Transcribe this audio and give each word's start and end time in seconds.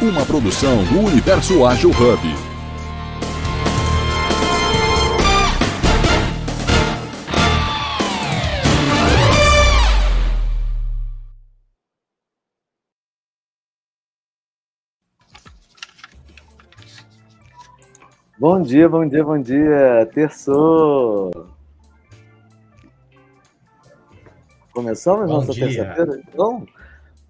uma 0.00 0.24
produção 0.24 0.84
do 0.84 1.00
Universo 1.00 1.66
Ágil 1.66 1.90
Hub. 1.90 2.48
Bom 18.38 18.62
dia, 18.62 18.88
bom 18.88 19.04
dia, 19.08 19.24
bom 19.24 19.42
dia. 19.42 20.08
Terçou. 20.14 21.32
Começamos 24.72 25.28
bom 25.28 25.34
nossa 25.34 25.52
terça-feira? 25.52 26.22
Então, 26.28 26.64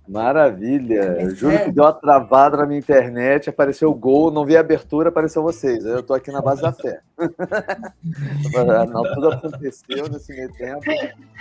maravilha. 0.08 1.16
Eu 1.20 1.30
juro 1.30 1.58
que 1.64 1.72
deu 1.72 1.84
uma 1.84 1.92
travada 1.92 2.56
na 2.56 2.66
minha 2.66 2.78
internet, 2.78 3.50
apareceu 3.50 3.90
o 3.90 3.94
gol, 3.94 4.30
não 4.30 4.44
vi 4.44 4.56
a 4.56 4.60
abertura, 4.60 5.10
apareceu 5.10 5.42
vocês. 5.42 5.84
Eu 5.84 6.00
estou 6.00 6.16
aqui 6.16 6.30
na 6.30 6.40
base 6.40 6.62
da 6.62 6.72
fé. 6.72 7.00
não, 8.90 9.02
tudo 9.14 9.32
aconteceu 9.32 10.08
nesse 10.08 10.32
meio 10.34 10.52
tempo. 10.54 10.82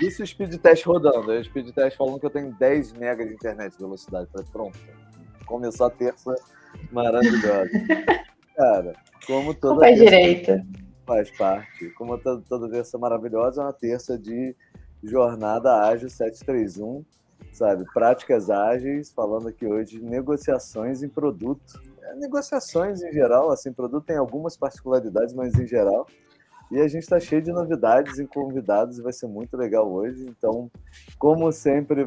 Isso 0.01 0.21
o 0.21 0.27
speed 0.27 0.55
test 0.57 0.85
rodando. 0.85 1.31
O 1.31 1.43
speed 1.43 1.69
test 1.73 1.97
falando 1.97 2.19
que 2.19 2.25
eu 2.25 2.31
tenho 2.31 2.53
10 2.53 2.93
megas 2.93 3.27
de 3.27 3.33
internet 3.33 3.71
de 3.71 3.79
velocidade. 3.79 4.27
Falei, 4.31 4.47
pronto. 4.51 4.77
Começou 5.45 5.87
a 5.87 5.89
terça 5.89 6.35
maravilhosa. 6.91 7.71
Cara, 8.55 8.93
como 9.25 9.53
toda 9.53 9.81
faz 9.81 9.97
direito. 9.97 10.51
Faz 11.05 11.31
parte. 11.37 11.89
Como 11.91 12.17
toda, 12.17 12.43
toda 12.49 12.69
terça 12.69 12.97
maravilhosa, 12.97 13.61
é 13.61 13.65
uma 13.65 13.73
terça 13.73 14.17
de 14.17 14.53
jornada 15.03 15.87
ágil 15.87 16.09
731, 16.09 17.05
sabe? 17.57 17.85
Práticas 17.93 18.49
ágeis, 18.49 19.11
falando 19.11 19.47
aqui 19.47 19.65
hoje 19.65 19.99
de 19.99 20.03
negociações 20.03 21.01
em 21.01 21.09
produto. 21.09 21.81
É, 22.01 22.15
negociações 22.15 23.01
em 23.01 23.11
geral, 23.11 23.51
assim, 23.51 23.73
produto 23.73 24.05
tem 24.05 24.17
algumas 24.17 24.55
particularidades, 24.55 25.33
mas 25.33 25.55
em 25.55 25.65
geral. 25.65 26.07
E 26.69 26.79
a 26.81 26.87
gente 26.87 27.03
está 27.03 27.19
cheio 27.19 27.41
de 27.41 27.51
novidades 27.51 28.19
e 28.19 28.27
convidados 28.27 28.99
vai 28.99 29.13
ser 29.13 29.27
muito 29.27 29.55
legal 29.55 29.89
hoje. 29.89 30.25
Então, 30.27 30.69
como 31.17 31.51
sempre, 31.51 32.05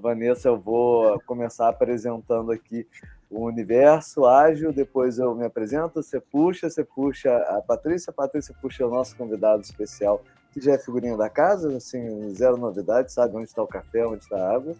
Vanessa, 0.00 0.48
eu 0.48 0.58
vou 0.58 1.20
começar 1.20 1.68
apresentando 1.68 2.50
aqui 2.50 2.86
o 3.30 3.46
universo 3.46 4.26
ágil, 4.26 4.72
depois 4.72 5.18
eu 5.18 5.34
me 5.34 5.46
apresento, 5.46 6.02
você 6.02 6.20
puxa, 6.20 6.68
você 6.68 6.84
puxa 6.84 7.34
a 7.34 7.62
Patrícia, 7.62 8.10
a 8.10 8.14
Patrícia 8.14 8.54
puxa 8.60 8.86
o 8.86 8.90
nosso 8.90 9.16
convidado 9.16 9.62
especial, 9.62 10.22
que 10.52 10.60
já 10.60 10.74
é 10.74 10.78
figurinha 10.78 11.16
da 11.16 11.30
casa, 11.30 11.76
assim, 11.76 12.32
zero 12.34 12.56
novidade, 12.56 13.12
sabe 13.12 13.36
onde 13.36 13.48
está 13.48 13.62
o 13.62 13.66
café, 13.66 14.06
onde 14.06 14.22
está 14.22 14.36
a 14.36 14.54
água. 14.54 14.74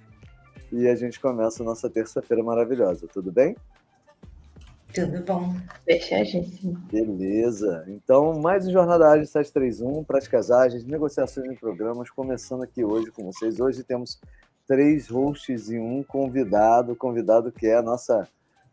E 0.70 0.86
a 0.88 0.94
gente 0.94 1.18
começa 1.18 1.62
a 1.62 1.66
nossa 1.66 1.88
terça-feira 1.88 2.42
maravilhosa, 2.42 3.06
tudo 3.12 3.32
bem? 3.32 3.56
Tudo 4.94 5.24
bom, 5.24 5.54
fechadíssimo. 5.86 6.74
Beleza. 6.92 7.84
Então, 7.88 8.38
mais 8.38 8.66
um 8.66 8.70
Jornada 8.70 9.08
Ágil 9.08 9.26
731, 9.26 10.04
práticas 10.04 10.50
ágeis, 10.50 10.84
negociações 10.84 11.50
em 11.50 11.54
programas, 11.54 12.10
começando 12.10 12.62
aqui 12.62 12.84
hoje 12.84 13.10
com 13.10 13.24
vocês. 13.24 13.58
Hoje 13.58 13.82
temos 13.82 14.20
três 14.66 15.08
hosts 15.08 15.70
e 15.70 15.78
um 15.78 16.02
convidado, 16.02 16.94
convidado 16.94 17.50
que 17.50 17.66
é 17.66 17.76
a 17.76 17.82
nossa 17.82 18.28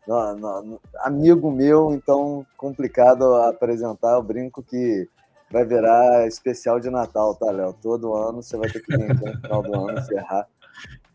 no, 0.06 0.62
no, 0.62 0.80
amigo 0.96 1.50
meu, 1.50 1.92
então 1.94 2.44
complicado 2.56 3.34
apresentar. 3.36 4.14
Eu 4.14 4.22
brinco 4.22 4.62
que 4.62 5.08
vai 5.50 5.64
virar 5.64 6.26
especial 6.26 6.78
de 6.78 6.90
Natal, 6.90 7.34
tá, 7.34 7.50
Léo? 7.50 7.74
Todo 7.82 8.14
ano 8.14 8.42
você 8.42 8.56
vai 8.56 8.70
ter 8.70 8.80
que 8.80 8.96
vir 8.96 9.08
no 9.08 9.40
final 9.40 9.62
do 9.62 9.74
ano 9.74 9.98
encerrar. 9.98 10.46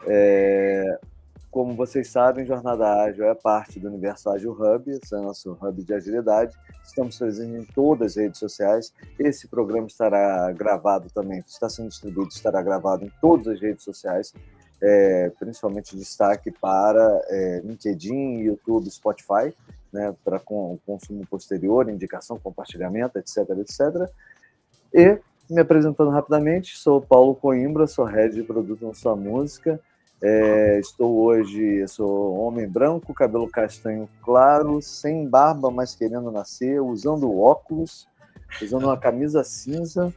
É, 0.08 1.00
como 1.50 1.74
vocês 1.76 2.10
sabem, 2.10 2.46
Jornada 2.46 3.04
Ágil 3.04 3.26
é 3.26 3.34
parte 3.34 3.80
do 3.80 3.88
Universo 3.88 4.30
Ágil 4.30 4.52
Hub, 4.52 4.92
esse 4.92 5.16
é 5.16 5.18
nosso 5.20 5.58
hub 5.62 5.84
de 5.84 5.94
agilidade. 5.94 6.56
Estamos 6.84 7.18
presentes 7.18 7.70
em 7.70 7.74
todas 7.74 8.12
as 8.12 8.16
redes 8.18 8.40
sociais. 8.40 8.94
Esse 9.18 9.48
programa 9.48 9.88
estará 9.88 10.52
gravado 10.52 11.10
também, 11.14 11.40
está 11.48 11.70
sendo 11.70 11.90
distribuído, 11.90 12.30
estará 12.30 12.62
gravado 12.62 13.06
em 13.06 13.12
todas 13.22 13.48
as 13.48 13.62
redes 13.62 13.84
sociais 13.84 14.34
é, 14.82 15.32
principalmente 15.40 15.96
destaque 15.96 16.52
para 16.52 17.22
é, 17.30 17.62
LinkedIn, 17.64 18.40
YouTube, 18.40 18.90
Spotify, 18.90 19.54
né, 19.96 20.14
para 20.26 20.40
com, 20.40 20.78
consumo 20.86 21.26
posterior, 21.26 21.90
indicação, 21.90 22.38
compartilhamento, 22.38 23.18
etc, 23.18 23.38
etc. 23.58 24.12
E, 24.94 25.18
me 25.50 25.62
apresentando 25.62 26.10
rapidamente, 26.10 26.78
sou 26.78 27.00
Paulo 27.02 27.34
Coimbra, 27.34 27.88
sou 27.88 28.04
head 28.04 28.36
de 28.36 28.44
produto 28.44 28.86
na 28.86 28.94
sua 28.94 29.16
música. 29.16 29.80
É, 30.22 30.80
estou 30.80 31.16
hoje, 31.18 31.88
sou 31.88 32.36
homem 32.40 32.68
branco, 32.68 33.14
cabelo 33.14 33.50
castanho 33.50 34.10
claro, 34.22 34.82
sem 34.82 35.28
barba, 35.28 35.72
mas 35.72 35.96
querendo 35.96 36.32
nascer, 36.32 36.82
usando 36.82 37.38
óculos, 37.38 38.08
usando 38.62 38.86
uma 38.86 38.98
camisa 38.98 39.44
cinza, 39.44 40.14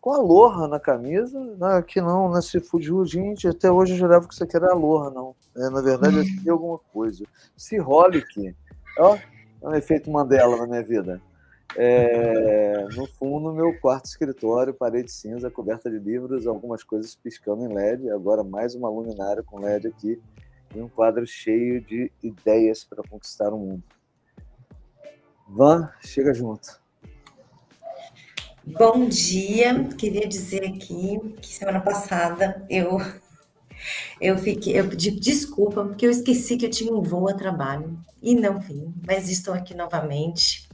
com 0.00 0.12
aloha 0.12 0.66
na 0.66 0.80
camisa, 0.80 1.38
né, 1.58 1.82
que 1.86 2.00
não, 2.00 2.32
né, 2.32 2.40
se 2.40 2.58
fugiu, 2.58 3.04
gente, 3.04 3.46
até 3.46 3.70
hoje 3.70 3.92
eu 3.92 3.98
jurava 3.98 4.26
que 4.26 4.32
isso 4.32 4.42
aqui 4.42 4.56
era 4.56 4.70
aloha, 4.70 5.10
não. 5.10 5.34
É, 5.56 5.68
na 5.68 5.82
verdade, 5.82 6.16
eu 6.16 6.22
aqui 6.40 6.50
alguma 6.50 6.78
coisa. 6.92 7.24
Siholic, 7.56 8.54
ó, 9.00 9.16
é 9.16 9.68
um 9.68 9.74
efeito 9.74 10.10
Mandela 10.10 10.56
na 10.56 10.66
minha 10.66 10.82
vida. 10.82 11.20
É, 11.76 12.84
no 12.96 13.06
fundo, 13.06 13.52
meu 13.52 13.78
quarto 13.80 14.06
escritório, 14.06 14.74
parede 14.74 15.10
cinza, 15.12 15.50
coberta 15.50 15.88
de 15.88 15.98
livros, 15.98 16.46
algumas 16.46 16.82
coisas 16.82 17.14
piscando 17.14 17.64
em 17.64 17.72
LED, 17.72 18.10
agora 18.10 18.42
mais 18.42 18.74
uma 18.74 18.90
luminária 18.90 19.42
com 19.42 19.60
LED 19.60 19.86
aqui, 19.88 20.20
e 20.74 20.80
um 20.80 20.88
quadro 20.88 21.26
cheio 21.26 21.80
de 21.80 22.10
ideias 22.22 22.84
para 22.84 23.02
conquistar 23.08 23.52
o 23.52 23.58
mundo. 23.58 23.82
Van, 25.48 25.88
chega 26.00 26.34
junto. 26.34 26.80
Bom 28.64 29.08
dia, 29.08 29.84
queria 29.96 30.28
dizer 30.28 30.64
aqui 30.64 31.18
que 31.40 31.48
semana 31.48 31.80
passada 31.80 32.64
eu 32.68 32.98
eu 34.20 34.36
fiquei, 34.38 34.78
eu 34.78 34.88
pedi 34.88 35.10
desculpa 35.10 35.84
porque 35.84 36.06
eu 36.06 36.10
esqueci 36.10 36.56
que 36.56 36.66
eu 36.66 36.70
tinha 36.70 36.92
um 36.92 37.02
voo 37.02 37.28
a 37.28 37.34
trabalho 37.34 37.98
e 38.22 38.34
não 38.34 38.58
vim, 38.58 38.94
mas 39.06 39.30
estou 39.30 39.54
aqui 39.54 39.74
novamente. 39.74 40.68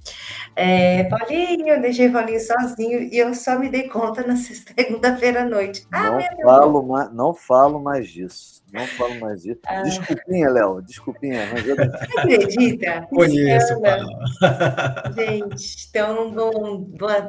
É, 0.55 1.05
Paulinho, 1.05 1.69
eu 1.69 1.81
deixei 1.81 2.11
Paulinho 2.11 2.41
sozinho 2.41 3.03
e 3.03 3.19
eu 3.19 3.34
só 3.34 3.59
me 3.59 3.69
dei 3.69 3.89
conta 3.89 4.27
na 4.27 4.34
segunda-feira 4.37 5.43
à 5.43 5.45
noite. 5.45 5.87
Ah, 5.93 6.11
não, 6.11 6.21
falo 6.43 6.83
mais, 6.83 7.12
não 7.12 7.34
falo 7.34 7.81
mais 7.81 8.09
disso. 8.09 8.56
Não 8.72 8.84
falo 8.87 9.21
mais 9.21 9.43
disso. 9.43 9.61
Ah. 9.66 9.83
Desculpinha, 9.83 10.50
Léo. 10.50 10.83
Desculpinha. 10.83 11.49
Mas 11.53 11.66
eu... 11.66 11.77
Você 11.77 12.19
acredita? 12.19 13.06
Conheço, 13.11 13.75
Gente, 15.15 15.87
então, 15.89 16.31
bom, 16.33 16.84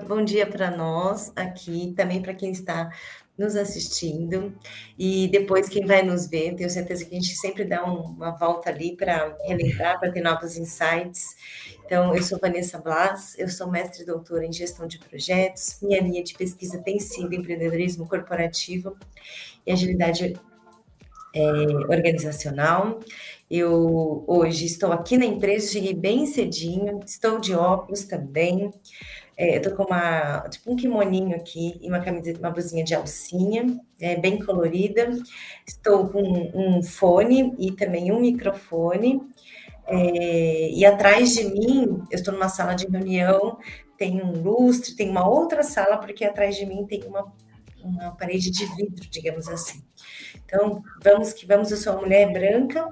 bom 0.08 0.24
dia 0.24 0.48
para 0.48 0.72
nós 0.72 1.32
aqui, 1.36 1.94
também 1.96 2.22
para 2.22 2.34
quem 2.34 2.52
está 2.52 2.90
nos 3.38 3.56
assistindo 3.56 4.54
e 4.98 5.28
depois 5.28 5.70
quem 5.70 5.86
vai 5.86 6.02
nos 6.02 6.28
ver, 6.28 6.56
tenho 6.56 6.70
certeza 6.70 7.06
que 7.06 7.16
a 7.16 7.20
gente 7.20 7.36
sempre 7.36 7.64
dá 7.64 7.86
um, 7.86 8.02
uma 8.02 8.32
volta 8.32 8.70
ali 8.70 8.96
para 8.96 9.38
relembrar, 9.46 10.00
para 10.00 10.12
ter 10.12 10.22
novos 10.22 10.58
insights. 10.58 11.36
Então, 11.86 12.14
eu 12.16 12.24
sou 12.24 12.40
Vanessa 12.40 12.80
Blas, 12.80 13.38
eu 13.38 13.48
sou 13.48 13.70
mestre 13.70 14.04
e 14.04 14.06
doutora 14.06 14.46
em 14.46 14.52
gestão 14.52 14.88
de 14.88 14.98
projetos. 14.98 15.78
Minha 15.82 16.02
linha 16.02 16.24
de 16.24 16.34
pesquisa 16.34 16.80
tem 16.80 17.00
sido 17.00 17.34
empreendedorismo 17.34 18.08
corporativo 18.08 18.98
e 19.66 19.72
agilidade 19.72 20.38
é, 21.34 21.42
organizacional. 21.90 23.00
Eu 23.50 24.26
hoje 24.28 24.66
estou 24.66 24.92
aqui 24.92 25.18
na 25.18 25.26
empresa, 25.26 25.72
cheguei 25.72 25.94
bem 25.94 26.26
cedinho, 26.26 27.00
estou 27.06 27.40
de 27.40 27.54
óculos 27.54 28.04
também. 28.04 28.74
É, 29.38 29.58
eu 29.58 29.62
tô 29.62 29.76
com 29.76 29.84
uma, 29.84 30.50
tipo 30.50 30.72
um 30.72 30.76
kimoninho 30.76 31.36
aqui 31.36 31.78
e 31.80 31.88
uma 31.88 32.00
camiseta, 32.00 32.40
uma 32.40 32.50
blusinha 32.50 32.84
de 32.84 32.96
alcinha, 32.96 33.80
é, 34.02 34.16
bem 34.16 34.40
colorida. 34.44 35.10
Estou 35.66 36.10
com 36.10 36.22
um 36.56 36.82
fone 36.82 37.56
e 37.60 37.72
também 37.72 38.12
um 38.12 38.20
microfone. 38.20 39.22
É, 39.86 40.70
e 40.72 40.86
atrás 40.86 41.36
de 41.36 41.46
mim, 41.46 42.04
eu 42.12 42.18
estou 42.18 42.34
numa 42.34 42.50
sala 42.50 42.74
de 42.74 42.88
reunião, 42.88 43.58
tem 43.98 44.22
um 44.22 44.32
lustre, 44.42 44.96
tem 44.96 45.10
uma 45.10 45.28
outra 45.28 45.64
sala, 45.64 45.98
porque 45.98 46.26
atrás 46.26 46.56
de 46.56 46.66
mim 46.66 46.86
tem 46.88 47.04
uma, 47.04 47.32
uma 47.84 48.12
parede 48.16 48.52
de 48.52 48.66
vidro, 48.76 49.08
digamos 49.10 49.48
assim. 49.48 49.84
Então, 50.46 50.84
vamos 51.04 51.32
que 51.32 51.46
vamos, 51.46 51.72
eu 51.72 51.78
sou 51.78 51.94
uma 51.94 52.02
mulher 52.02 52.32
branca, 52.34 52.88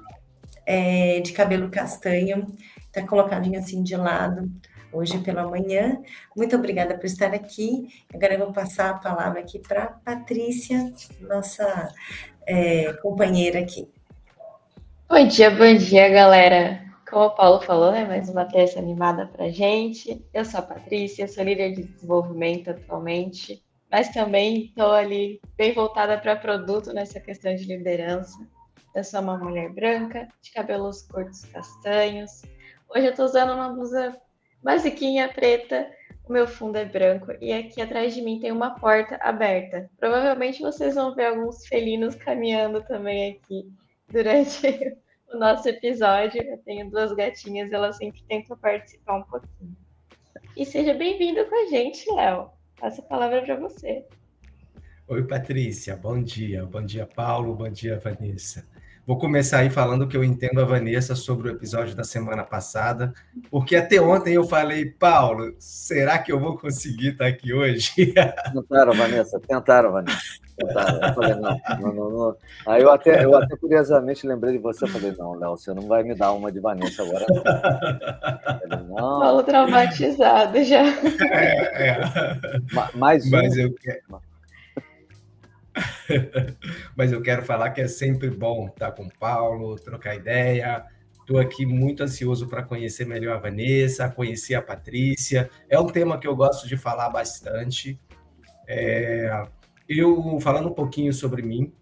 é, 0.64 1.20
de 1.20 1.32
cabelo 1.32 1.70
castanho, 1.70 2.46
tá 2.92 3.06
colocadinho 3.06 3.58
assim 3.58 3.82
de 3.82 3.96
lado, 3.96 4.50
hoje 4.92 5.18
pela 5.18 5.48
manhã. 5.48 6.00
Muito 6.36 6.56
obrigada 6.56 6.96
por 6.96 7.06
estar 7.06 7.32
aqui. 7.34 7.88
Agora 8.12 8.34
eu 8.34 8.38
vou 8.38 8.52
passar 8.52 8.90
a 8.90 8.98
palavra 8.98 9.40
aqui 9.40 9.58
para 9.58 9.86
Patrícia, 10.04 10.92
nossa 11.20 11.92
é, 12.46 12.92
companheira 12.94 13.60
aqui. 13.60 13.88
Bom 15.08 15.26
dia, 15.26 15.50
bom 15.50 15.74
dia, 15.76 16.08
galera. 16.08 16.84
Como 17.08 17.26
o 17.26 17.30
Paulo 17.30 17.60
falou, 17.60 17.92
né, 17.92 18.04
mais 18.04 18.28
uma 18.28 18.44
terça 18.44 18.80
animada 18.80 19.26
para 19.28 19.48
gente. 19.48 20.24
Eu 20.34 20.44
sou 20.44 20.58
a 20.58 20.62
Patrícia, 20.62 21.28
sou 21.28 21.44
líder 21.44 21.72
de 21.74 21.84
desenvolvimento 21.84 22.70
atualmente, 22.70 23.62
mas 23.90 24.08
também 24.08 24.64
estou 24.66 24.90
ali 24.90 25.40
bem 25.56 25.72
voltada 25.72 26.18
para 26.18 26.34
produto 26.34 26.92
nessa 26.92 27.20
questão 27.20 27.54
de 27.54 27.64
liderança. 27.64 28.36
Eu 28.94 29.04
sou 29.04 29.20
uma 29.20 29.38
mulher 29.38 29.72
branca, 29.72 30.26
de 30.42 30.50
cabelos 30.50 31.02
curtos 31.02 31.44
castanhos. 31.44 32.42
Hoje 32.88 33.06
eu 33.06 33.14
tô 33.14 33.24
usando 33.24 33.52
uma 33.52 33.68
blusa 33.68 34.16
basiquinha 34.66 35.28
preta, 35.28 35.88
o 36.28 36.32
meu 36.32 36.44
fundo 36.48 36.76
é 36.76 36.84
branco 36.84 37.32
e 37.40 37.52
aqui 37.52 37.80
atrás 37.80 38.12
de 38.12 38.20
mim 38.20 38.40
tem 38.40 38.50
uma 38.50 38.74
porta 38.74 39.16
aberta. 39.22 39.88
Provavelmente 39.96 40.60
vocês 40.60 40.96
vão 40.96 41.14
ver 41.14 41.26
alguns 41.26 41.64
felinos 41.68 42.16
caminhando 42.16 42.82
também 42.82 43.30
aqui 43.30 43.70
durante 44.10 44.66
o 45.32 45.38
nosso 45.38 45.68
episódio. 45.68 46.42
Eu 46.42 46.58
tenho 46.58 46.90
duas 46.90 47.12
gatinhas, 47.12 47.72
elas 47.72 47.96
sempre 47.96 48.20
tentam 48.28 48.58
participar 48.58 49.18
um 49.18 49.22
pouquinho. 49.22 49.76
E 50.56 50.66
seja 50.66 50.94
bem-vindo 50.94 51.44
com 51.44 51.64
a 51.64 51.70
gente, 51.70 52.10
Léo. 52.12 52.50
Passo 52.80 53.00
a 53.02 53.04
palavra 53.04 53.42
para 53.42 53.54
você. 53.54 54.04
Oi, 55.06 55.24
Patrícia. 55.28 55.96
Bom 55.96 56.20
dia. 56.20 56.66
Bom 56.66 56.82
dia, 56.84 57.06
Paulo. 57.06 57.54
Bom 57.54 57.70
dia, 57.70 58.00
Vanessa. 58.00 58.66
Vou 59.06 59.16
começar 59.16 59.58
aí 59.58 59.70
falando 59.70 60.08
que 60.08 60.16
eu 60.16 60.24
entendo 60.24 60.60
a 60.60 60.64
Vanessa 60.64 61.14
sobre 61.14 61.48
o 61.48 61.52
episódio 61.52 61.94
da 61.94 62.02
semana 62.02 62.42
passada, 62.42 63.14
porque 63.48 63.76
até 63.76 64.00
ontem 64.00 64.34
eu 64.34 64.42
falei, 64.42 64.84
Paulo, 64.84 65.54
será 65.60 66.18
que 66.18 66.32
eu 66.32 66.40
vou 66.40 66.58
conseguir 66.58 67.10
estar 67.10 67.26
aqui 67.26 67.54
hoje? 67.54 67.92
Tentaram, 68.52 68.92
Vanessa, 68.94 69.40
tentaram, 69.46 69.92
Vanessa. 69.92 70.18
Tentaram. 70.58 71.08
Eu 71.08 71.14
falei, 71.14 71.34
não, 71.36 71.60
não, 71.78 71.94
não, 71.94 72.10
não. 72.10 72.36
Aí 72.66 72.82
eu 72.82 72.90
até, 72.90 73.24
eu 73.24 73.36
até 73.36 73.56
curiosamente 73.56 74.26
lembrei 74.26 74.54
de 74.54 74.58
você, 74.58 74.82
eu 74.82 74.88
falei, 74.88 75.14
não, 75.16 75.34
Léo, 75.34 75.56
você 75.56 75.72
não 75.72 75.86
vai 75.86 76.02
me 76.02 76.14
dar 76.16 76.32
uma 76.32 76.50
de 76.50 76.58
Vanessa 76.58 77.04
agora. 77.04 77.26
Não. 77.28 77.42
Falei, 78.58 78.88
não. 78.88 78.96
Paulo 78.96 79.42
traumatizado 79.44 80.64
já. 80.64 80.82
É, 81.32 81.90
é. 81.90 82.00
Mais 82.94 83.24
um. 83.24 83.30
Mas 83.30 83.56
eu 83.56 83.72
quero. 83.72 84.00
Mas 86.96 87.12
eu 87.12 87.20
quero 87.22 87.42
falar 87.42 87.70
que 87.70 87.80
é 87.80 87.88
sempre 87.88 88.30
bom 88.30 88.68
estar 88.68 88.92
com 88.92 89.04
o 89.04 89.18
Paulo, 89.18 89.76
trocar 89.76 90.14
ideia. 90.14 90.84
Estou 91.20 91.38
aqui 91.38 91.66
muito 91.66 92.02
ansioso 92.02 92.46
para 92.48 92.62
conhecer 92.62 93.04
melhor 93.04 93.36
a 93.36 93.40
Vanessa, 93.40 94.08
conhecer 94.08 94.54
a 94.54 94.62
Patrícia. 94.62 95.50
É 95.68 95.78
um 95.78 95.86
tema 95.86 96.18
que 96.18 96.26
eu 96.26 96.36
gosto 96.36 96.68
de 96.68 96.76
falar 96.76 97.10
bastante. 97.10 97.98
É... 98.68 99.42
Eu, 99.88 100.38
falando 100.40 100.68
um 100.68 100.74
pouquinho 100.74 101.12
sobre 101.12 101.42
mim, 101.42 101.72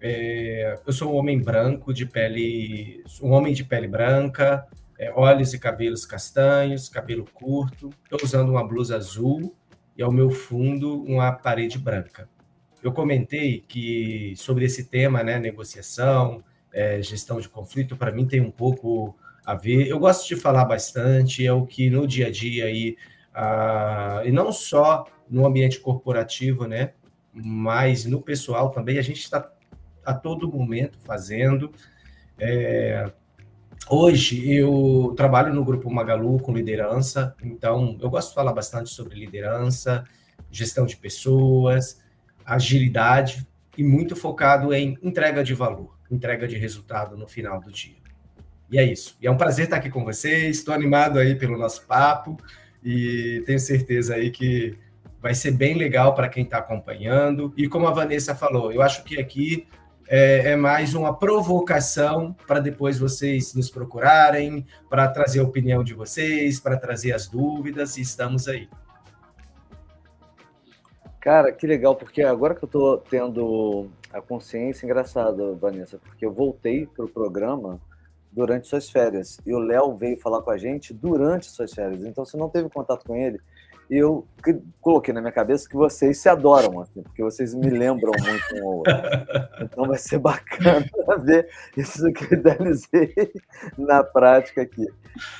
é... 0.00 0.78
eu 0.86 0.92
sou 0.92 1.12
um 1.12 1.16
homem 1.16 1.38
branco, 1.38 1.92
de 1.92 2.06
pele, 2.06 3.04
um 3.22 3.30
homem 3.30 3.52
de 3.52 3.64
pele 3.64 3.86
branca, 3.86 4.66
é, 4.98 5.12
olhos 5.14 5.54
e 5.54 5.58
cabelos 5.58 6.04
castanhos, 6.04 6.88
cabelo 6.88 7.24
curto. 7.32 7.90
Estou 8.04 8.18
usando 8.22 8.50
uma 8.50 8.66
blusa 8.66 8.96
azul 8.96 9.54
e 9.96 10.02
ao 10.02 10.10
meu 10.10 10.30
fundo 10.30 11.02
uma 11.04 11.30
parede 11.30 11.78
branca. 11.78 12.28
Eu 12.82 12.92
comentei 12.92 13.64
que 13.66 14.34
sobre 14.36 14.64
esse 14.64 14.84
tema, 14.84 15.22
né, 15.22 15.38
negociação, 15.38 16.42
é, 16.72 17.02
gestão 17.02 17.40
de 17.40 17.48
conflito, 17.48 17.96
para 17.96 18.12
mim 18.12 18.26
tem 18.26 18.40
um 18.40 18.50
pouco 18.50 19.16
a 19.44 19.54
ver. 19.54 19.88
Eu 19.88 19.98
gosto 19.98 20.28
de 20.28 20.36
falar 20.36 20.64
bastante, 20.64 21.44
é 21.44 21.52
o 21.52 21.66
que 21.66 21.90
no 21.90 22.06
dia 22.06 22.28
a 22.28 22.30
dia 22.30 22.66
aí, 22.66 22.96
ah, 23.34 24.22
e 24.24 24.30
não 24.30 24.52
só 24.52 25.06
no 25.28 25.46
ambiente 25.46 25.80
corporativo, 25.80 26.66
né, 26.66 26.92
mas 27.32 28.04
no 28.04 28.20
pessoal 28.20 28.70
também, 28.70 28.98
a 28.98 29.02
gente 29.02 29.20
está 29.20 29.50
a 30.04 30.14
todo 30.14 30.50
momento 30.50 30.98
fazendo. 31.00 31.72
É, 32.38 33.10
hoje 33.90 34.50
eu 34.50 35.12
trabalho 35.16 35.52
no 35.52 35.64
Grupo 35.64 35.90
Magalu 35.90 36.38
com 36.40 36.52
liderança, 36.52 37.34
então 37.42 37.98
eu 38.00 38.08
gosto 38.08 38.28
de 38.28 38.34
falar 38.34 38.52
bastante 38.52 38.90
sobre 38.90 39.18
liderança, 39.18 40.04
gestão 40.50 40.86
de 40.86 40.96
pessoas, 40.96 42.00
agilidade 42.54 43.46
e 43.76 43.84
muito 43.84 44.16
focado 44.16 44.72
em 44.74 44.98
entrega 45.02 45.44
de 45.44 45.54
valor, 45.54 45.96
entrega 46.10 46.48
de 46.48 46.56
resultado 46.56 47.16
no 47.16 47.28
final 47.28 47.60
do 47.60 47.70
dia. 47.70 47.96
E 48.70 48.78
é 48.78 48.84
isso. 48.84 49.16
E 49.20 49.26
é 49.26 49.30
um 49.30 49.36
prazer 49.36 49.64
estar 49.64 49.76
aqui 49.76 49.90
com 49.90 50.04
vocês. 50.04 50.58
Estou 50.58 50.74
animado 50.74 51.18
aí 51.18 51.34
pelo 51.34 51.56
nosso 51.56 51.86
papo 51.86 52.36
e 52.82 53.42
tenho 53.46 53.58
certeza 53.58 54.14
aí 54.14 54.30
que 54.30 54.76
vai 55.20 55.34
ser 55.34 55.52
bem 55.52 55.74
legal 55.74 56.14
para 56.14 56.28
quem 56.28 56.44
está 56.44 56.58
acompanhando. 56.58 57.52
E 57.56 57.68
como 57.68 57.86
a 57.86 57.92
Vanessa 57.92 58.34
falou, 58.34 58.72
eu 58.72 58.82
acho 58.82 59.04
que 59.04 59.18
aqui 59.18 59.66
é, 60.06 60.52
é 60.52 60.56
mais 60.56 60.94
uma 60.94 61.16
provocação 61.16 62.34
para 62.46 62.60
depois 62.60 62.98
vocês 62.98 63.54
nos 63.54 63.70
procurarem, 63.70 64.66
para 64.88 65.08
trazer 65.08 65.40
a 65.40 65.44
opinião 65.44 65.84
de 65.84 65.94
vocês, 65.94 66.60
para 66.60 66.76
trazer 66.76 67.12
as 67.12 67.26
dúvidas, 67.28 67.96
e 67.96 68.02
estamos 68.02 68.48
aí. 68.48 68.68
Cara, 71.20 71.52
que 71.52 71.66
legal, 71.66 71.96
porque 71.96 72.22
agora 72.22 72.54
que 72.54 72.64
eu 72.64 72.68
tô 72.68 72.98
tendo 72.98 73.88
a 74.12 74.20
consciência, 74.20 74.86
engraçado, 74.86 75.56
Vanessa, 75.56 75.98
porque 75.98 76.24
eu 76.24 76.32
voltei 76.32 76.86
pro 76.86 77.08
programa 77.08 77.80
durante 78.30 78.68
suas 78.68 78.88
férias 78.88 79.40
e 79.44 79.52
o 79.52 79.58
Léo 79.58 79.96
veio 79.96 80.16
falar 80.16 80.42
com 80.42 80.50
a 80.50 80.56
gente 80.56 80.94
durante 80.94 81.50
suas 81.50 81.74
férias. 81.74 82.04
Então 82.04 82.24
você 82.24 82.36
não 82.36 82.48
teve 82.48 82.68
contato 82.68 83.04
com 83.04 83.16
ele. 83.16 83.40
Eu 83.90 84.26
coloquei 84.80 85.14
na 85.14 85.20
minha 85.20 85.32
cabeça 85.32 85.68
que 85.68 85.74
vocês 85.74 86.18
se 86.18 86.28
adoram, 86.28 86.80
assim, 86.80 87.02
porque 87.02 87.22
vocês 87.22 87.54
me 87.54 87.70
lembram 87.70 88.12
muito 88.18 88.56
um 88.56 88.68
ao 88.68 88.76
outro. 88.78 88.92
Então 89.62 89.86
vai 89.86 89.98
ser 89.98 90.18
bacana 90.18 90.84
ver 91.24 91.48
isso 91.76 92.10
que 92.12 92.24
eu 92.24 92.38
idealizei 92.38 93.14
na 93.78 94.04
prática 94.04 94.62
aqui. 94.62 94.86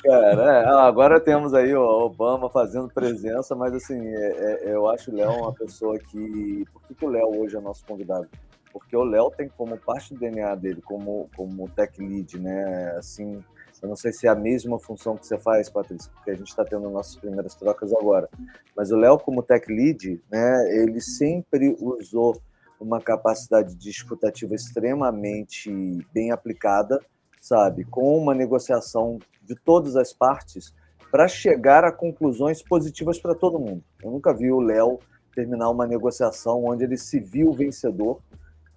Cara, 0.03 0.61
é, 0.61 0.65
agora 0.87 1.19
temos 1.19 1.53
aí 1.53 1.75
o 1.75 1.81
Obama 1.81 2.49
fazendo 2.49 2.89
presença, 2.89 3.55
mas 3.55 3.73
assim, 3.73 3.99
é, 4.07 4.65
é, 4.65 4.73
eu 4.73 4.89
acho 4.89 5.11
o 5.11 5.15
Léo 5.15 5.31
uma 5.31 5.53
pessoa 5.53 5.97
que. 5.99 6.65
Por 6.73 6.81
que, 6.87 6.95
que 6.95 7.05
o 7.05 7.09
Léo 7.09 7.41
hoje 7.41 7.55
é 7.55 7.59
nosso 7.59 7.85
convidado? 7.85 8.27
Porque 8.73 8.95
o 8.95 9.03
Léo 9.03 9.31
tem 9.31 9.49
como 9.49 9.77
parte 9.77 10.13
do 10.13 10.19
DNA 10.19 10.55
dele, 10.55 10.81
como, 10.81 11.29
como 11.35 11.69
tech 11.69 11.99
lead, 11.99 12.39
né? 12.39 12.95
Assim, 12.97 13.43
eu 13.81 13.89
não 13.89 13.95
sei 13.95 14.11
se 14.11 14.27
é 14.27 14.29
a 14.29 14.35
mesma 14.35 14.79
função 14.79 15.15
que 15.15 15.25
você 15.25 15.37
faz, 15.37 15.69
Patrícia, 15.69 16.11
porque 16.13 16.31
a 16.31 16.35
gente 16.35 16.47
está 16.47 16.65
tendo 16.65 16.89
nossas 16.89 17.15
primeiras 17.15 17.55
trocas 17.55 17.93
agora. 17.93 18.29
Mas 18.75 18.91
o 18.91 18.97
Léo, 18.97 19.17
como 19.17 19.43
tech 19.43 19.71
lead, 19.71 20.21
né, 20.31 20.81
ele 20.81 20.99
sempre 20.99 21.75
usou 21.79 22.41
uma 22.79 23.01
capacidade 23.01 23.75
de 23.75 23.89
escutativa 23.89 24.55
extremamente 24.55 25.71
bem 26.13 26.31
aplicada, 26.31 26.99
sabe, 27.41 27.83
com 27.85 28.17
uma 28.17 28.33
negociação 28.33 29.19
de 29.43 29.55
todas 29.55 29.95
as 29.95 30.13
partes 30.13 30.73
para 31.11 31.27
chegar 31.27 31.83
a 31.83 31.91
conclusões 31.91 32.61
positivas 32.61 33.19
para 33.19 33.35
todo 33.35 33.59
mundo. 33.59 33.83
Eu 34.03 34.11
nunca 34.11 34.33
vi 34.33 34.51
o 34.51 34.59
Léo 34.59 34.99
terminar 35.33 35.69
uma 35.69 35.87
negociação 35.87 36.65
onde 36.65 36.83
ele 36.83 36.97
se 36.97 37.19
viu 37.19 37.51
vencedor. 37.51 38.19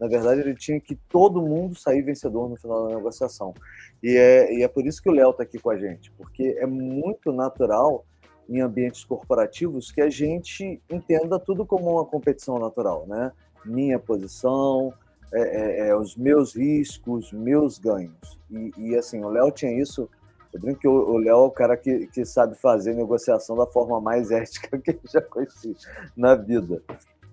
Na 0.03 0.09
verdade, 0.09 0.41
ele 0.41 0.57
tinha 0.57 0.81
que 0.81 0.97
todo 1.09 1.41
mundo 1.41 1.79
sair 1.79 2.03
vencedor 2.03 2.51
no 2.51 2.57
final 2.57 2.89
da 2.89 2.97
negociação. 2.97 3.55
E 4.03 4.17
é, 4.17 4.53
e 4.53 4.63
é 4.65 4.67
por 4.67 4.85
isso 4.85 5.01
que 5.01 5.09
o 5.09 5.13
Léo 5.13 5.31
está 5.31 5.45
aqui 5.45 5.61
com 5.61 5.71
a 5.71 5.79
gente, 5.79 6.11
porque 6.19 6.57
é 6.59 6.67
muito 6.67 7.31
natural 7.31 8.05
em 8.49 8.61
ambientes 8.61 9.05
corporativos 9.05 9.93
que 9.93 10.01
a 10.01 10.11
gente 10.11 10.83
entenda 10.91 11.39
tudo 11.39 11.65
como 11.65 11.93
uma 11.93 12.05
competição 12.05 12.59
natural, 12.59 13.07
né? 13.07 13.31
Minha 13.65 13.97
posição, 13.97 14.93
é, 15.33 15.41
é, 15.41 15.89
é, 15.91 15.97
os 15.97 16.17
meus 16.17 16.57
riscos, 16.57 17.33
meus 17.33 17.79
ganhos. 17.79 18.41
E, 18.51 18.73
e 18.77 18.97
assim, 18.97 19.23
o 19.23 19.29
Léo 19.29 19.53
tinha 19.53 19.71
isso 19.81 20.11
eu 20.53 20.61
brinco 20.61 20.81
que 20.81 20.89
o 20.89 21.17
Léo 21.17 21.31
é 21.31 21.47
o 21.47 21.51
cara 21.51 21.77
que, 21.77 22.09
que 22.09 22.25
sabe 22.27 22.57
fazer 22.57 22.95
negociação 22.95 23.57
da 23.57 23.67
forma 23.67 24.01
mais 24.01 24.33
ética 24.33 24.77
que 24.83 24.91
eu 24.91 25.01
já 25.09 25.23
conheci 25.23 25.77
na 26.17 26.35
vida, 26.35 26.83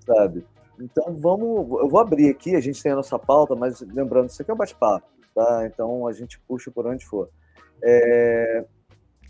sabe? 0.06 0.46
Então 0.80 1.16
vamos, 1.18 1.70
eu 1.82 1.90
vou 1.90 2.00
abrir 2.00 2.30
aqui, 2.30 2.56
a 2.56 2.62
gente 2.62 2.82
tem 2.82 2.92
a 2.92 2.96
nossa 2.96 3.20
pauta, 3.20 3.56
mas 3.56 3.82
lembrando, 3.82 4.30
isso 4.30 4.42
aqui 4.42 4.52
é 4.52 4.54
um 4.54 4.58
bate-papo, 4.58 5.08
tá? 5.36 5.66
Então 5.66 6.08
a 6.08 6.14
gente 6.14 6.40
puxa 6.48 6.72
por 6.72 6.88
onde 6.88 7.06
for. 7.06 7.30
É... 7.84 8.66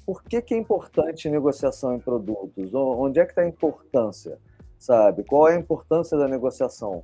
Por 0.06 0.24
que, 0.24 0.41
que 0.41 0.53
é 0.53 0.58
importante 0.58 1.29
negociação 1.29 1.96
em 1.96 2.00
produtos? 2.00 2.74
Onde 2.74 3.20
é 3.20 3.25
que 3.25 3.32
está 3.32 3.44
a 3.44 3.48
importância, 3.48 4.39
sabe? 4.77 5.24
Qual 5.24 5.48
é 5.48 5.56
a 5.56 5.60
importância 5.60 6.18
da 6.18 6.27
negociação? 6.27 7.03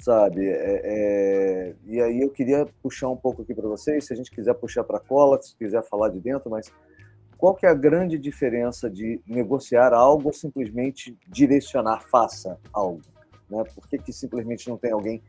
sabe? 0.00 0.48
É, 0.48 0.80
é... 0.84 1.74
E 1.86 2.00
aí 2.00 2.20
eu 2.20 2.30
queria 2.30 2.66
puxar 2.82 3.08
um 3.08 3.16
pouco 3.16 3.42
aqui 3.42 3.54
para 3.54 3.68
vocês, 3.68 4.06
se 4.06 4.12
a 4.12 4.16
gente 4.16 4.30
quiser 4.30 4.54
puxar 4.54 4.84
para 4.84 4.98
a 4.98 5.00
cola, 5.00 5.40
se 5.42 5.56
quiser 5.56 5.82
falar 5.82 6.08
de 6.10 6.20
dentro, 6.20 6.50
mas 6.50 6.72
qual 7.36 7.54
que 7.54 7.66
é 7.66 7.68
a 7.68 7.74
grande 7.74 8.18
diferença 8.18 8.90
de 8.90 9.20
negociar 9.26 9.92
algo 9.92 10.28
ou 10.28 10.32
simplesmente 10.32 11.16
direcionar, 11.28 12.02
faça 12.08 12.58
algo? 12.72 13.00
Né? 13.50 13.64
Por 13.74 13.88
que, 13.88 13.98
que 13.98 14.12
simplesmente 14.12 14.68
não 14.68 14.76
tem 14.76 14.92
alguém 14.92 15.22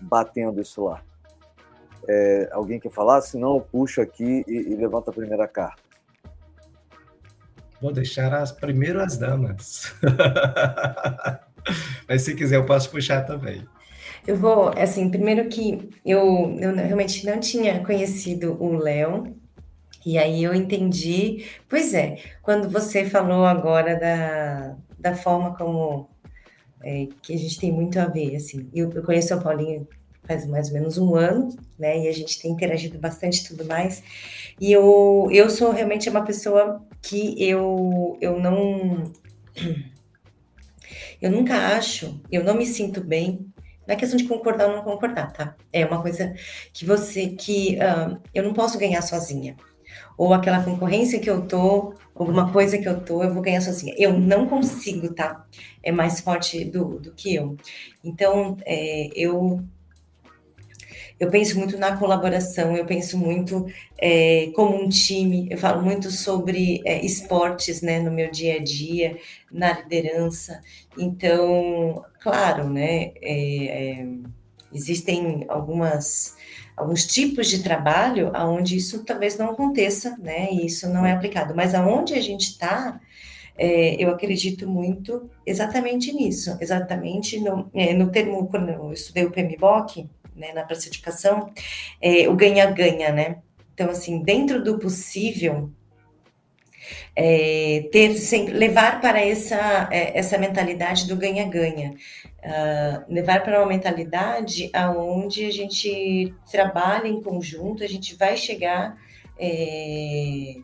batendo 0.00 0.60
isso 0.60 0.84
lá? 0.84 1.02
É, 2.06 2.48
alguém 2.52 2.78
quer 2.78 2.90
falar? 2.90 3.20
Se 3.22 3.38
não, 3.38 3.56
eu 3.56 3.60
puxo 3.60 4.00
aqui 4.00 4.44
e, 4.46 4.72
e 4.72 4.76
levanto 4.76 5.10
a 5.10 5.12
primeira 5.12 5.48
carta. 5.48 5.82
Vou 7.80 7.92
deixar 7.92 8.32
as 8.34 8.52
primeiras 8.52 9.16
damas. 9.16 9.94
Mas 12.08 12.22
se 12.22 12.34
quiser, 12.34 12.56
eu 12.56 12.66
posso 12.66 12.90
puxar 12.90 13.22
também. 13.22 13.66
Eu 14.26 14.36
vou, 14.36 14.68
assim, 14.70 15.10
primeiro 15.10 15.48
que 15.48 15.90
eu, 16.04 16.56
eu 16.58 16.74
realmente 16.74 17.26
não 17.26 17.40
tinha 17.40 17.84
conhecido 17.84 18.56
o 18.62 18.74
Léo, 18.74 19.36
e 20.04 20.18
aí 20.18 20.42
eu 20.42 20.54
entendi. 20.54 21.46
Pois 21.68 21.92
é, 21.94 22.18
quando 22.42 22.68
você 22.68 23.04
falou 23.04 23.44
agora 23.44 23.98
da, 23.98 24.76
da 24.98 25.14
forma 25.14 25.54
como 25.54 26.08
é, 26.84 27.08
que 27.22 27.34
a 27.34 27.38
gente 27.38 27.58
tem 27.58 27.72
muito 27.72 27.98
a 27.98 28.06
ver, 28.06 28.36
assim. 28.36 28.68
Eu, 28.74 28.90
eu 28.92 29.02
conheço 29.02 29.34
o 29.34 29.42
Paulinho 29.42 29.88
faz 30.26 30.46
mais 30.46 30.68
ou 30.68 30.74
menos 30.74 30.98
um 30.98 31.14
ano, 31.14 31.54
né? 31.78 31.98
E 31.98 32.08
a 32.08 32.12
gente 32.12 32.40
tem 32.40 32.50
interagido 32.50 32.98
bastante 32.98 33.38
e 33.40 33.48
tudo 33.48 33.64
mais. 33.64 34.02
E 34.60 34.72
eu, 34.72 35.28
eu 35.30 35.50
sou 35.50 35.70
realmente 35.70 36.08
uma 36.08 36.24
pessoa 36.24 36.82
que 37.02 37.42
eu, 37.42 38.16
eu 38.20 38.38
não. 38.38 39.04
Eu 41.22 41.30
nunca 41.30 41.54
acho, 41.74 42.20
eu 42.30 42.44
não 42.44 42.54
me 42.54 42.66
sinto 42.66 43.00
bem. 43.00 43.46
Não 43.86 43.94
é 43.94 43.96
questão 43.96 44.18
de 44.18 44.24
concordar 44.24 44.68
ou 44.68 44.76
não 44.76 44.82
concordar, 44.82 45.32
tá? 45.32 45.56
É 45.72 45.86
uma 45.86 46.02
coisa 46.02 46.34
que 46.70 46.84
você, 46.84 47.28
que 47.28 47.78
uh, 47.78 48.20
eu 48.34 48.42
não 48.42 48.52
posso 48.52 48.78
ganhar 48.78 49.00
sozinha. 49.00 49.56
Ou 50.18 50.34
aquela 50.34 50.62
concorrência 50.62 51.18
que 51.18 51.30
eu 51.30 51.46
tô, 51.46 51.94
alguma 52.14 52.52
coisa 52.52 52.78
que 52.78 52.88
eu 52.88 53.00
tô, 53.00 53.22
eu 53.22 53.32
vou 53.32 53.42
ganhar 53.42 53.60
sozinha. 53.60 53.94
Eu 53.98 54.18
não 54.18 54.46
consigo, 54.46 55.12
tá? 55.12 55.44
É 55.82 55.90
mais 55.90 56.20
forte 56.20 56.64
do, 56.64 56.98
do 56.98 57.12
que 57.12 57.34
eu. 57.34 57.56
Então, 58.02 58.56
é, 58.64 59.10
eu 59.14 59.62
eu 61.18 61.30
penso 61.30 61.56
muito 61.58 61.78
na 61.78 61.96
colaboração, 61.96 62.76
eu 62.76 62.84
penso 62.84 63.16
muito 63.16 63.66
é, 63.96 64.50
como 64.54 64.76
um 64.76 64.88
time, 64.88 65.46
eu 65.50 65.56
falo 65.56 65.80
muito 65.80 66.10
sobre 66.10 66.82
é, 66.84 67.04
esportes 67.04 67.80
né, 67.80 68.00
no 68.00 68.10
meu 68.10 68.30
dia 68.30 68.56
a 68.56 68.58
dia, 68.62 69.16
na 69.50 69.72
liderança. 69.72 70.60
Então, 70.98 72.04
claro, 72.20 72.68
né, 72.68 73.12
é, 73.22 74.00
é 74.00 74.06
existem 74.72 75.44
algumas 75.48 76.36
alguns 76.76 77.06
tipos 77.06 77.48
de 77.48 77.62
trabalho 77.62 78.30
aonde 78.34 78.76
isso 78.76 79.04
talvez 79.04 79.38
não 79.38 79.50
aconteça, 79.50 80.16
né? 80.18 80.48
E 80.52 80.66
isso 80.66 80.88
não 80.88 81.06
é 81.06 81.12
aplicado. 81.12 81.54
Mas 81.54 81.74
aonde 81.74 82.14
a 82.14 82.20
gente 82.20 82.50
está, 82.50 83.00
é, 83.56 83.94
eu 84.02 84.10
acredito 84.10 84.68
muito 84.68 85.30
exatamente 85.46 86.12
nisso, 86.12 86.56
exatamente 86.60 87.38
no, 87.38 87.70
é, 87.72 87.94
no 87.94 88.10
termo, 88.10 88.46
quando 88.48 88.70
eu 88.70 88.92
estudei 88.92 89.24
o 89.24 89.30
PMBOK, 89.30 90.08
né, 90.34 90.52
na 90.52 90.64
precificação, 90.64 91.50
é, 92.00 92.28
o 92.28 92.34
ganha-ganha, 92.34 93.12
né? 93.12 93.36
Então, 93.72 93.90
assim, 93.90 94.22
dentro 94.22 94.62
do 94.62 94.78
possível, 94.78 95.70
é, 97.16 97.88
ter 97.92 98.14
sempre, 98.16 98.52
levar 98.52 99.00
para 99.00 99.20
essa, 99.20 99.88
é, 99.90 100.18
essa 100.18 100.38
mentalidade 100.38 101.06
do 101.06 101.16
ganha-ganha, 101.16 101.94
uh, 102.44 103.12
levar 103.12 103.42
para 103.42 103.58
uma 103.60 103.66
mentalidade 103.66 104.70
aonde 104.72 105.46
a 105.46 105.50
gente 105.50 106.34
trabalha 106.50 107.08
em 107.08 107.22
conjunto, 107.22 107.82
a 107.82 107.88
gente 107.88 108.14
vai 108.14 108.36
chegar 108.36 108.96
é, 109.38 110.56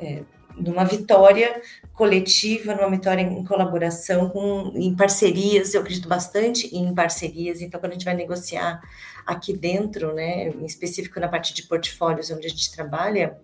é, 0.00 0.22
numa 0.56 0.84
vitória 0.84 1.60
coletiva, 1.92 2.74
numa 2.74 2.90
vitória 2.90 3.22
em 3.22 3.44
colaboração, 3.44 4.30
com, 4.30 4.72
em 4.74 4.94
parcerias, 4.94 5.74
eu 5.74 5.82
acredito 5.82 6.08
bastante 6.08 6.74
em 6.74 6.94
parcerias, 6.94 7.60
então 7.60 7.78
quando 7.78 7.92
a 7.92 7.94
gente 7.94 8.04
vai 8.04 8.14
negociar 8.14 8.80
aqui 9.26 9.56
dentro, 9.56 10.14
né, 10.14 10.48
em 10.48 10.64
específico 10.64 11.20
na 11.20 11.28
parte 11.28 11.52
de 11.52 11.64
portfólios 11.64 12.30
onde 12.30 12.46
a 12.46 12.50
gente 12.50 12.72
trabalha, 12.72 13.38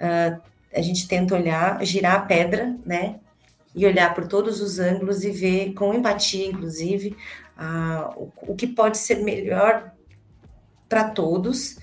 uh, 0.00 0.40
a 0.72 0.82
gente 0.82 1.06
tenta 1.06 1.34
olhar, 1.34 1.84
girar 1.84 2.14
a 2.14 2.20
pedra, 2.20 2.76
né, 2.84 3.20
e 3.74 3.86
olhar 3.86 4.14
por 4.14 4.26
todos 4.26 4.60
os 4.60 4.78
ângulos 4.78 5.24
e 5.24 5.30
ver 5.30 5.74
com 5.74 5.94
empatia, 5.94 6.46
inclusive, 6.46 7.16
uh, 7.56 8.30
o, 8.46 8.52
o 8.52 8.54
que 8.56 8.66
pode 8.66 8.98
ser 8.98 9.22
melhor 9.22 9.92
para 10.88 11.10
todos, 11.10 11.78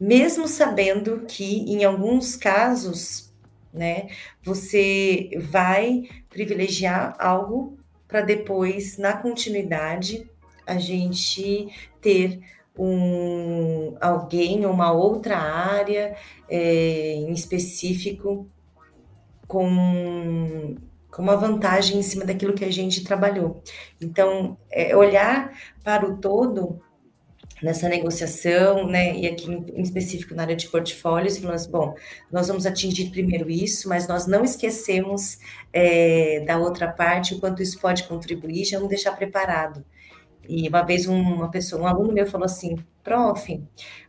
mesmo 0.00 0.48
sabendo 0.48 1.24
que 1.26 1.60
em 1.70 1.84
alguns 1.84 2.36
casos, 2.36 3.32
né, 3.72 4.08
você 4.42 5.30
vai 5.50 6.04
privilegiar 6.30 7.14
algo 7.18 7.78
para 8.08 8.22
depois, 8.22 8.96
na 8.96 9.14
continuidade, 9.14 10.28
a 10.66 10.78
gente 10.78 11.68
ter 12.00 12.40
um, 12.78 13.96
alguém, 14.00 14.66
uma 14.66 14.92
outra 14.92 15.36
área 15.38 16.16
é, 16.48 17.14
em 17.14 17.32
específico 17.32 18.48
com, 19.46 20.76
com 21.16 21.22
uma 21.22 21.34
vantagem 21.34 21.98
em 21.98 22.02
cima 22.02 22.26
daquilo 22.26 22.52
que 22.52 22.64
a 22.64 22.70
gente 22.70 23.02
trabalhou. 23.02 23.62
Então, 23.98 24.58
é 24.70 24.94
olhar 24.94 25.50
para 25.82 26.06
o 26.06 26.18
todo 26.18 26.78
nessa 27.62 27.88
negociação, 27.88 28.86
né, 28.86 29.16
e 29.16 29.26
aqui 29.26 29.50
em, 29.50 29.80
específico 29.80 30.34
na 30.34 30.42
área 30.42 30.54
de 30.54 30.68
portfólios, 30.68 31.38
falando 31.38 31.54
assim, 31.54 31.70
bom, 31.70 31.94
nós 32.30 32.48
vamos 32.48 32.66
atingir 32.66 33.08
primeiro 33.08 33.48
isso, 33.48 33.88
mas 33.88 34.06
nós 34.06 34.26
não 34.26 34.44
esquecemos 34.44 35.38
é, 35.72 36.40
da 36.40 36.58
outra 36.58 36.86
parte, 36.86 37.32
o 37.32 37.40
quanto 37.40 37.62
isso 37.62 37.80
pode 37.80 38.04
contribuir, 38.04 38.66
já 38.66 38.76
vamos 38.76 38.90
deixar 38.90 39.12
preparado. 39.12 39.82
E 40.48 40.68
uma 40.68 40.82
vez 40.82 41.06
uma 41.06 41.50
pessoa, 41.50 41.82
um 41.82 41.86
aluno 41.86 42.12
meu 42.12 42.26
falou 42.26 42.44
assim, 42.44 42.76
prof, 43.02 43.62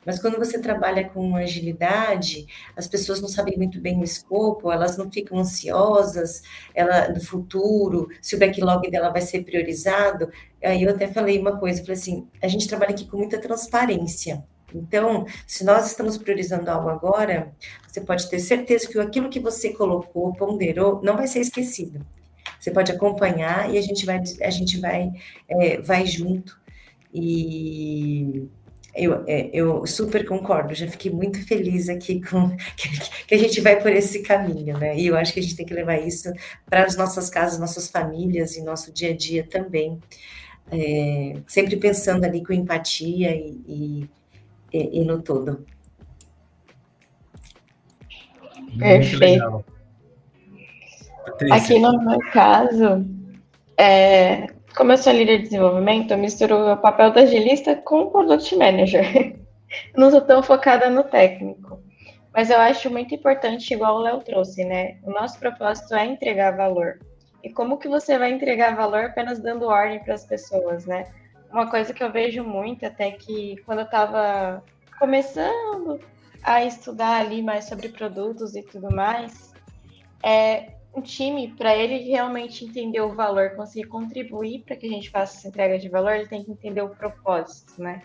mas 0.05 0.19
quando 0.19 0.37
você 0.37 0.59
trabalha 0.59 1.07
com 1.09 1.35
agilidade, 1.35 2.47
as 2.75 2.87
pessoas 2.87 3.21
não 3.21 3.27
sabem 3.27 3.55
muito 3.57 3.79
bem 3.79 3.99
o 3.99 4.03
escopo, 4.03 4.71
elas 4.71 4.97
não 4.97 5.11
ficam 5.11 5.37
ansiosas, 5.37 6.41
ela 6.73 7.09
no 7.09 7.21
futuro, 7.21 8.09
se 8.21 8.35
o 8.35 8.39
backlog 8.39 8.89
dela 8.89 9.09
vai 9.09 9.21
ser 9.21 9.43
priorizado. 9.43 10.31
Aí 10.63 10.81
eu 10.83 10.89
até 10.89 11.07
falei 11.07 11.39
uma 11.39 11.57
coisa, 11.59 11.81
falei 11.81 11.95
assim, 11.95 12.27
a 12.41 12.47
gente 12.47 12.67
trabalha 12.67 12.91
aqui 12.91 13.05
com 13.05 13.17
muita 13.17 13.39
transparência. 13.39 14.43
Então, 14.73 15.25
se 15.45 15.63
nós 15.63 15.87
estamos 15.87 16.17
priorizando 16.17 16.69
algo 16.69 16.89
agora, 16.89 17.53
você 17.87 18.01
pode 18.01 18.29
ter 18.29 18.39
certeza 18.39 18.87
que 18.87 18.99
aquilo 18.99 19.29
que 19.29 19.39
você 19.39 19.73
colocou, 19.73 20.33
ponderou, 20.33 21.01
não 21.03 21.15
vai 21.15 21.27
ser 21.27 21.39
esquecido. 21.39 22.05
Você 22.59 22.71
pode 22.71 22.91
acompanhar 22.91 23.73
e 23.73 23.77
a 23.77 23.81
gente 23.81 24.05
vai, 24.05 24.21
a 24.41 24.49
gente 24.49 24.79
vai, 24.79 25.11
é, 25.47 25.81
vai 25.81 26.05
junto. 26.05 26.59
E 27.13 28.47
eu, 28.97 29.23
é, 29.27 29.49
eu 29.53 29.85
super 29.85 30.25
concordo, 30.25 30.73
já 30.73 30.87
fiquei 30.87 31.11
muito 31.11 31.45
feliz 31.45 31.87
aqui 31.87 32.19
com 32.27 32.55
que, 33.27 33.35
a 33.35 33.37
gente 33.37 33.61
vai 33.61 33.79
por 33.79 33.91
esse 33.91 34.23
caminho, 34.23 34.77
né? 34.77 34.97
E 34.97 35.07
eu 35.07 35.15
acho 35.15 35.31
que 35.31 35.39
a 35.39 35.43
gente 35.43 35.55
tem 35.55 35.65
que 35.65 35.73
levar 35.73 35.97
isso 35.97 36.31
para 36.65 36.83
as 36.83 36.97
nossas 36.97 37.29
casas, 37.29 37.59
nossas 37.59 37.89
famílias 37.89 38.55
e 38.55 38.63
nosso 38.63 38.91
dia 38.91 39.11
a 39.11 39.15
dia 39.15 39.43
também. 39.43 39.99
É, 40.69 41.37
sempre 41.47 41.77
pensando 41.77 42.25
ali 42.25 42.43
com 42.43 42.51
empatia 42.51 43.33
e, 43.33 44.09
e, 44.73 44.99
e 44.99 45.05
no 45.05 45.21
todo. 45.21 45.65
Perfeito. 48.77 49.76
Patrícia. 51.27 51.55
Aqui 51.55 51.79
no 51.79 51.99
meu 51.99 52.19
caso, 52.31 53.05
é, 53.77 54.47
como 54.75 54.93
eu 54.93 54.97
sou 54.97 55.11
líder 55.11 55.39
de 55.39 55.43
desenvolvimento, 55.43 56.11
eu 56.11 56.17
misturo 56.17 56.71
o 56.71 56.77
papel 56.77 57.11
da 57.11 57.21
agilista 57.21 57.75
com 57.75 58.03
o 58.03 58.11
product 58.11 58.55
manager. 58.55 59.35
Não 59.95 60.09
sou 60.09 60.21
tão 60.21 60.41
focada 60.41 60.89
no 60.89 61.03
técnico. 61.03 61.81
Mas 62.33 62.49
eu 62.49 62.59
acho 62.59 62.89
muito 62.89 63.13
importante, 63.13 63.73
igual 63.73 63.97
o 63.97 64.01
Léo 64.01 64.19
trouxe, 64.19 64.63
né? 64.63 64.97
O 65.03 65.11
nosso 65.11 65.37
propósito 65.39 65.93
é 65.95 66.05
entregar 66.05 66.55
valor. 66.55 66.99
E 67.43 67.49
como 67.49 67.77
que 67.77 67.87
você 67.87 68.17
vai 68.17 68.31
entregar 68.31 68.75
valor 68.75 69.05
apenas 69.05 69.39
dando 69.39 69.67
ordem 69.67 69.99
para 69.99 70.13
as 70.13 70.25
pessoas, 70.25 70.85
né? 70.85 71.05
Uma 71.51 71.69
coisa 71.69 71.93
que 71.93 72.03
eu 72.03 72.11
vejo 72.11 72.43
muito, 72.43 72.85
até 72.85 73.11
que 73.11 73.57
quando 73.65 73.79
eu 73.79 73.85
estava 73.85 74.63
começando 74.99 75.99
a 76.43 76.63
estudar 76.63 77.19
ali 77.21 77.41
mais 77.41 77.65
sobre 77.65 77.89
produtos 77.89 78.55
e 78.55 78.61
tudo 78.61 78.93
mais, 78.93 79.53
é 80.23 80.76
um 80.97 81.01
time, 81.01 81.49
para 81.49 81.75
ele 81.75 81.99
realmente 81.99 82.65
entender 82.65 83.01
o 83.01 83.13
valor, 83.13 83.51
conseguir 83.51 83.87
contribuir 83.87 84.63
para 84.63 84.75
que 84.75 84.87
a 84.87 84.89
gente 84.89 85.11
faça 85.11 85.37
essa 85.37 85.47
entrega 85.47 85.77
de 85.77 85.87
valor, 85.87 86.13
ele 86.13 86.27
tem 86.27 86.43
que 86.43 86.51
entender 86.51 86.81
o 86.81 86.89
propósito, 86.89 87.79
né? 87.79 88.01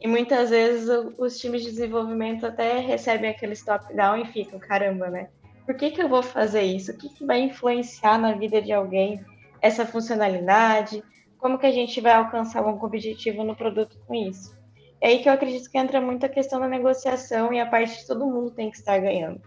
E 0.00 0.08
muitas 0.08 0.48
vezes 0.48 0.88
os 1.18 1.38
times 1.38 1.62
de 1.62 1.70
desenvolvimento 1.70 2.46
até 2.46 2.78
recebem 2.78 3.30
aquele 3.30 3.54
top-down 3.54 4.22
e 4.22 4.26
ficam, 4.26 4.58
caramba, 4.58 5.10
né? 5.10 5.28
Por 5.66 5.74
que, 5.74 5.90
que 5.90 6.00
eu 6.00 6.08
vou 6.08 6.22
fazer 6.22 6.62
isso? 6.62 6.92
O 6.92 6.96
que, 6.96 7.10
que 7.10 7.26
vai 7.26 7.40
influenciar 7.40 8.18
na 8.18 8.32
vida 8.32 8.62
de 8.62 8.72
alguém 8.72 9.22
essa 9.60 9.84
funcionalidade? 9.84 11.04
Como 11.36 11.58
que 11.58 11.66
a 11.66 11.70
gente 11.70 12.00
vai 12.00 12.12
alcançar 12.12 12.62
algum 12.62 12.86
objetivo 12.86 13.44
no 13.44 13.54
produto 13.54 13.98
com 14.06 14.14
isso? 14.14 14.58
É 14.98 15.08
aí 15.08 15.18
que 15.22 15.28
eu 15.28 15.32
acredito 15.34 15.70
que 15.70 15.78
entra 15.78 16.00
muito 16.00 16.24
a 16.24 16.28
questão 16.28 16.58
da 16.58 16.68
negociação 16.68 17.52
e 17.52 17.60
a 17.60 17.66
parte 17.66 17.98
de 17.98 18.06
todo 18.06 18.26
mundo 18.26 18.50
tem 18.50 18.70
que 18.70 18.78
estar 18.78 18.98
ganhando. 18.98 19.42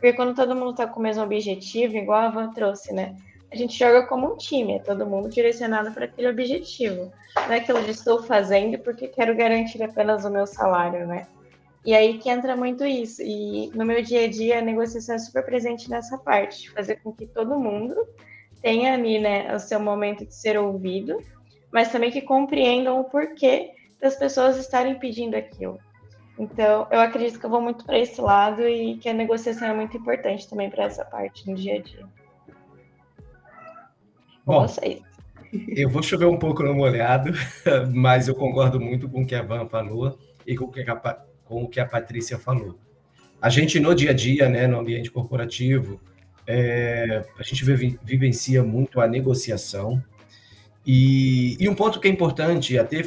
Porque 0.00 0.12
quando 0.12 0.34
todo 0.34 0.54
mundo 0.54 0.70
está 0.70 0.86
com 0.86 1.00
o 1.00 1.02
mesmo 1.02 1.22
objetivo, 1.22 1.96
igual 1.96 2.20
a 2.20 2.30
Van 2.30 2.52
trouxe, 2.52 2.92
né? 2.92 3.16
A 3.50 3.56
gente 3.56 3.78
joga 3.78 4.06
como 4.06 4.32
um 4.32 4.36
time, 4.36 4.74
é 4.74 4.78
todo 4.78 5.06
mundo 5.06 5.28
direcionado 5.28 5.90
para 5.92 6.04
aquele 6.04 6.28
objetivo. 6.28 7.10
Não 7.34 7.52
é 7.52 7.58
aquilo 7.58 7.82
de 7.82 7.90
estou 7.90 8.22
fazendo 8.22 8.78
porque 8.78 9.08
quero 9.08 9.34
garantir 9.34 9.82
apenas 9.82 10.24
o 10.24 10.30
meu 10.30 10.46
salário, 10.46 11.06
né? 11.06 11.26
E 11.84 11.94
aí 11.94 12.18
que 12.18 12.28
entra 12.28 12.54
muito 12.54 12.84
isso. 12.84 13.22
E 13.22 13.70
no 13.74 13.84
meu 13.84 14.02
dia 14.02 14.24
a 14.24 14.28
dia, 14.28 14.58
a 14.58 14.62
negociação 14.62 15.14
é 15.14 15.18
super 15.18 15.44
presente 15.44 15.88
nessa 15.88 16.18
parte, 16.18 16.62
de 16.62 16.70
fazer 16.70 16.96
com 16.96 17.12
que 17.12 17.26
todo 17.26 17.58
mundo 17.58 17.96
tenha 18.60 18.94
ali, 18.94 19.18
né, 19.18 19.54
o 19.54 19.58
seu 19.58 19.80
momento 19.80 20.26
de 20.26 20.34
ser 20.34 20.58
ouvido, 20.58 21.22
mas 21.72 21.90
também 21.90 22.10
que 22.10 22.20
compreendam 22.20 23.00
o 23.00 23.04
porquê 23.04 23.70
das 24.00 24.16
pessoas 24.16 24.56
estarem 24.56 24.98
pedindo 24.98 25.36
aquilo. 25.36 25.78
Então, 26.38 26.86
eu 26.90 27.00
acredito 27.00 27.40
que 27.40 27.46
eu 27.46 27.50
vou 27.50 27.60
muito 27.60 27.84
para 27.84 27.98
esse 27.98 28.20
lado 28.20 28.66
e 28.68 28.96
que 28.98 29.08
a 29.08 29.14
negociação 29.14 29.68
é 29.68 29.74
muito 29.74 29.96
importante 29.96 30.48
também 30.48 30.70
para 30.70 30.84
essa 30.84 31.04
parte 31.04 31.48
no 31.50 31.56
dia 31.56 31.76
a 31.76 31.82
dia. 31.82 32.06
Bom, 34.46 34.62
vocês. 34.62 35.02
Eu 35.68 35.90
vou 35.90 36.02
chover 36.02 36.26
um 36.26 36.38
pouco 36.38 36.62
no 36.62 36.74
molhado, 36.74 37.32
mas 37.92 38.28
eu 38.28 38.34
concordo 38.34 38.80
muito 38.80 39.08
com 39.08 39.22
o 39.22 39.26
que 39.26 39.34
a 39.34 39.42
Van 39.42 39.66
falou 39.66 40.18
e 40.46 40.56
com 40.56 40.66
o 40.66 40.70
que 40.70 40.80
a, 40.80 40.96
com 41.44 41.64
o 41.64 41.68
que 41.68 41.80
a 41.80 41.86
Patrícia 41.86 42.38
falou. 42.38 42.78
A 43.40 43.48
gente, 43.48 43.80
no 43.80 43.94
dia 43.94 44.10
a 44.10 44.14
dia, 44.14 44.48
né, 44.48 44.66
no 44.66 44.78
ambiente 44.78 45.10
corporativo, 45.10 46.00
é, 46.46 47.24
a 47.38 47.42
gente 47.42 47.64
vivencia 48.02 48.62
muito 48.62 49.00
a 49.00 49.06
negociação. 49.06 50.02
E, 50.86 51.56
e, 51.60 51.68
um 51.68 51.74
ponto 51.74 52.00
que 52.00 52.08
é 52.08 52.10
importante, 52.10 52.78
até 52.78 53.04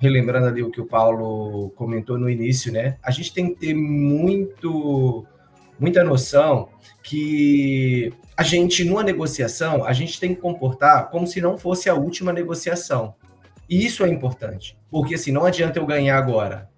relembrando 0.00 0.46
ali 0.46 0.62
o 0.62 0.70
que 0.70 0.80
o 0.80 0.86
Paulo 0.86 1.70
comentou 1.70 2.18
no 2.18 2.28
início, 2.28 2.72
né? 2.72 2.96
A 3.02 3.10
gente 3.10 3.32
tem 3.32 3.52
que 3.52 3.60
ter 3.60 3.74
muito, 3.74 5.26
muita 5.78 6.04
noção 6.04 6.68
que 7.02 8.12
a 8.36 8.42
gente, 8.42 8.84
numa 8.84 9.02
negociação, 9.02 9.84
a 9.84 9.92
gente 9.92 10.20
tem 10.20 10.34
que 10.34 10.40
comportar 10.40 11.08
como 11.10 11.26
se 11.26 11.40
não 11.40 11.56
fosse 11.56 11.88
a 11.88 11.94
última 11.94 12.32
negociação. 12.32 13.14
E 13.68 13.84
isso 13.84 14.04
é 14.04 14.08
importante, 14.08 14.78
porque 14.90 15.14
assim, 15.14 15.32
não 15.32 15.44
adianta 15.44 15.78
eu 15.78 15.86
ganhar 15.86 16.18
agora, 16.18 16.68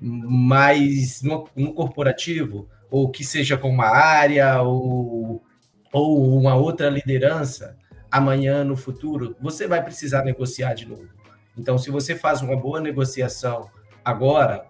mas 0.00 1.22
no, 1.22 1.48
no 1.54 1.72
corporativo, 1.72 2.68
ou 2.90 3.10
que 3.10 3.24
seja 3.24 3.56
com 3.56 3.70
uma 3.70 3.86
área, 3.86 4.60
ou, 4.62 5.42
ou 5.92 6.38
uma 6.38 6.54
outra 6.54 6.88
liderança, 6.88 7.76
amanhã, 8.10 8.64
no 8.64 8.76
futuro, 8.76 9.36
você 9.40 9.66
vai 9.66 9.82
precisar 9.82 10.24
negociar 10.24 10.74
de 10.74 10.86
novo. 10.86 11.08
Então, 11.56 11.78
se 11.78 11.90
você 11.90 12.14
faz 12.14 12.42
uma 12.42 12.56
boa 12.56 12.80
negociação 12.80 13.70
agora, 14.04 14.66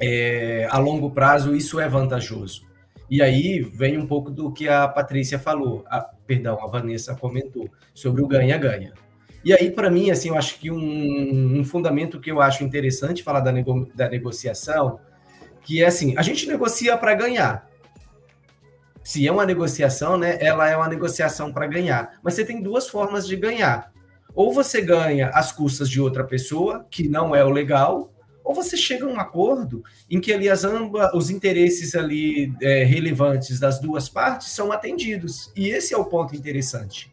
é, 0.00 0.66
a 0.70 0.78
longo 0.78 1.10
prazo, 1.10 1.54
isso 1.54 1.78
é 1.78 1.88
vantajoso. 1.88 2.66
E 3.10 3.20
aí 3.20 3.60
vem 3.60 3.98
um 3.98 4.06
pouco 4.06 4.30
do 4.30 4.50
que 4.50 4.68
a 4.68 4.88
Patrícia 4.88 5.38
falou, 5.38 5.84
a, 5.86 6.00
perdão, 6.26 6.58
a 6.62 6.66
Vanessa 6.66 7.14
comentou, 7.14 7.68
sobre 7.92 8.22
o 8.22 8.26
ganha-ganha. 8.26 8.94
E 9.44 9.52
aí, 9.52 9.70
para 9.70 9.90
mim, 9.90 10.10
assim, 10.10 10.30
eu 10.30 10.38
acho 10.38 10.58
que 10.58 10.70
um, 10.70 11.58
um, 11.58 11.64
fundamento 11.64 12.20
que 12.20 12.30
eu 12.30 12.40
acho 12.40 12.64
interessante 12.64 13.22
falar 13.22 13.40
da, 13.40 13.52
nego, 13.52 13.86
da 13.94 14.08
negociação, 14.08 14.98
que 15.60 15.82
é 15.82 15.86
assim, 15.86 16.14
a 16.16 16.22
gente 16.22 16.46
negocia 16.46 16.96
para 16.96 17.14
ganhar. 17.14 17.68
Se 19.04 19.26
é 19.26 19.32
uma 19.32 19.44
negociação, 19.44 20.16
né, 20.16 20.38
ela 20.40 20.68
é 20.68 20.76
uma 20.76 20.88
negociação 20.88 21.52
para 21.52 21.66
ganhar. 21.66 22.18
Mas 22.22 22.34
você 22.34 22.44
tem 22.44 22.62
duas 22.62 22.88
formas 22.88 23.26
de 23.26 23.36
ganhar. 23.36 23.91
Ou 24.34 24.52
você 24.52 24.80
ganha 24.80 25.28
às 25.28 25.52
custas 25.52 25.88
de 25.88 26.00
outra 26.00 26.24
pessoa, 26.24 26.86
que 26.90 27.08
não 27.08 27.34
é 27.34 27.44
o 27.44 27.50
legal, 27.50 28.12
ou 28.44 28.54
você 28.54 28.76
chega 28.76 29.04
a 29.04 29.08
um 29.08 29.20
acordo 29.20 29.84
em 30.10 30.20
que 30.20 30.32
ali 30.32 30.48
as 30.48 30.64
ambas, 30.64 31.12
os 31.14 31.30
interesses 31.30 31.94
ali 31.94 32.52
é, 32.60 32.82
relevantes 32.84 33.60
das 33.60 33.80
duas 33.80 34.08
partes 34.08 34.48
são 34.48 34.72
atendidos. 34.72 35.52
E 35.54 35.68
esse 35.68 35.94
é 35.94 35.96
o 35.96 36.04
ponto 36.04 36.34
interessante. 36.34 37.12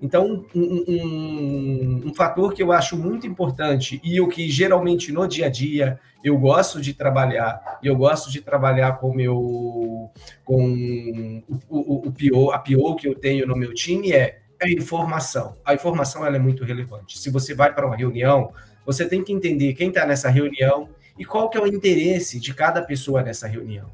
Então, 0.00 0.44
um, 0.52 0.84
um, 0.88 2.02
um, 2.06 2.14
fator 2.14 2.52
que 2.52 2.60
eu 2.60 2.72
acho 2.72 2.96
muito 2.96 3.24
importante 3.24 4.00
e 4.02 4.20
o 4.20 4.26
que 4.26 4.50
geralmente 4.50 5.12
no 5.12 5.28
dia 5.28 5.46
a 5.46 5.48
dia 5.48 6.00
eu 6.24 6.36
gosto 6.36 6.80
de 6.80 6.92
trabalhar, 6.92 7.78
e 7.80 7.86
eu 7.86 7.94
gosto 7.94 8.30
de 8.30 8.40
trabalhar 8.40 8.98
com 8.98 9.14
meu 9.14 10.10
com 10.44 11.42
o, 11.48 11.76
o, 11.76 12.08
o 12.08 12.12
PO, 12.12 12.50
a 12.50 12.58
PO 12.58 12.96
que 12.96 13.06
eu 13.06 13.14
tenho 13.14 13.46
no 13.46 13.56
meu 13.56 13.72
time 13.72 14.12
é 14.12 14.41
a 14.62 14.70
informação. 14.70 15.56
A 15.64 15.74
informação 15.74 16.24
ela 16.24 16.36
é 16.36 16.40
muito 16.40 16.64
relevante. 16.64 17.18
Se 17.18 17.30
você 17.30 17.54
vai 17.54 17.74
para 17.74 17.86
uma 17.86 17.96
reunião, 17.96 18.52
você 18.84 19.06
tem 19.06 19.22
que 19.22 19.32
entender 19.32 19.74
quem 19.74 19.88
está 19.88 20.06
nessa 20.06 20.28
reunião 20.28 20.88
e 21.18 21.24
qual 21.24 21.48
que 21.48 21.58
é 21.58 21.60
o 21.60 21.66
interesse 21.66 22.40
de 22.40 22.54
cada 22.54 22.82
pessoa 22.82 23.22
nessa 23.22 23.46
reunião. 23.46 23.90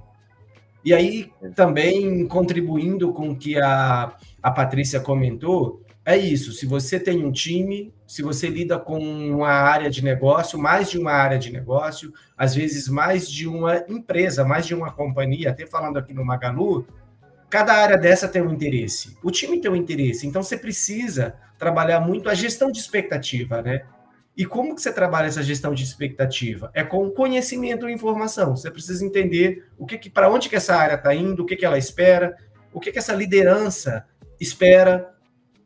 E 0.85 0.95
aí, 0.95 1.33
também 1.55 2.27
contribuindo 2.27 3.13
com 3.13 3.31
o 3.31 3.37
que 3.37 3.61
a, 3.61 4.17
a 4.43 4.51
Patrícia 4.51 5.01
comentou, 5.01 5.83
é 6.05 6.17
isso. 6.17 6.53
Se 6.53 6.65
você 6.65 6.99
tem 6.99 7.23
um 7.23 7.31
time, 7.31 7.93
se 8.07 8.23
você 8.23 8.49
lida 8.49 8.79
com 8.79 8.99
uma 8.99 9.51
área 9.51 9.91
de 9.91 10.03
negócio, 10.03 10.59
mais 10.59 10.91
de 10.91 10.99
uma 10.99 11.13
área 11.13 11.39
de 11.39 11.53
negócio, 11.53 12.13
às 12.37 12.55
vezes 12.55 12.89
mais 12.89 13.31
de 13.31 13.47
uma 13.47 13.85
empresa, 13.89 14.45
mais 14.45 14.67
de 14.67 14.75
uma 14.75 14.91
companhia, 14.91 15.51
até 15.51 15.67
falando 15.67 15.99
aqui 15.99 16.15
no 16.15 16.25
Magalu, 16.25 16.87
cada 17.49 17.75
área 17.75 17.97
dessa 17.97 18.29
tem 18.29 18.43
um 18.43 18.53
interesse. 18.53 19.17
O 19.23 19.31
time 19.31 19.61
tem 19.61 19.71
um 19.71 19.77
interesse. 19.77 20.27
Então, 20.27 20.43
você 20.43 20.57
precisa 20.57 21.35
trabalhar 21.59 22.01
muito 22.01 22.29
a 22.29 22.35
gestão 22.35 22.71
de 22.71 22.79
expectativa, 22.79 23.63
né? 23.63 23.85
E 24.37 24.47
como 24.47 24.75
que 24.75 24.81
você 24.81 24.93
trabalha 24.93 25.27
essa 25.27 25.43
gestão 25.43 25.75
de 25.75 25.83
expectativa? 25.83 26.71
É 26.73 26.85
com 26.85 27.11
conhecimento 27.11 27.89
e 27.89 27.93
informação. 27.93 28.57
Você 28.57 28.71
precisa 28.71 29.05
entender 29.05 29.67
o 29.77 29.85
que, 29.85 29.99
que 29.99 30.09
para 30.09 30.31
onde 30.31 30.49
que 30.49 30.55
essa 30.55 30.77
área 30.77 30.95
está 30.95 31.13
indo, 31.13 31.43
o 31.43 31.47
que, 31.47 31.57
que 31.57 31.65
ela 31.65 31.77
espera, 31.77 32.37
o 32.73 32.79
que, 32.79 32.93
que 32.93 33.01
essa 33.01 33.13
liderança 33.13 34.07
espera, 34.39 35.13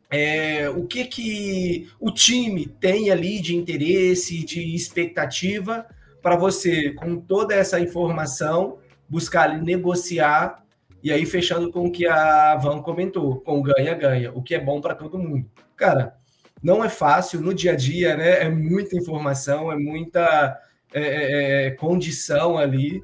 é, 0.09 0.67
o 0.69 0.87
que, 0.87 1.05
que 1.05 1.87
o 1.99 2.09
time 2.09 2.65
tem 2.65 3.11
ali 3.11 3.39
de 3.39 3.55
interesse, 3.55 4.43
de 4.43 4.75
expectativa, 4.75 5.85
para 6.19 6.35
você, 6.35 6.93
com 6.93 7.17
toda 7.17 7.53
essa 7.53 7.79
informação, 7.79 8.79
buscar 9.07 9.61
negociar, 9.61 10.62
e 11.03 11.11
aí 11.11 11.25
fechando 11.25 11.69
com 11.69 11.85
o 11.85 11.91
que 11.91 12.07
a 12.07 12.55
Van 12.55 12.81
comentou, 12.81 13.41
com 13.41 13.61
ganha-ganha, 13.61 14.31
o 14.33 14.41
que 14.41 14.55
é 14.55 14.59
bom 14.59 14.79
para 14.79 14.95
todo 14.95 15.19
mundo. 15.19 15.45
Cara, 15.75 16.15
não 16.63 16.81
é 16.81 16.87
fácil 16.87 17.41
no 17.41 17.53
dia 17.53 17.73
a 17.73 17.75
dia, 17.75 18.15
né? 18.15 18.43
É 18.43 18.49
muita 18.49 18.95
informação, 18.95 19.69
é 19.69 19.75
muita 19.75 20.57
é, 20.93 21.01
é, 21.01 21.67
é, 21.67 21.71
condição 21.71 22.57
ali, 22.57 23.03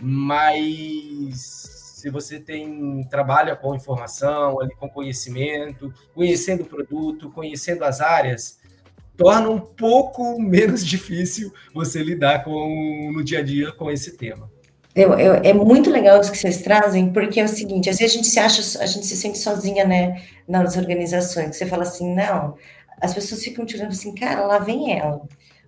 mas 0.00 1.34
se 1.40 2.08
você 2.08 2.40
tem 2.40 3.06
trabalha 3.10 3.54
com 3.54 3.74
informação, 3.74 4.58
ali 4.58 4.74
com 4.76 4.88
conhecimento, 4.88 5.92
conhecendo 6.14 6.62
o 6.62 6.66
produto, 6.66 7.30
conhecendo 7.30 7.84
as 7.84 8.00
áreas, 8.00 8.58
torna 9.18 9.50
um 9.50 9.60
pouco 9.60 10.40
menos 10.40 10.84
difícil 10.84 11.52
você 11.74 12.02
lidar 12.02 12.42
com 12.42 13.12
no 13.12 13.22
dia 13.22 13.40
a 13.40 13.42
dia 13.42 13.70
com 13.70 13.90
esse 13.90 14.16
tema. 14.16 14.53
Eu, 14.94 15.18
eu, 15.18 15.34
é 15.34 15.52
muito 15.52 15.90
legal 15.90 16.20
isso 16.20 16.30
que 16.30 16.38
vocês 16.38 16.62
trazem, 16.62 17.12
porque 17.12 17.40
é 17.40 17.44
o 17.44 17.48
seguinte, 17.48 17.90
às 17.90 17.98
vezes 17.98 18.14
a 18.14 18.16
gente 18.16 18.28
se 18.28 18.38
acha, 18.38 18.82
a 18.82 18.86
gente 18.86 19.04
se 19.06 19.16
sente 19.16 19.38
sozinha, 19.38 19.84
né, 19.84 20.22
nas 20.46 20.76
organizações. 20.76 21.56
Você 21.56 21.66
fala 21.66 21.82
assim, 21.82 22.14
não, 22.14 22.54
as 23.00 23.12
pessoas 23.12 23.42
ficam 23.42 23.66
tirando 23.66 23.90
assim, 23.90 24.14
cara, 24.14 24.46
lá 24.46 24.58
vem 24.58 24.96
ela, 24.96 25.22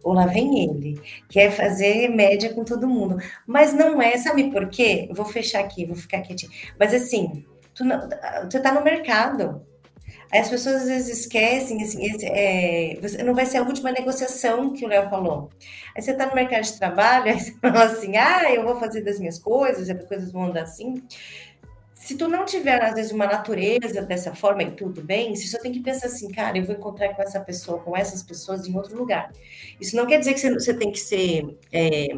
ou 0.04 0.12
lá 0.12 0.26
vem 0.26 0.62
ele, 0.62 1.00
quer 1.28 1.50
fazer 1.50 2.08
média 2.08 2.54
com 2.54 2.64
todo 2.64 2.86
mundo. 2.86 3.16
Mas 3.46 3.72
não 3.72 4.00
é, 4.00 4.16
sabe 4.16 4.50
por 4.50 4.68
quê? 4.68 5.08
Vou 5.12 5.26
fechar 5.26 5.60
aqui, 5.60 5.84
vou 5.84 5.96
ficar 5.96 6.20
quietinho. 6.20 6.52
Mas 6.78 6.94
assim, 6.94 7.44
tu 7.74 7.84
não, 7.84 8.08
você 8.48 8.60
tá 8.60 8.72
no 8.72 8.84
mercado. 8.84 9.60
As 10.32 10.48
pessoas 10.48 10.82
às 10.82 10.88
vezes 10.88 11.20
esquecem, 11.20 11.82
assim, 11.82 12.04
esse, 12.04 12.26
é, 12.26 12.98
você, 13.00 13.22
não 13.22 13.34
vai 13.34 13.46
ser 13.46 13.58
a 13.58 13.62
última 13.62 13.92
negociação 13.92 14.72
que 14.72 14.84
o 14.84 14.88
Léo 14.88 15.08
falou. 15.08 15.50
Aí 15.94 16.02
você 16.02 16.10
está 16.10 16.26
no 16.26 16.34
mercado 16.34 16.64
de 16.64 16.78
trabalho, 16.78 17.26
aí 17.30 17.40
você 17.40 17.52
fala 17.60 17.84
assim, 17.84 18.16
ah, 18.16 18.52
eu 18.52 18.64
vou 18.64 18.78
fazer 18.78 19.02
das 19.02 19.18
minhas 19.18 19.38
coisas, 19.38 19.88
as 19.88 20.08
coisas 20.08 20.32
vão 20.32 20.44
andar 20.44 20.62
assim 20.62 21.02
se 22.06 22.14
tu 22.16 22.28
não 22.28 22.44
tiver, 22.44 22.80
às 22.84 22.94
vezes, 22.94 23.10
uma 23.10 23.26
natureza 23.26 24.00
dessa 24.00 24.32
forma 24.32 24.62
e 24.62 24.70
tudo 24.70 25.02
bem, 25.02 25.34
você 25.34 25.48
só 25.48 25.58
tem 25.58 25.72
que 25.72 25.80
pensar 25.80 26.06
assim, 26.06 26.30
cara, 26.30 26.56
eu 26.56 26.64
vou 26.64 26.76
encontrar 26.76 27.12
com 27.12 27.20
essa 27.20 27.40
pessoa, 27.40 27.80
com 27.80 27.96
essas 27.96 28.22
pessoas 28.22 28.64
em 28.64 28.76
outro 28.76 28.96
lugar. 28.96 29.32
Isso 29.80 29.96
não 29.96 30.06
quer 30.06 30.20
dizer 30.20 30.34
que 30.34 30.38
você, 30.38 30.54
você 30.54 30.72
tem 30.72 30.92
que 30.92 31.00
ser 31.00 31.58
é, 31.72 32.16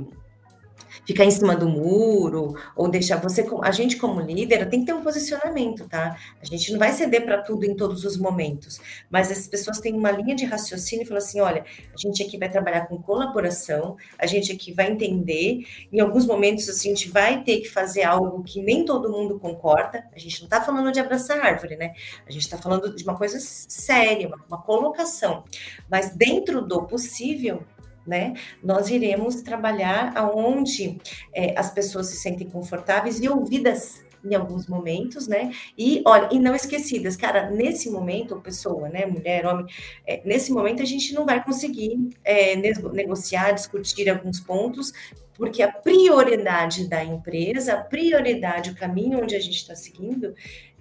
ficar 1.08 1.24
em 1.24 1.30
cima 1.30 1.56
do 1.56 1.66
muro 1.66 2.54
ou 2.76 2.86
deixar 2.86 3.16
você 3.16 3.42
a 3.62 3.70
gente 3.70 3.96
como 3.96 4.20
líder 4.20 4.68
tem 4.68 4.80
que 4.80 4.86
ter 4.86 4.92
um 4.92 5.02
posicionamento, 5.02 5.88
tá? 5.88 6.18
A 6.38 6.44
gente 6.44 6.70
não 6.70 6.78
vai 6.78 6.92
ceder 6.92 7.24
para 7.24 7.40
tudo 7.40 7.64
em 7.64 7.74
todos 7.74 8.04
os 8.04 8.18
momentos, 8.18 8.78
mas 9.08 9.32
as 9.32 9.46
pessoas 9.46 9.80
têm 9.80 9.94
uma 9.94 10.10
linha 10.10 10.36
de 10.36 10.44
raciocínio 10.44 11.04
e 11.04 11.06
falam 11.06 11.22
assim, 11.22 11.40
olha, 11.40 11.64
a 11.94 11.96
gente 11.96 12.22
aqui 12.22 12.36
vai 12.36 12.50
trabalhar 12.50 12.82
com 12.82 13.00
colaboração, 13.00 13.96
a 14.18 14.26
gente 14.26 14.52
aqui 14.52 14.70
vai 14.70 14.90
entender, 14.90 15.64
em 15.90 15.98
alguns 15.98 16.26
momentos 16.26 16.68
assim, 16.68 16.92
a 16.92 16.94
gente 16.94 17.08
vai 17.08 17.42
ter 17.42 17.60
que 17.60 17.70
fazer 17.70 18.02
algo 18.02 18.42
que 18.42 18.60
nem 18.60 18.84
todo 18.84 19.10
mundo 19.10 19.38
concorda. 19.38 20.04
A 20.14 20.18
gente 20.18 20.40
não 20.40 20.44
está 20.46 20.60
falando 20.60 20.92
de 20.92 21.00
abraçar 21.00 21.40
árvore, 21.40 21.76
né? 21.76 21.94
A 22.26 22.30
gente 22.30 22.42
está 22.42 22.58
falando 22.58 22.94
de 22.94 23.02
uma 23.02 23.16
coisa 23.16 23.38
séria, 23.40 24.28
uma, 24.28 24.44
uma 24.46 24.60
colocação. 24.60 25.42
Mas 25.90 26.14
dentro 26.14 26.60
do 26.60 26.82
possível, 26.82 27.64
né? 28.08 28.34
Nós 28.62 28.88
iremos 28.88 29.42
trabalhar 29.42 30.12
aonde 30.16 30.98
é, 31.32 31.54
as 31.58 31.70
pessoas 31.70 32.06
se 32.06 32.16
sentem 32.16 32.48
confortáveis 32.48 33.20
e 33.20 33.28
ouvidas 33.28 34.02
em 34.24 34.34
alguns 34.34 34.66
momentos, 34.66 35.28
né? 35.28 35.52
E 35.76 36.02
olha, 36.04 36.28
e 36.32 36.38
não 36.38 36.54
esquecidas, 36.54 37.16
cara, 37.16 37.50
nesse 37.50 37.90
momento, 37.90 38.40
pessoa, 38.40 38.88
né, 38.88 39.06
mulher, 39.06 39.46
homem, 39.46 39.66
é, 40.06 40.20
nesse 40.24 40.50
momento 40.52 40.82
a 40.82 40.86
gente 40.86 41.14
não 41.14 41.24
vai 41.24 41.42
conseguir 41.44 42.10
é, 42.24 42.56
negociar, 42.56 43.52
discutir 43.52 44.08
alguns 44.08 44.40
pontos, 44.40 44.92
porque 45.34 45.62
a 45.62 45.70
prioridade 45.70 46.88
da 46.88 47.04
empresa, 47.04 47.74
a 47.74 47.80
prioridade, 47.80 48.70
o 48.70 48.74
caminho 48.74 49.22
onde 49.22 49.36
a 49.36 49.40
gente 49.40 49.56
está 49.56 49.76
seguindo 49.76 50.34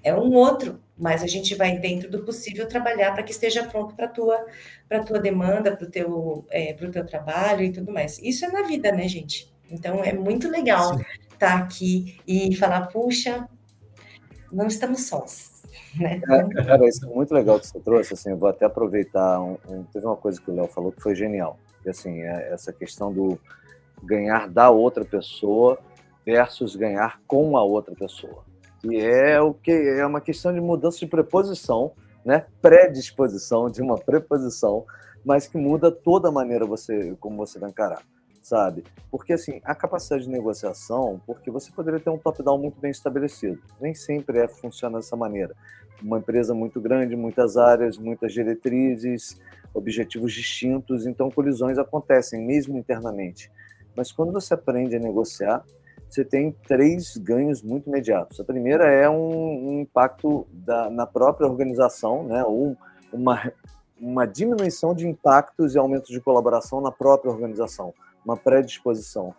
é 0.08 0.16
um 0.16 0.34
outro, 0.34 0.80
mas 0.98 1.24
a 1.24 1.28
gente 1.28 1.54
vai 1.56 1.78
dentro 1.78 2.10
do 2.10 2.24
possível 2.24 2.68
trabalhar 2.68 3.14
para 3.14 3.24
que 3.24 3.32
esteja 3.32 3.64
pronto 3.64 3.96
para 3.96 4.08
tua 4.08 4.46
para 4.88 5.04
tua 5.04 5.20
demanda, 5.20 5.76
para 5.76 5.86
o 5.86 5.90
teu 5.90 6.46
é, 6.50 6.74
para 6.74 6.88
o 6.88 6.92
teu 6.92 7.06
trabalho 7.06 7.64
e 7.64 7.72
tudo 7.72 7.92
mais. 7.92 8.20
Isso 8.20 8.46
é 8.46 8.52
na 8.52 8.64
vida, 8.64 8.92
né, 8.92 9.08
gente? 9.08 9.52
Então 9.70 10.04
é 10.04 10.14
muito 10.14 10.50
legal 10.50 11.00
estar 11.34 11.38
tá 11.38 11.58
aqui 11.58 12.20
e 12.28 12.56
falar, 12.56 12.88
puxa, 12.88 13.48
não 14.52 14.68
estamos 14.68 15.08
sós. 15.08 15.56
Né? 15.98 16.22
É, 16.30 16.64
cara, 16.64 16.88
isso 16.88 17.06
é 17.06 17.10
muito 17.10 17.34
legal 17.34 17.60
que 17.60 17.66
você 17.66 17.80
trouxe. 17.80 18.14
Assim, 18.14 18.30
eu 18.30 18.38
vou 18.38 18.50
até 18.50 18.66
aproveitar. 18.66 19.40
Um, 19.40 19.58
um, 19.68 19.84
teve 19.86 20.06
uma 20.06 20.16
coisa 20.16 20.40
que 20.40 20.52
o 20.52 20.54
Léo 20.54 20.68
falou 20.68 20.92
que 20.92 21.02
foi 21.02 21.16
genial. 21.16 21.58
Que, 21.82 21.90
assim, 21.90 22.22
é 22.22 22.54
essa 22.54 22.72
questão 22.72 23.12
do 23.12 23.40
ganhar 24.04 24.48
da 24.48 24.70
outra 24.70 25.04
pessoa 25.04 25.80
versus 26.24 26.76
ganhar 26.76 27.20
com 27.26 27.58
a 27.58 27.64
outra 27.64 27.96
pessoa. 27.96 28.44
Que 28.80 28.98
é 28.98 29.42
o 29.42 29.54
que 29.54 29.72
é 29.72 30.06
uma 30.06 30.22
questão 30.22 30.54
de 30.54 30.62
mudança 30.62 31.00
de 31.00 31.08
preposição, 31.08 31.92
né? 32.24 32.46
Predisposição 32.62 33.70
de 33.70 33.82
uma 33.82 33.98
preposição, 33.98 34.86
mas 35.26 35.48
que 35.48 35.58
muda 35.58 35.92
toda 35.92 36.30
a 36.30 36.32
maneira 36.32 36.66
você 36.66 37.16
como 37.20 37.38
você 37.38 37.60
vai 37.60 37.70
encarar 37.70 38.02
sabe? 38.48 38.86
Porque, 39.12 39.34
assim, 39.34 39.60
a 39.62 39.76
capacidade 39.76 40.24
de 40.24 40.30
negociação, 40.30 41.22
porque 41.26 41.52
você 41.52 41.70
poderia 41.70 42.00
ter 42.00 42.10
um 42.10 42.18
top-down 42.18 42.58
muito 42.58 42.80
bem 42.80 42.92
estabelecido. 42.92 43.62
Nem 43.80 43.94
sempre 43.94 44.40
é, 44.40 44.48
funciona 44.48 45.00
dessa 45.00 45.18
maneira. 45.18 45.54
Uma 46.02 46.20
empresa 46.20 46.54
muito 46.54 46.80
grande, 46.80 47.14
muitas 47.14 47.58
áreas, 47.58 47.98
muitas 47.98 48.32
diretrizes, 48.32 49.38
objetivos 49.74 50.32
distintos, 50.34 51.06
então 51.06 51.30
colisões 51.30 51.78
acontecem, 51.78 52.42
mesmo 52.42 52.78
internamente. 52.78 53.52
Mas 53.94 54.14
quando 54.14 54.32
você 54.32 54.54
aprende 54.54 54.96
a 54.96 55.00
negociar, 55.00 55.66
você 56.10 56.24
tem 56.24 56.52
três 56.68 57.18
ganhos 57.18 57.62
muito 57.62 57.88
imediatos. 57.88 58.40
A 58.40 58.44
primeira 58.44 58.86
é 58.86 59.10
um, 59.10 59.70
um 59.70 59.82
impacto 59.82 60.48
da, 60.52 60.90
na 60.90 61.06
própria 61.06 61.48
organização, 61.48 62.24
né? 62.24 62.44
ou 62.44 62.78
uma, 63.12 63.52
uma 64.00 64.26
diminuição 64.26 64.96
de 64.96 65.08
impactos 65.08 65.76
e 65.76 65.78
aumento 65.78 66.12
de 66.12 66.22
colaboração 66.22 66.82
na 66.82 66.92
própria 66.92 67.32
organização 67.32 67.94
uma 68.28 68.36
predisposição. 68.36 69.34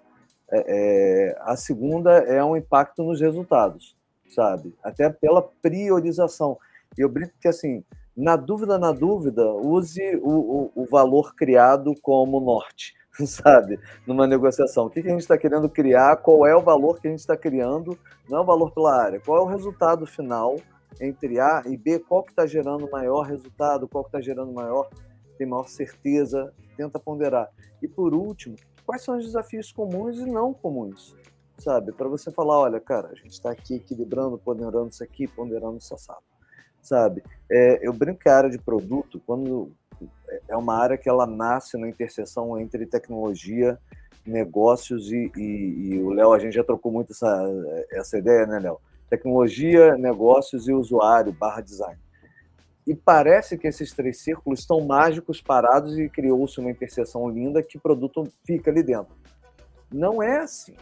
É, 0.51 0.65
é, 0.67 1.39
a 1.43 1.55
segunda 1.57 2.11
é 2.11 2.43
um 2.43 2.57
impacto 2.57 3.03
nos 3.03 3.21
resultados, 3.21 3.95
sabe? 4.31 4.75
Até 4.83 5.11
pela 5.11 5.43
priorização. 5.43 6.57
E 6.97 7.03
eu 7.03 7.09
brinco 7.09 7.35
que, 7.39 7.49
assim, 7.49 7.85
na 8.17 8.35
dúvida, 8.35 8.79
na 8.79 8.91
dúvida, 8.91 9.45
use 9.53 10.17
o, 10.23 10.31
o, 10.31 10.73
o 10.75 10.87
valor 10.87 11.35
criado 11.35 11.95
como 12.01 12.41
norte, 12.41 12.95
sabe? 13.27 13.79
Numa 14.07 14.27
negociação. 14.27 14.87
O 14.87 14.91
que, 14.91 15.03
que 15.03 15.09
a 15.09 15.13
gente 15.13 15.21
está 15.21 15.37
querendo 15.37 15.69
criar? 15.69 16.17
Qual 16.17 16.47
é 16.47 16.55
o 16.55 16.63
valor 16.63 17.01
que 17.01 17.09
a 17.09 17.11
gente 17.11 17.21
está 17.21 17.37
criando? 17.37 17.99
Não 18.29 18.39
é 18.39 18.41
o 18.41 18.45
valor 18.45 18.71
pela 18.73 18.95
área. 18.95 19.21
Qual 19.21 19.39
é 19.39 19.41
o 19.41 19.47
resultado 19.47 20.07
final 20.07 20.57
entre 21.01 21.41
A 21.41 21.63
e 21.67 21.77
B? 21.77 21.99
Qual 21.99 22.23
que 22.23 22.31
está 22.31 22.47
gerando 22.47 22.91
maior 22.91 23.23
resultado? 23.23 23.89
Qual 23.89 24.05
que 24.05 24.09
está 24.09 24.21
gerando 24.21 24.53
maior? 24.53 24.89
Tem 25.37 25.47
maior 25.47 25.69
certeza? 25.69 26.53
Tenta 26.77 26.99
ponderar. 26.99 27.49
E 27.83 27.89
por 27.89 28.15
último, 28.15 28.57
quais 28.87 29.03
são 29.03 29.17
os 29.17 29.25
desafios 29.25 29.73
comuns 29.73 30.19
e 30.19 30.25
não 30.25 30.55
comuns, 30.55 31.17
sabe? 31.59 31.93
Para 31.93 32.09
você 32.09 32.31
falar, 32.31 32.59
olha, 32.59 32.81
cara, 32.81 33.09
a 33.09 33.15
gente 33.15 33.33
está 33.33 33.51
aqui 33.51 33.77
equilibrando, 33.77 34.39
ponderando 34.39 34.89
isso 34.89 35.03
aqui, 35.03 35.27
ponderando 35.27 35.79
isso 35.79 35.95
assado, 35.95 36.23
sabe? 36.81 37.23
É, 37.51 37.87
eu 37.87 37.93
brinco 37.93 38.21
que 38.21 38.29
a 38.29 38.37
área 38.37 38.51
de 38.51 38.59
produto, 38.59 39.21
quando 39.27 39.73
é 40.49 40.57
uma 40.57 40.77
área 40.77 40.99
que 40.99 41.09
ela 41.09 41.27
nasce 41.27 41.77
na 41.77 41.89
interseção 41.89 42.59
entre 42.59 42.87
tecnologia, 42.87 43.79
negócios 44.27 45.11
e, 45.11 45.31
e, 45.37 45.95
e 45.95 46.03
o 46.03 46.11
Léo, 46.11 46.33
a 46.33 46.39
gente 46.39 46.55
já 46.55 46.65
trocou 46.65 46.93
muito 46.93 47.13
essa, 47.13 47.51
essa 47.91 48.19
ideia, 48.19 48.47
né, 48.47 48.59
Léo? 48.59 48.79
Tecnologia, 49.09 49.97
negócios 49.97 50.69
e 50.69 50.73
usuário 50.73 51.33
barra 51.33 51.63
design. 51.63 51.99
E 52.87 52.95
parece 52.95 53.59
que 53.59 53.67
esses 53.67 53.93
três 53.93 54.19
círculos 54.21 54.61
estão 54.61 54.81
mágicos, 54.81 55.43
parados, 55.43 55.99
e 55.99 56.09
criou-se 56.09 56.59
uma 56.59 56.71
interseção 56.71 57.29
linda 57.29 57.63
que 57.63 57.79
produto 57.79 58.27
fica 58.47 58.71
ali 58.71 58.83
dentro. 58.83 59.15
Não 59.93 60.23
é 60.23 60.41
assim. 60.41 60.75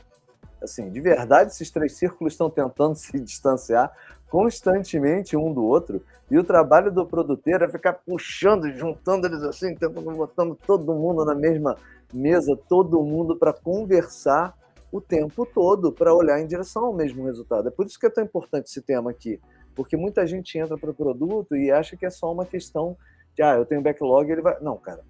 Assim, 0.62 0.90
de 0.90 1.00
verdade, 1.00 1.50
esses 1.50 1.70
três 1.70 1.92
círculos 1.92 2.32
estão 2.32 2.50
tentando 2.50 2.94
se 2.96 3.18
distanciar 3.20 3.92
constantemente 4.28 5.36
um 5.36 5.52
do 5.52 5.64
outro, 5.64 6.02
e 6.28 6.36
o 6.36 6.42
trabalho 6.42 6.90
do 6.90 7.06
produtor 7.06 7.62
é 7.62 7.68
ficar 7.68 7.92
puxando, 7.92 8.68
juntando 8.72 9.28
eles 9.28 9.42
assim, 9.42 9.74
tentando 9.74 10.10
botando 10.10 10.56
todo 10.66 10.92
mundo 10.92 11.24
na 11.24 11.34
mesma 11.34 11.76
mesa, 12.12 12.58
todo 12.68 13.00
mundo 13.02 13.36
para 13.36 13.52
conversar 13.52 14.56
o 14.90 15.00
tempo 15.00 15.46
todo, 15.46 15.92
para 15.92 16.12
olhar 16.12 16.40
em 16.40 16.46
direção 16.46 16.86
ao 16.86 16.92
mesmo 16.92 17.24
resultado. 17.24 17.68
É 17.68 17.70
por 17.70 17.86
isso 17.86 18.00
que 18.00 18.06
é 18.06 18.10
tão 18.10 18.24
importante 18.24 18.66
esse 18.66 18.82
tema 18.82 19.10
aqui 19.10 19.40
porque 19.76 19.96
muita 19.96 20.26
gente 20.26 20.58
entra 20.58 20.76
para 20.78 20.90
o 20.90 20.94
produto 20.94 21.54
e 21.54 21.70
acha 21.70 21.96
que 21.96 22.06
é 22.06 22.10
só 22.10 22.32
uma 22.32 22.46
questão 22.46 22.96
de, 23.36 23.42
ah, 23.42 23.54
eu 23.54 23.66
tenho 23.66 23.82
backlog, 23.82 24.32
ele 24.32 24.40
vai. 24.40 24.58
Não, 24.60 24.78
cara, 24.78 25.04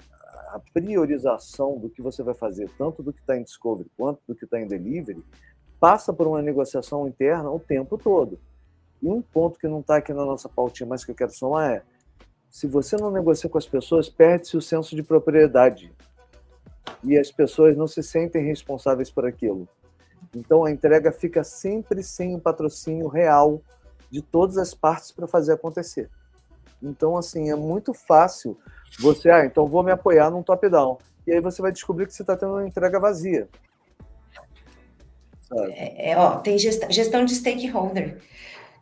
a 0.49 0.61
priorização 0.73 1.79
do 1.79 1.89
que 1.89 2.03
você 2.03 2.23
vai 2.23 2.35
fazer, 2.35 2.71
tanto 2.79 3.03
do 3.03 3.13
que 3.13 3.21
está 3.21 3.37
em 3.37 3.43
discovery 3.43 3.91
quanto 3.97 4.21
do 4.27 4.35
que 4.35 4.45
está 4.45 4.61
em 4.61 4.67
delivery, 4.67 5.25
passa 5.79 6.13
por 6.13 6.27
uma 6.27 6.43
negociação 6.43 7.07
interna 7.07 7.51
o 7.51 7.61
tempo 7.61 7.99
todo. 7.99 8.39
E 9.03 9.09
um 9.09 9.21
ponto 9.21 9.59
que 9.59 9.69
não 9.69 9.81
está 9.81 9.97
aqui 9.97 10.13
na 10.13 10.25
nossa 10.25 10.49
pautinha, 10.49 10.89
mas 10.89 11.05
que 11.05 11.11
eu 11.11 11.15
quero 11.15 11.33
somar 11.33 11.71
é: 11.71 11.83
se 12.51 12.67
você 12.67 12.97
não 12.97 13.11
negocia 13.11 13.51
com 13.51 13.59
as 13.59 13.67
pessoas, 13.67 14.09
perde-se 14.09 14.57
o 14.57 14.63
senso 14.63 14.97
de 14.97 15.03
propriedade. 15.03 15.93
E 17.05 17.19
as 17.19 17.31
pessoas 17.31 17.77
não 17.77 17.87
se 17.87 18.03
sentem 18.03 18.45
responsáveis 18.45 19.11
por 19.11 19.27
aquilo. 19.27 19.69
Então 20.35 20.65
a 20.65 20.71
entrega 20.71 21.13
fica 21.13 21.45
sempre 21.45 22.03
sem 22.03 22.35
o 22.35 22.41
patrocínio 22.41 23.09
real 23.09 23.61
de 24.11 24.23
todas 24.23 24.57
as 24.57 24.73
partes 24.73 25.13
para 25.13 25.27
fazer 25.27 25.53
acontecer. 25.53 26.11
Então, 26.83 27.17
assim, 27.17 27.51
é 27.51 27.57
muito 27.57 27.93
fácil 27.93 28.59
você, 28.99 29.31
ah, 29.31 29.45
então 29.45 29.67
vou 29.67 29.83
me 29.83 29.93
apoiar 29.93 30.31
num 30.31 30.43
top-down. 30.43 30.99
E 31.27 31.33
aí 31.33 31.41
você 31.41 31.61
vai 31.61 31.73
descobrir 31.73 32.07
que 32.07 32.15
você 32.15 32.23
está 32.23 32.37
tendo 32.37 32.53
uma 32.53 32.67
entrega 32.67 33.01
vazia. 33.01 33.49
É, 35.71 36.11
é, 36.11 36.19
ó, 36.19 36.37
tem 36.37 36.59
gestão, 36.59 37.25
de 37.25 37.35
stakeholder. 37.35 38.21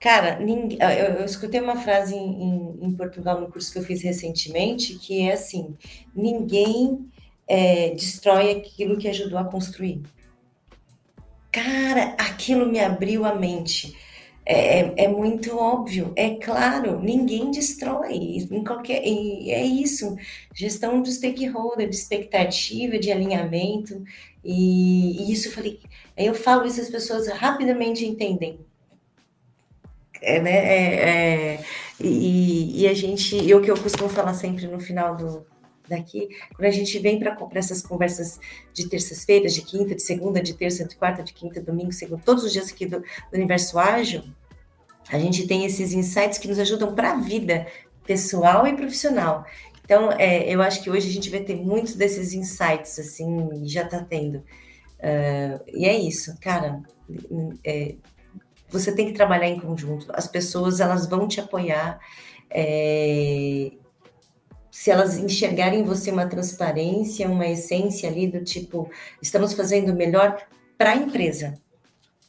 Cara, 0.00 0.38
ninguém, 0.38 0.78
eu, 0.80 1.16
eu, 1.16 1.24
escutei 1.24 1.60
uma 1.60 1.76
frase 1.76 2.14
em, 2.14 2.42
em, 2.42 2.78
em, 2.82 2.92
Portugal 2.92 3.40
no 3.40 3.50
curso 3.50 3.72
que 3.72 3.78
eu 3.78 3.82
fiz 3.82 4.02
recentemente, 4.02 4.98
que 4.98 5.28
é 5.28 5.32
assim: 5.32 5.76
ninguém 6.14 7.10
é, 7.48 7.90
destrói 7.90 8.50
aquilo 8.50 8.98
que 8.98 9.08
ajudou 9.08 9.38
a 9.38 9.44
construir. 9.44 10.02
Cara, 11.50 12.14
aquilo 12.18 12.66
me 12.66 12.80
abriu 12.80 13.24
a 13.24 13.34
mente 13.34 13.96
é, 14.46 14.80
é, 14.80 14.94
é 15.04 15.08
muito 15.08 15.56
óbvio, 15.56 16.12
é 16.16 16.30
claro, 16.36 17.00
ninguém 17.00 17.50
destrói 17.50 18.14
em 18.50 18.62
qualquer. 18.62 19.02
É 19.02 19.64
isso, 19.64 20.16
gestão 20.54 21.00
do 21.00 21.10
stakeholder, 21.10 21.88
de 21.88 21.96
expectativa, 21.96 22.98
de 22.98 23.10
alinhamento, 23.10 24.04
e, 24.44 25.22
e 25.22 25.32
isso 25.32 25.48
eu 25.48 25.52
falei, 25.52 25.80
eu 26.16 26.34
falo 26.34 26.66
isso, 26.66 26.80
as 26.80 26.90
pessoas 26.90 27.26
rapidamente 27.28 28.04
entendem. 28.04 28.60
É, 30.20 30.40
né? 30.40 30.50
É, 30.50 31.54
é, 31.54 31.64
e, 32.00 32.82
e, 32.82 32.88
a 32.88 32.94
gente, 32.94 33.36
e 33.36 33.54
o 33.54 33.60
que 33.60 33.70
eu 33.70 33.76
costumo 33.76 34.08
falar 34.08 34.34
sempre 34.34 34.66
no 34.66 34.80
final 34.80 35.16
do, 35.16 35.46
daqui, 35.88 36.28
quando 36.54 36.66
a 36.66 36.70
gente 36.70 36.98
vem 36.98 37.18
para 37.18 37.36
essas 37.54 37.82
conversas 37.82 38.40
de 38.72 38.88
terças-feiras, 38.88 39.54
de 39.54 39.62
quinta, 39.62 39.94
de 39.94 40.02
segunda, 40.02 40.40
de 40.40 40.54
terça, 40.54 40.84
de 40.84 40.96
quarta, 40.96 41.22
de 41.22 41.32
quinta, 41.32 41.60
domingo, 41.60 41.92
segunda, 41.92 42.22
todos 42.24 42.44
os 42.44 42.52
dias 42.52 42.70
aqui 42.70 42.86
do, 42.86 43.00
do 43.00 43.34
Universo 43.34 43.78
Ágil, 43.78 44.22
a 45.10 45.18
gente 45.18 45.46
tem 45.46 45.64
esses 45.64 45.92
insights 45.92 46.38
que 46.38 46.48
nos 46.48 46.58
ajudam 46.58 46.94
para 46.94 47.12
a 47.12 47.16
vida 47.20 47.66
pessoal 48.06 48.66
e 48.66 48.74
profissional. 48.74 49.44
Então, 49.84 50.10
é, 50.12 50.48
eu 50.48 50.62
acho 50.62 50.82
que 50.82 50.90
hoje 50.90 51.08
a 51.08 51.12
gente 51.12 51.28
vai 51.28 51.40
ter 51.40 51.56
muitos 51.56 51.94
desses 51.94 52.32
insights, 52.32 52.98
assim, 52.98 53.66
já 53.66 53.82
está 53.82 54.02
tendo. 54.02 54.38
Uh, 54.38 55.60
e 55.74 55.84
é 55.84 55.94
isso, 55.94 56.34
cara. 56.40 56.82
É, 57.62 57.94
você 58.70 58.94
tem 58.94 59.06
que 59.06 59.12
trabalhar 59.12 59.48
em 59.48 59.60
conjunto. 59.60 60.06
As 60.14 60.26
pessoas, 60.26 60.80
elas 60.80 61.06
vão 61.06 61.28
te 61.28 61.38
apoiar. 61.38 62.00
É, 62.50 63.72
se 64.74 64.90
elas 64.90 65.16
enxergarem 65.16 65.82
em 65.82 65.84
você 65.84 66.10
uma 66.10 66.26
transparência, 66.26 67.30
uma 67.30 67.46
essência 67.46 68.08
ali 68.08 68.26
do 68.26 68.42
tipo, 68.42 68.90
estamos 69.22 69.52
fazendo 69.52 69.92
o 69.92 69.94
melhor 69.94 70.44
para 70.76 70.90
a 70.90 70.96
empresa, 70.96 71.54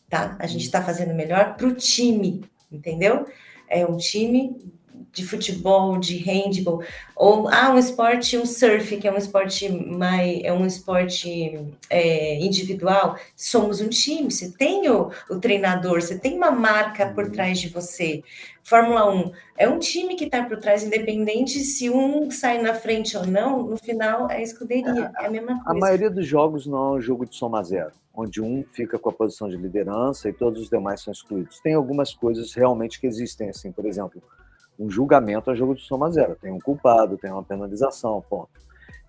tá? 0.08 0.38
A 0.40 0.46
gente 0.46 0.64
está 0.64 0.80
fazendo 0.80 1.12
o 1.12 1.16
melhor 1.16 1.56
para 1.56 1.66
o 1.66 1.74
time, 1.74 2.46
entendeu? 2.72 3.26
É 3.68 3.84
um 3.84 3.98
time 3.98 4.72
de 5.16 5.26
futebol, 5.26 5.98
de 5.98 6.18
handball, 6.18 6.84
ou 7.16 7.48
ah, 7.48 7.72
um 7.72 7.78
esporte, 7.78 8.38
um 8.38 8.46
surf, 8.46 8.98
que 8.98 9.08
é 9.08 9.12
um 9.12 9.18
esporte 9.18 9.70
mais, 9.70 10.44
é 10.44 10.52
um 10.52 10.66
esporte 10.66 11.58
é, 11.90 12.38
individual, 12.44 13.18
somos 13.34 13.80
um 13.80 13.88
time, 13.88 14.30
você 14.30 14.52
tem 14.52 14.90
o, 14.90 15.10
o, 15.30 15.40
treinador, 15.40 16.02
você 16.02 16.20
tem 16.20 16.36
uma 16.36 16.52
marca 16.52 17.08
por 17.08 17.32
trás 17.32 17.60
de 17.60 17.70
você. 17.70 18.22
Fórmula 18.62 19.10
1 19.10 19.32
é 19.58 19.70
um 19.70 19.80
time 19.80 20.16
que 20.16 20.26
está 20.26 20.44
por 20.44 20.58
trás, 20.58 20.84
independente 20.84 21.60
se 21.60 21.90
um 21.90 22.30
sai 22.30 22.62
na 22.62 22.74
frente 22.74 23.16
ou 23.16 23.26
não, 23.26 23.64
no 23.64 23.78
final 23.78 24.30
é 24.30 24.44
escuderia, 24.44 25.12
é 25.18 25.28
a 25.28 25.30
mesma 25.30 25.64
coisa. 25.64 25.70
A 25.70 25.74
maioria 25.74 26.10
dos 26.10 26.28
jogos 26.28 26.68
não 26.68 26.96
é 26.96 26.98
um 26.98 27.02
jogo 27.02 27.26
de 27.26 27.38
soma 27.38 27.64
zero, 27.64 27.94
onde 28.14 28.42
um 28.42 28.66
fica 28.74 29.00
com 29.00 29.10
a 29.10 29.14
posição 29.14 29.48
de 29.48 29.56
liderança 29.56 30.28
e 30.28 30.34
todos 30.34 30.62
os 30.62 30.70
demais 30.70 31.02
são 31.02 31.14
excluídos. 31.14 31.62
Tem 31.62 31.74
algumas 31.74 32.14
coisas 32.14 32.54
realmente 32.54 33.00
que 33.00 33.08
existem, 33.08 33.50
assim, 33.50 33.72
por 33.72 33.86
exemplo, 33.86 34.22
um 34.80 34.90
julgamento 34.90 35.50
é 35.50 35.56
jogo 35.56 35.76
de 35.76 35.82
soma 35.82 36.12
zero. 36.12 36.36
Tem 36.36 36.52
um 36.52 36.60
culpado, 36.60 37.18
tem 37.18 37.32
uma 37.32 37.44
penalização, 37.44 38.24
ponto. 38.30 38.50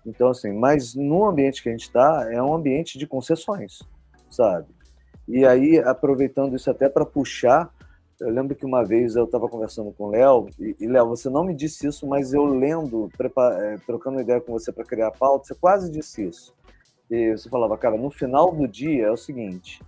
Então, 0.05 0.29
assim, 0.29 0.53
mas 0.53 0.95
no 0.95 1.25
ambiente 1.25 1.61
que 1.61 1.69
a 1.69 1.71
gente 1.71 1.83
está, 1.83 2.27
é 2.31 2.41
um 2.41 2.53
ambiente 2.53 2.97
de 2.97 3.05
concessões, 3.05 3.79
sabe? 4.29 4.67
E 5.27 5.45
aí, 5.45 5.77
aproveitando 5.79 6.55
isso 6.55 6.71
até 6.71 6.87
para 6.87 7.05
puxar 7.05 7.69
Eu 8.19 8.31
lembro 8.31 8.55
que 8.55 8.65
uma 8.65 8.83
vez 8.83 9.15
eu 9.15 9.25
estava 9.25 9.47
conversando 9.47 9.91
com 9.91 10.05
o 10.05 10.09
Léo, 10.09 10.47
e, 10.57 10.75
e 10.79 10.87
Léo, 10.87 11.09
você 11.09 11.29
não 11.29 11.43
me 11.43 11.53
disse 11.53 11.85
isso, 11.85 12.07
mas 12.07 12.33
eu 12.33 12.45
lendo, 12.45 13.11
é, 13.59 13.77
trocando 13.85 14.19
ideia 14.19 14.41
com 14.41 14.53
você 14.53 14.71
para 14.71 14.83
criar 14.83 15.09
a 15.09 15.11
pauta, 15.11 15.45
você 15.45 15.53
quase 15.53 15.91
disse 15.91 16.25
isso. 16.25 16.55
E 17.11 17.37
você 17.37 17.47
falava, 17.47 17.77
cara, 17.77 17.95
no 17.95 18.09
final 18.09 18.51
do 18.51 18.67
dia 18.67 19.05
é 19.05 19.11
o 19.11 19.17
seguinte: 19.17 19.83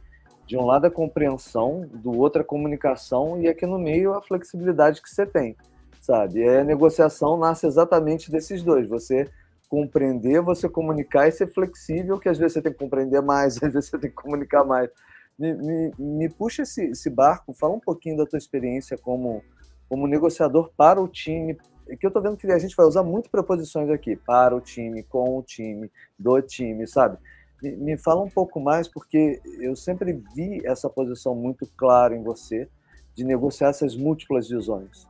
de 0.49 0.57
um 0.57 0.65
lado 0.65 0.85
a 0.85 0.91
compreensão, 0.91 1.87
do 1.93 2.17
outro 2.17 2.41
a 2.41 2.43
comunicação, 2.43 3.39
e 3.39 3.47
aqui 3.47 3.67
no 3.67 3.77
meio 3.77 4.15
a 4.15 4.21
flexibilidade 4.21 4.99
que 4.99 5.07
você 5.07 5.23
tem, 5.23 5.55
sabe? 6.01 6.39
E 6.39 6.49
a 6.49 6.63
negociação 6.63 7.37
nasce 7.37 7.67
exatamente 7.67 8.31
desses 8.31 8.63
dois. 8.63 8.89
Você 8.89 9.29
compreender, 9.67 10.41
você 10.41 10.67
comunicar 10.67 11.27
e 11.27 11.31
ser 11.31 11.53
flexível, 11.53 12.17
que 12.17 12.27
às 12.27 12.39
vezes 12.39 12.53
você 12.53 12.63
tem 12.63 12.71
que 12.71 12.79
compreender 12.79 13.21
mais, 13.21 13.57
às 13.61 13.71
vezes 13.71 13.91
você 13.91 13.99
tem 13.99 14.09
que 14.09 14.15
comunicar 14.15 14.63
mais 14.63 14.89
me, 15.37 15.53
me, 15.53 15.93
me 15.97 16.29
puxa 16.29 16.63
esse, 16.63 16.83
esse, 16.87 17.11
barco, 17.11 17.53
fala 17.53 17.75
um 17.75 17.79
pouquinho 17.79 18.17
da 18.17 18.25
tua 18.25 18.39
experiência 18.39 18.97
como, 18.97 19.43
como 19.87 20.07
negociador 20.07 20.71
para 20.75 20.99
o 20.99 21.07
time, 21.07 21.55
que 21.99 22.05
eu 22.05 22.11
tô 22.11 22.19
vendo 22.19 22.37
que 22.37 22.51
a 22.51 22.57
gente 22.57 22.75
vai 22.75 22.87
usar 22.87 23.03
muito 23.03 23.29
preposições 23.29 23.87
aqui, 23.89 24.15
para 24.15 24.55
o 24.55 24.59
time, 24.59 25.03
com 25.03 25.37
o 25.37 25.43
time, 25.43 25.91
do 26.17 26.41
time, 26.41 26.87
sabe? 26.87 27.17
Me, 27.61 27.97
fala 27.97 28.21
um 28.21 28.29
pouco 28.29 28.59
mais, 28.59 28.87
porque 28.87 29.41
eu 29.59 29.75
sempre 29.75 30.21
vi 30.35 30.65
essa 30.65 30.89
posição 30.89 31.35
muito 31.35 31.67
clara 31.75 32.15
em 32.15 32.23
você, 32.23 32.69
de 33.13 33.23
negociar 33.23 33.69
essas 33.69 33.95
múltiplas 33.95 34.47
visões. 34.49 35.07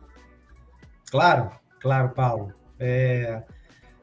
Claro, 1.12 1.52
claro, 1.80 2.10
Paulo. 2.10 2.54
É, 2.80 3.44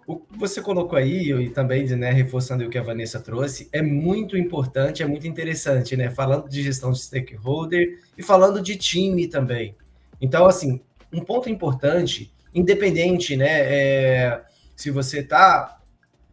o 0.06 0.16
que 0.16 0.38
você 0.38 0.62
colocou 0.62 0.96
aí, 0.96 1.32
e 1.32 1.50
também 1.50 1.84
né, 1.96 2.12
reforçando 2.12 2.64
o 2.64 2.70
que 2.70 2.78
a 2.78 2.82
Vanessa 2.82 3.18
trouxe, 3.18 3.68
é 3.72 3.82
muito 3.82 4.36
importante, 4.36 5.02
é 5.02 5.06
muito 5.06 5.26
interessante, 5.26 5.96
né? 5.96 6.10
Falando 6.10 6.48
de 6.48 6.62
gestão 6.62 6.92
de 6.92 7.00
stakeholder 7.00 7.98
e 8.16 8.22
falando 8.22 8.62
de 8.62 8.76
time 8.76 9.26
também. 9.26 9.74
Então, 10.20 10.46
assim, 10.46 10.80
um 11.12 11.20
ponto 11.20 11.50
importante, 11.50 12.32
independente, 12.54 13.36
né, 13.36 13.48
é, 13.48 14.44
se 14.76 14.90
você 14.90 15.20
está 15.20 15.75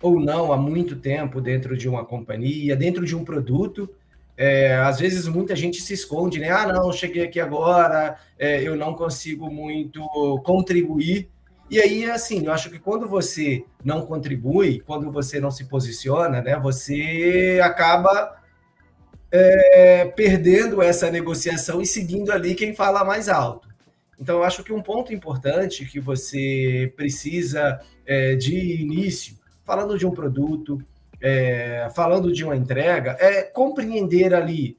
ou 0.03 0.19
não 0.19 0.53
há 0.53 0.57
muito 0.57 0.97
tempo 0.97 1.41
dentro 1.41 1.75
de 1.75 1.89
uma 1.89 2.05
companhia, 2.05 2.75
dentro 2.75 3.03
de 3.03 3.15
um 3.15 3.25
produto, 3.25 3.89
é, 4.37 4.75
às 4.75 4.99
vezes 4.99 5.27
muita 5.27 5.55
gente 5.55 5.81
se 5.81 5.93
esconde, 5.93 6.39
né? 6.39 6.51
Ah, 6.51 6.67
não, 6.67 6.91
cheguei 6.91 7.23
aqui 7.23 7.39
agora, 7.39 8.17
é, 8.37 8.61
eu 8.61 8.75
não 8.75 8.93
consigo 8.93 9.49
muito 9.49 10.01
contribuir 10.43 11.27
e 11.73 11.79
aí, 11.79 12.05
assim, 12.05 12.45
eu 12.45 12.51
acho 12.51 12.69
que 12.69 12.77
quando 12.77 13.07
você 13.07 13.65
não 13.83 14.05
contribui, 14.05 14.79
quando 14.81 15.11
você 15.11 15.39
não 15.39 15.49
se 15.49 15.65
posiciona, 15.65 16.39
né, 16.39 16.59
você 16.59 17.59
acaba 17.63 18.37
é, 19.31 20.05
perdendo 20.05 20.83
essa 20.83 21.09
negociação 21.09 21.81
e 21.81 21.85
seguindo 21.87 22.31
ali 22.31 22.53
quem 22.53 22.75
fala 22.75 23.03
mais 23.03 23.27
alto. 23.27 23.67
Então, 24.19 24.37
eu 24.37 24.43
acho 24.43 24.63
que 24.63 24.71
um 24.71 24.83
ponto 24.83 25.13
importante 25.13 25.85
que 25.85 25.99
você 25.99 26.93
precisa 26.95 27.79
é, 28.05 28.35
de 28.35 28.55
início, 28.81 29.35
falando 29.63 29.97
de 29.97 30.05
um 30.05 30.11
produto, 30.11 30.79
é, 31.21 31.87
falando 31.95 32.31
de 32.31 32.43
uma 32.43 32.55
entrega, 32.55 33.17
é 33.19 33.43
compreender 33.43 34.33
ali 34.33 34.77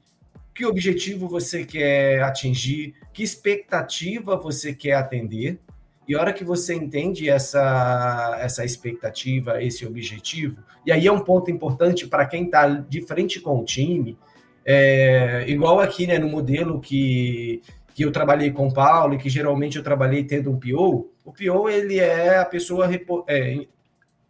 que 0.53 0.65
objetivo 0.65 1.27
você 1.27 1.65
quer 1.65 2.23
atingir, 2.23 2.93
que 3.11 3.21
expectativa 3.23 4.37
você 4.37 4.73
quer 4.73 4.93
atender, 4.93 5.59
e 6.07 6.15
a 6.15 6.19
hora 6.21 6.31
que 6.31 6.43
você 6.43 6.73
entende 6.73 7.29
essa, 7.29 8.37
essa 8.39 8.63
expectativa, 8.63 9.61
esse 9.61 9.85
objetivo, 9.85 10.63
e 10.85 10.91
aí 10.91 11.07
é 11.07 11.11
um 11.11 11.19
ponto 11.19 11.51
importante 11.51 12.07
para 12.07 12.25
quem 12.25 12.45
está 12.45 12.67
de 12.67 13.01
frente 13.01 13.41
com 13.41 13.59
o 13.59 13.65
time, 13.65 14.17
é, 14.63 15.43
igual 15.47 15.79
aqui 15.79 16.07
né, 16.07 16.17
no 16.17 16.29
modelo 16.29 16.79
que, 16.79 17.61
que 17.93 18.05
eu 18.05 18.11
trabalhei 18.11 18.51
com 18.51 18.67
o 18.67 18.73
Paulo 18.73 19.15
e 19.15 19.17
que 19.17 19.29
geralmente 19.29 19.77
eu 19.77 19.83
trabalhei 19.83 20.23
tendo 20.23 20.51
um 20.51 20.59
PO, 20.59 21.09
o 21.25 21.33
PO 21.33 21.69
ele 21.69 21.99
é 21.99 22.37
a 22.37 22.45
pessoa 22.45 22.87
é, 23.27 23.65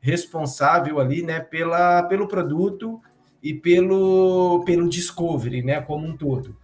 responsável 0.06 1.00
ali 1.00 1.24
né, 1.24 1.40
pela, 1.40 2.04
pelo 2.04 2.28
produto 2.28 3.02
e 3.42 3.56
pelo, 3.56 4.64
pelo 4.64 4.88
discovery 4.88 5.64
né, 5.64 5.82
como 5.82 6.06
um 6.06 6.16
todo. 6.16 6.56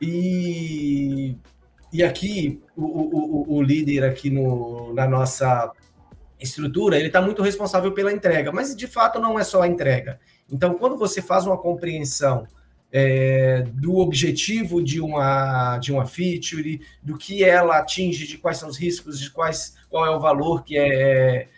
E 0.00 1.36
e 1.92 2.02
aqui, 2.02 2.60
o, 2.76 2.84
o, 2.84 3.56
o 3.56 3.62
líder 3.62 4.04
aqui 4.04 4.28
no, 4.28 4.92
na 4.92 5.08
nossa 5.08 5.72
estrutura, 6.38 6.98
ele 6.98 7.06
está 7.06 7.20
muito 7.20 7.42
responsável 7.42 7.92
pela 7.92 8.12
entrega, 8.12 8.52
mas 8.52 8.76
de 8.76 8.86
fato 8.86 9.18
não 9.18 9.38
é 9.38 9.44
só 9.44 9.62
a 9.62 9.68
entrega. 9.68 10.20
Então, 10.52 10.74
quando 10.74 10.96
você 10.96 11.22
faz 11.22 11.46
uma 11.46 11.56
compreensão 11.56 12.46
é, 12.92 13.64
do 13.72 13.96
objetivo 13.96 14.82
de 14.82 15.00
uma, 15.00 15.78
de 15.78 15.90
uma 15.90 16.06
feature, 16.06 16.80
do 17.02 17.16
que 17.16 17.42
ela 17.42 17.78
atinge, 17.78 18.26
de 18.26 18.36
quais 18.36 18.58
são 18.58 18.68
os 18.68 18.78
riscos, 18.78 19.18
de 19.18 19.30
quais, 19.30 19.74
qual 19.88 20.04
é 20.06 20.10
o 20.10 20.20
valor 20.20 20.62
que, 20.62 20.76
é, 20.76 21.48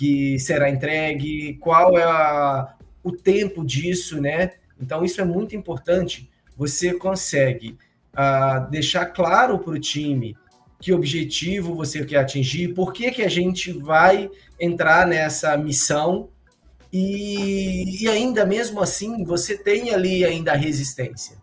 que 0.00 0.38
será 0.38 0.70
entregue, 0.70 1.58
qual 1.60 1.98
é 1.98 2.02
a, 2.02 2.72
o 3.04 3.12
tempo 3.12 3.62
disso, 3.62 4.18
né? 4.18 4.52
Então, 4.80 5.04
isso 5.04 5.20
é 5.20 5.24
muito 5.24 5.54
importante. 5.54 6.30
Você 6.56 6.94
consegue 6.94 7.76
uh, 8.14 8.70
deixar 8.70 9.04
claro 9.04 9.58
para 9.58 9.74
o 9.74 9.78
time 9.78 10.34
que 10.80 10.90
objetivo 10.90 11.74
você 11.74 12.02
quer 12.02 12.16
atingir, 12.16 12.68
por 12.68 12.94
que, 12.94 13.10
que 13.10 13.20
a 13.20 13.28
gente 13.28 13.72
vai 13.72 14.30
entrar 14.58 15.06
nessa 15.06 15.54
missão 15.58 16.30
e, 16.90 18.02
e 18.02 18.08
ainda 18.08 18.46
mesmo 18.46 18.80
assim 18.80 19.22
você 19.22 19.54
tem 19.54 19.92
ali 19.92 20.24
ainda 20.24 20.52
a 20.52 20.56
resistência. 20.56 21.36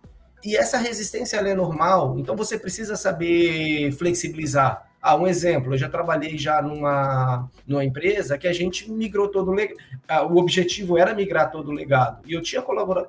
E 0.44 0.58
essa 0.58 0.80
resistência 0.80 1.38
é 1.38 1.54
normal, 1.54 2.18
então 2.18 2.36
você 2.36 2.58
precisa 2.58 2.96
saber 2.96 3.92
flexibilizar. 3.92 4.87
Ah, 5.02 5.16
um 5.16 5.28
exemplo, 5.28 5.74
eu 5.74 5.78
já 5.78 5.88
trabalhei 5.88 6.38
já 6.38 6.62
numa, 6.62 7.50
numa 7.66 7.86
empresa 7.86 8.38
que 8.38 8.48
a 8.48 8.54
gente 8.54 8.92
migrou 8.92 9.30
todo 9.30 9.52
o 9.52 9.54
legado. 9.54 9.78
Ah, 10.08 10.24
o 10.24 10.38
objetivo 10.38 10.98
era 10.98 11.14
migrar 11.14 11.52
todo 11.52 11.70
o 11.70 11.74
legado. 11.74 12.22
E 12.28 12.34
eu 12.34 12.42
tinha 12.42 12.62
colabora, 12.62 13.06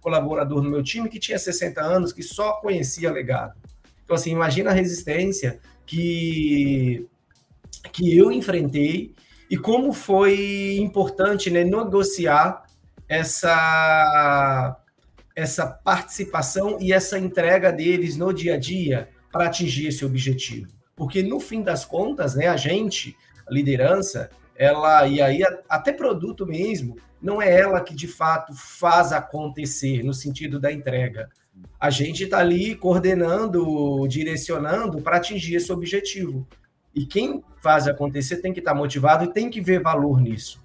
colaborador 0.00 0.62
no 0.62 0.70
meu 0.70 0.82
time 0.82 1.08
que 1.08 1.18
tinha 1.18 1.38
60 1.38 1.80
anos, 1.80 2.12
que 2.12 2.22
só 2.22 2.52
conhecia 2.54 3.10
legado. 3.10 3.54
Então, 4.04 4.14
assim, 4.14 4.30
imagina 4.30 4.70
a 4.70 4.74
resistência 4.74 5.58
que, 5.86 7.06
que 7.90 8.16
eu 8.16 8.30
enfrentei 8.30 9.14
e 9.50 9.56
como 9.56 9.92
foi 9.92 10.76
importante 10.78 11.50
né, 11.50 11.64
negociar 11.64 12.64
essa, 13.08 14.76
essa 15.34 15.66
participação 15.66 16.78
e 16.80 16.92
essa 16.92 17.18
entrega 17.18 17.72
deles 17.72 18.16
no 18.16 18.32
dia 18.32 18.54
a 18.54 18.58
dia 18.58 19.08
para 19.32 19.46
atingir 19.46 19.88
esse 19.88 20.04
objetivo. 20.04 20.73
Porque, 20.96 21.22
no 21.22 21.40
fim 21.40 21.62
das 21.62 21.84
contas, 21.84 22.34
né, 22.34 22.46
a 22.46 22.56
gente, 22.56 23.16
a 23.46 23.52
liderança, 23.52 24.30
ela, 24.56 25.06
e 25.06 25.20
aí 25.20 25.42
até 25.68 25.92
produto 25.92 26.46
mesmo, 26.46 26.96
não 27.20 27.40
é 27.40 27.52
ela 27.60 27.80
que 27.80 27.94
de 27.94 28.06
fato 28.06 28.54
faz 28.54 29.12
acontecer 29.12 30.02
no 30.04 30.14
sentido 30.14 30.60
da 30.60 30.70
entrega. 30.70 31.28
A 31.80 31.90
gente 31.90 32.24
está 32.24 32.38
ali 32.38 32.74
coordenando, 32.74 34.06
direcionando 34.08 35.00
para 35.00 35.16
atingir 35.16 35.56
esse 35.56 35.72
objetivo. 35.72 36.46
E 36.94 37.04
quem 37.04 37.42
faz 37.60 37.88
acontecer 37.88 38.36
tem 38.36 38.52
que 38.52 38.60
estar 38.60 38.72
tá 38.72 38.76
motivado 38.76 39.24
e 39.24 39.32
tem 39.32 39.50
que 39.50 39.60
ver 39.60 39.82
valor 39.82 40.20
nisso. 40.20 40.62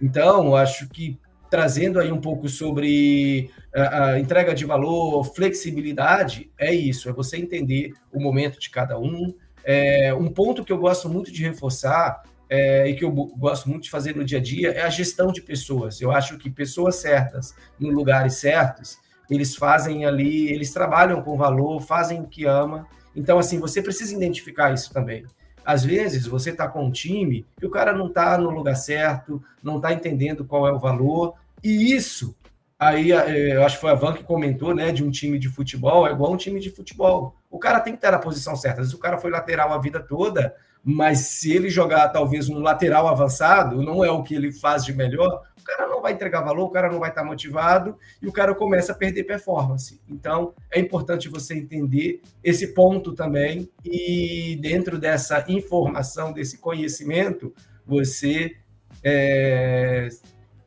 Então, 0.00 0.56
acho 0.56 0.88
que 0.88 1.18
trazendo 1.50 2.00
aí 2.00 2.10
um 2.10 2.20
pouco 2.20 2.48
sobre 2.48 3.50
a, 3.72 4.18
entrega 4.18 4.54
de 4.54 4.64
valor, 4.64 5.22
flexibilidade, 5.22 6.50
é 6.58 6.74
isso, 6.74 7.08
é 7.08 7.12
você 7.12 7.36
entender 7.36 7.92
o 8.12 8.20
momento 8.20 8.58
de 8.58 8.70
cada 8.70 8.98
um. 8.98 9.32
É, 9.64 10.12
um 10.14 10.28
ponto 10.28 10.64
que 10.64 10.72
eu 10.72 10.78
gosto 10.78 11.08
muito 11.08 11.32
de 11.32 11.42
reforçar 11.42 12.22
é, 12.48 12.88
e 12.88 12.94
que 12.94 13.04
eu 13.04 13.10
gosto 13.10 13.68
muito 13.68 13.84
de 13.84 13.90
fazer 13.90 14.14
no 14.14 14.24
dia 14.24 14.38
a 14.38 14.42
dia 14.42 14.70
é 14.70 14.82
a 14.82 14.90
gestão 14.90 15.32
de 15.32 15.40
pessoas. 15.40 16.00
Eu 16.00 16.12
acho 16.12 16.36
que 16.38 16.50
pessoas 16.50 16.96
certas, 16.96 17.54
no 17.78 17.90
lugares 17.90 18.34
certos, 18.34 18.98
eles 19.30 19.56
fazem 19.56 20.04
ali, 20.04 20.52
eles 20.52 20.72
trabalham 20.72 21.22
com 21.22 21.36
valor, 21.36 21.80
fazem 21.80 22.20
o 22.20 22.26
que 22.26 22.44
ama. 22.44 22.86
Então, 23.16 23.38
assim, 23.38 23.58
você 23.58 23.82
precisa 23.82 24.14
identificar 24.14 24.72
isso 24.72 24.92
também. 24.92 25.24
Às 25.64 25.82
vezes, 25.82 26.26
você 26.26 26.50
está 26.50 26.68
com 26.68 26.84
um 26.84 26.90
time 26.90 27.46
que 27.58 27.64
o 27.64 27.70
cara 27.70 27.92
não 27.92 28.08
está 28.08 28.36
no 28.36 28.50
lugar 28.50 28.76
certo, 28.76 29.42
não 29.62 29.76
está 29.76 29.92
entendendo 29.92 30.44
qual 30.44 30.68
é 30.68 30.72
o 30.72 30.78
valor, 30.78 31.34
e 31.62 31.94
isso, 31.94 32.36
aí 32.84 33.12
é, 33.12 33.56
eu 33.56 33.64
acho 33.64 33.76
que 33.76 33.80
foi 33.80 33.90
a 33.90 33.94
Van 33.94 34.12
que 34.12 34.24
comentou, 34.24 34.74
né, 34.74 34.92
de 34.92 35.02
um 35.02 35.10
time 35.10 35.38
de 35.38 35.48
futebol, 35.48 36.06
é 36.06 36.12
igual 36.12 36.32
um 36.32 36.36
time 36.36 36.60
de 36.60 36.70
futebol. 36.70 37.36
O 37.50 37.58
cara 37.58 37.80
tem 37.80 37.92
que 37.92 37.98
estar 37.98 38.10
na 38.10 38.18
posição 38.18 38.54
certa. 38.56 38.80
Às 38.80 38.88
vezes 38.88 38.94
o 38.94 39.00
cara 39.00 39.18
foi 39.18 39.30
lateral 39.30 39.72
a 39.72 39.78
vida 39.78 40.00
toda, 40.00 40.54
mas 40.82 41.20
se 41.20 41.52
ele 41.52 41.70
jogar 41.70 42.08
talvez 42.08 42.48
um 42.48 42.58
lateral 42.58 43.08
avançado, 43.08 43.82
não 43.82 44.04
é 44.04 44.10
o 44.10 44.22
que 44.22 44.34
ele 44.34 44.52
faz 44.52 44.84
de 44.84 44.92
melhor, 44.92 45.42
o 45.58 45.64
cara 45.64 45.88
não 45.88 46.02
vai 46.02 46.12
entregar 46.12 46.42
valor, 46.42 46.66
o 46.66 46.70
cara 46.70 46.90
não 46.90 47.00
vai 47.00 47.08
estar 47.08 47.24
motivado 47.24 47.96
e 48.20 48.28
o 48.28 48.32
cara 48.32 48.54
começa 48.54 48.92
a 48.92 48.94
perder 48.94 49.24
performance. 49.24 49.98
Então, 50.06 50.52
é 50.70 50.78
importante 50.78 51.28
você 51.28 51.54
entender 51.54 52.20
esse 52.42 52.74
ponto 52.74 53.14
também 53.14 53.70
e 53.82 54.58
dentro 54.60 54.98
dessa 54.98 55.42
informação, 55.48 56.34
desse 56.34 56.58
conhecimento, 56.58 57.54
você 57.86 58.56
é, 59.02 60.10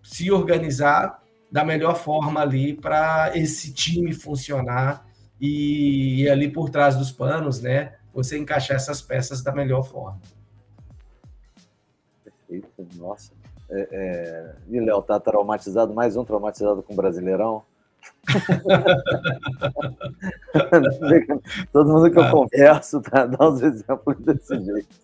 se 0.01 0.31
organizar 0.31 1.21
da 1.51 1.63
melhor 1.63 1.95
forma 1.95 2.41
ali 2.41 2.73
para 2.73 3.31
esse 3.35 3.73
time 3.73 4.13
funcionar 4.13 5.05
e, 5.39 6.27
ali 6.29 6.51
por 6.51 6.69
trás 6.69 6.95
dos 6.95 7.11
panos, 7.11 7.61
né, 7.61 7.93
você 8.13 8.37
encaixar 8.37 8.77
essas 8.77 9.01
peças 9.01 9.41
da 9.41 9.51
melhor 9.51 9.83
forma. 9.83 10.19
Perfeito, 12.23 12.87
nossa. 12.95 13.31
É, 13.69 13.87
é... 13.91 14.55
E 14.69 14.79
Léo, 14.79 15.01
tá 15.01 15.19
traumatizado, 15.19 15.93
mais 15.93 16.15
um 16.15 16.23
traumatizado 16.23 16.81
com 16.81 16.93
o 16.93 16.95
Brasileirão? 16.95 17.63
Todo 21.71 21.91
mundo 21.91 22.11
que 22.11 22.17
eu 22.17 22.23
ah. 22.23 22.31
converso 22.31 23.01
tá, 23.01 23.25
dá 23.25 23.49
uns 23.49 23.61
exemplos 23.61 24.17
desse 24.19 24.63
jeito. 24.63 24.95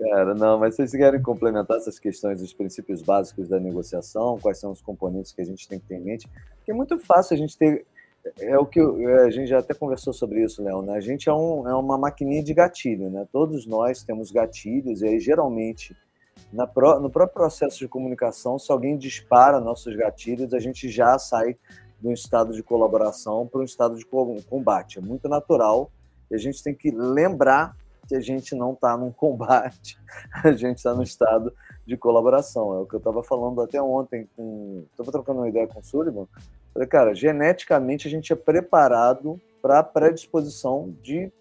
Cara, 0.00 0.34
não, 0.34 0.58
mas 0.58 0.76
vocês 0.76 0.92
querem 0.92 1.20
complementar 1.20 1.76
essas 1.76 1.98
questões 1.98 2.40
dos 2.40 2.54
princípios 2.54 3.02
básicos 3.02 3.48
da 3.48 3.60
negociação? 3.60 4.38
Quais 4.40 4.58
são 4.58 4.72
os 4.72 4.80
componentes 4.80 5.30
que 5.30 5.42
a 5.42 5.44
gente 5.44 5.68
tem 5.68 5.78
que 5.78 5.86
ter 5.86 5.96
em 5.96 6.00
mente? 6.00 6.26
Porque 6.56 6.70
é 6.70 6.74
muito 6.74 6.98
fácil 6.98 7.34
a 7.34 7.36
gente 7.36 7.56
ter. 7.58 7.84
É 8.38 8.58
o 8.58 8.64
que 8.64 8.80
é, 8.80 9.24
a 9.24 9.30
gente 9.30 9.48
já 9.48 9.58
até 9.58 9.74
conversou 9.74 10.14
sobre 10.14 10.42
isso, 10.42 10.62
Léo, 10.62 10.80
né? 10.80 10.94
A 10.94 11.00
gente 11.00 11.28
é, 11.28 11.32
um, 11.34 11.68
é 11.68 11.74
uma 11.74 11.98
maquininha 11.98 12.42
de 12.42 12.54
gatilho, 12.54 13.10
né? 13.10 13.28
Todos 13.30 13.66
nós 13.66 14.02
temos 14.02 14.30
gatilhos, 14.30 15.02
e 15.02 15.06
aí 15.06 15.20
geralmente 15.20 15.94
na 16.50 16.66
pro, 16.66 16.98
no 16.98 17.10
próprio 17.10 17.34
processo 17.34 17.78
de 17.78 17.88
comunicação, 17.88 18.58
se 18.58 18.72
alguém 18.72 18.96
dispara 18.96 19.60
nossos 19.60 19.94
gatilhos, 19.94 20.54
a 20.54 20.58
gente 20.58 20.88
já 20.88 21.18
sai 21.18 21.58
de 22.00 22.08
um 22.08 22.12
estado 22.12 22.54
de 22.54 22.62
colaboração 22.62 23.46
para 23.46 23.60
um 23.60 23.64
estado 23.64 23.96
de 23.96 24.06
combate. 24.06 24.98
É 24.98 25.02
muito 25.02 25.28
natural 25.28 25.90
e 26.30 26.34
a 26.34 26.38
gente 26.38 26.62
tem 26.62 26.74
que 26.74 26.90
lembrar 26.90 27.76
que 28.10 28.16
a 28.16 28.20
gente 28.20 28.56
não 28.56 28.72
está 28.72 28.96
num 28.96 29.12
combate, 29.12 29.96
a 30.42 30.50
gente 30.50 30.78
está 30.78 30.92
no 30.92 31.04
estado 31.04 31.54
de 31.86 31.96
colaboração. 31.96 32.74
É 32.74 32.78
o 32.80 32.86
que 32.86 32.96
eu 32.96 32.98
estava 32.98 33.22
falando 33.22 33.62
até 33.62 33.80
ontem, 33.80 34.28
estava 34.90 35.12
trocando 35.12 35.38
uma 35.38 35.48
ideia 35.48 35.68
com 35.68 35.78
o 35.78 35.84
Sullivan. 35.84 36.26
Falei, 36.74 36.88
cara, 36.88 37.14
geneticamente 37.14 38.08
a 38.08 38.10
gente 38.10 38.32
é 38.32 38.36
preparado 38.36 39.40
para 39.62 39.78
a 39.78 39.82
predisposição 39.84 40.92
de 41.00 41.32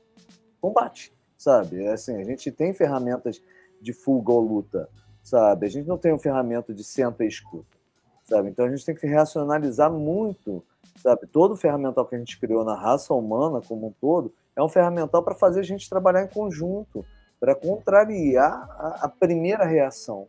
combate, 0.62 1.12
sabe? 1.36 1.84
É 1.84 1.93
assim, 1.93 2.21
a 2.21 2.23
gente 2.23 2.51
tem 2.51 2.71
ferramentas 2.71 3.41
de 3.82 3.91
fuga 3.91 4.32
ou 4.32 4.41
luta, 4.41 4.88
sabe? 5.23 5.65
A 5.65 5.69
gente 5.69 5.88
não 5.88 5.97
tem 5.97 6.12
uma 6.12 6.19
ferramenta 6.19 6.71
de 6.71 6.84
senta 6.84 7.23
e 7.23 7.27
escuta 7.27 7.79
sabe? 8.25 8.49
Então 8.49 8.65
a 8.65 8.69
gente 8.69 8.86
tem 8.86 8.93
que 8.93 9.08
racionalizar 9.08 9.91
muito, 9.91 10.63
sabe? 11.01 11.25
Todo 11.25 11.53
o 11.53 11.58
ferramental 11.58 12.05
que 12.05 12.15
a 12.15 12.19
gente 12.19 12.39
criou 12.39 12.63
na 12.63 12.75
raça 12.75 13.12
humana 13.12 13.60
como 13.60 13.88
um 13.88 13.93
todo 13.99 14.32
é 14.59 14.63
um 14.63 14.69
ferramental 14.69 15.23
para 15.23 15.35
fazer 15.35 15.61
a 15.61 15.63
gente 15.63 15.89
trabalhar 15.89 16.23
em 16.23 16.27
conjunto, 16.27 17.05
para 17.39 17.55
contrariar 17.55 18.67
a, 18.77 19.05
a, 19.05 19.09
primeira 19.09 19.65
reação. 19.65 20.27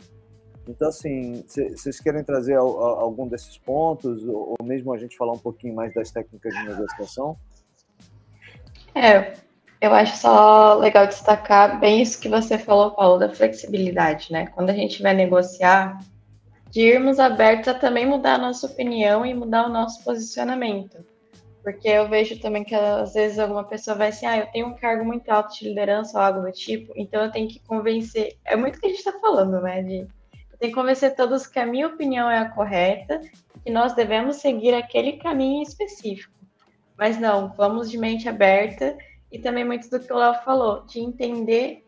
Então, 0.69 0.89
assim, 0.89 1.45
vocês 1.49 1.99
querem 1.99 2.23
trazer 2.23 2.55
algum 2.55 3.27
desses 3.27 3.59
pontos, 3.59 4.23
ou 4.25 4.57
mesmo 4.63 4.93
a 4.93 4.99
gente 4.99 5.17
falar 5.17 5.33
um 5.33 5.39
pouquinho 5.39 5.75
mais 5.75 5.93
das 5.93 6.13
técnicas 6.13 6.55
de 6.55 6.63
negociação? 6.63 7.37
É, 8.95 9.35
eu 9.81 9.93
acho 9.93 10.17
só 10.19 10.75
legal 10.75 11.09
destacar 11.09 11.81
bem 11.81 12.01
isso 12.01 12.21
que 12.21 12.29
você 12.29 12.57
falou, 12.57 12.93
Paulo, 12.93 13.19
da 13.19 13.35
flexibilidade, 13.35 14.33
né? 14.33 14.47
Quando 14.49 14.71
a 14.71 14.75
gente 14.75 15.03
vai 15.03 15.15
negociar, 15.15 15.99
de 16.71 16.83
irmos 16.83 17.19
abertos 17.19 17.67
a 17.67 17.75
também 17.75 18.07
mudar 18.07 18.35
a 18.35 18.39
nossa 18.39 18.67
opinião 18.67 19.27
e 19.27 19.35
mudar 19.35 19.67
o 19.67 19.73
nosso 19.73 20.05
posicionamento. 20.05 21.05
Porque 21.63 21.89
eu 21.89 22.09
vejo 22.09 22.41
também 22.41 22.65
que 22.65 22.75
às 22.75 23.13
vezes 23.13 23.39
alguma 23.39 23.65
pessoa 23.65 23.97
vai 23.97 24.09
assim, 24.09 24.27
ah, 24.27 24.39
eu 24.39 24.47
tenho 24.47 24.69
um 24.69 24.75
cargo 24.75 25.05
muito 25.05 25.29
alto 25.29 25.55
de 25.55 25.69
liderança 25.69 26.19
ou 26.19 26.25
algo 26.25 26.41
do 26.41 26.53
tipo, 26.53 26.93
então 26.97 27.25
eu 27.25 27.31
tenho 27.31 27.49
que 27.49 27.61
convencer. 27.61 28.39
É 28.45 28.57
muito 28.57 28.77
o 28.77 28.81
que 28.81 28.87
a 28.87 28.89
gente 28.89 28.99
está 28.99 29.13
falando, 29.21 29.61
né? 29.61 29.83
De, 29.83 29.99
eu 29.99 30.59
tenho 30.59 30.73
que 30.73 30.79
convencer 30.79 31.15
todos 31.15 31.47
que 31.47 31.59
a 31.59 31.67
minha 31.67 31.87
opinião 31.87 32.31
é 32.31 32.39
a 32.39 32.49
correta, 32.49 33.21
que 33.63 33.71
nós 33.71 33.93
devemos 33.93 34.37
seguir 34.37 34.75
aquele 34.75 35.15
caminho 35.15 35.63
específico. 35.63 36.33
Mas 36.97 37.19
não, 37.19 37.53
vamos 37.57 37.91
de 37.91 37.99
mente 37.99 38.29
aberta 38.29 38.97
e 39.31 39.39
também 39.39 39.65
muito 39.65 39.89
do 39.91 40.01
que 40.01 40.13
o 40.13 40.17
Léo 40.17 40.35
falou, 40.43 40.85
de 40.87 41.01
entender 41.01 41.85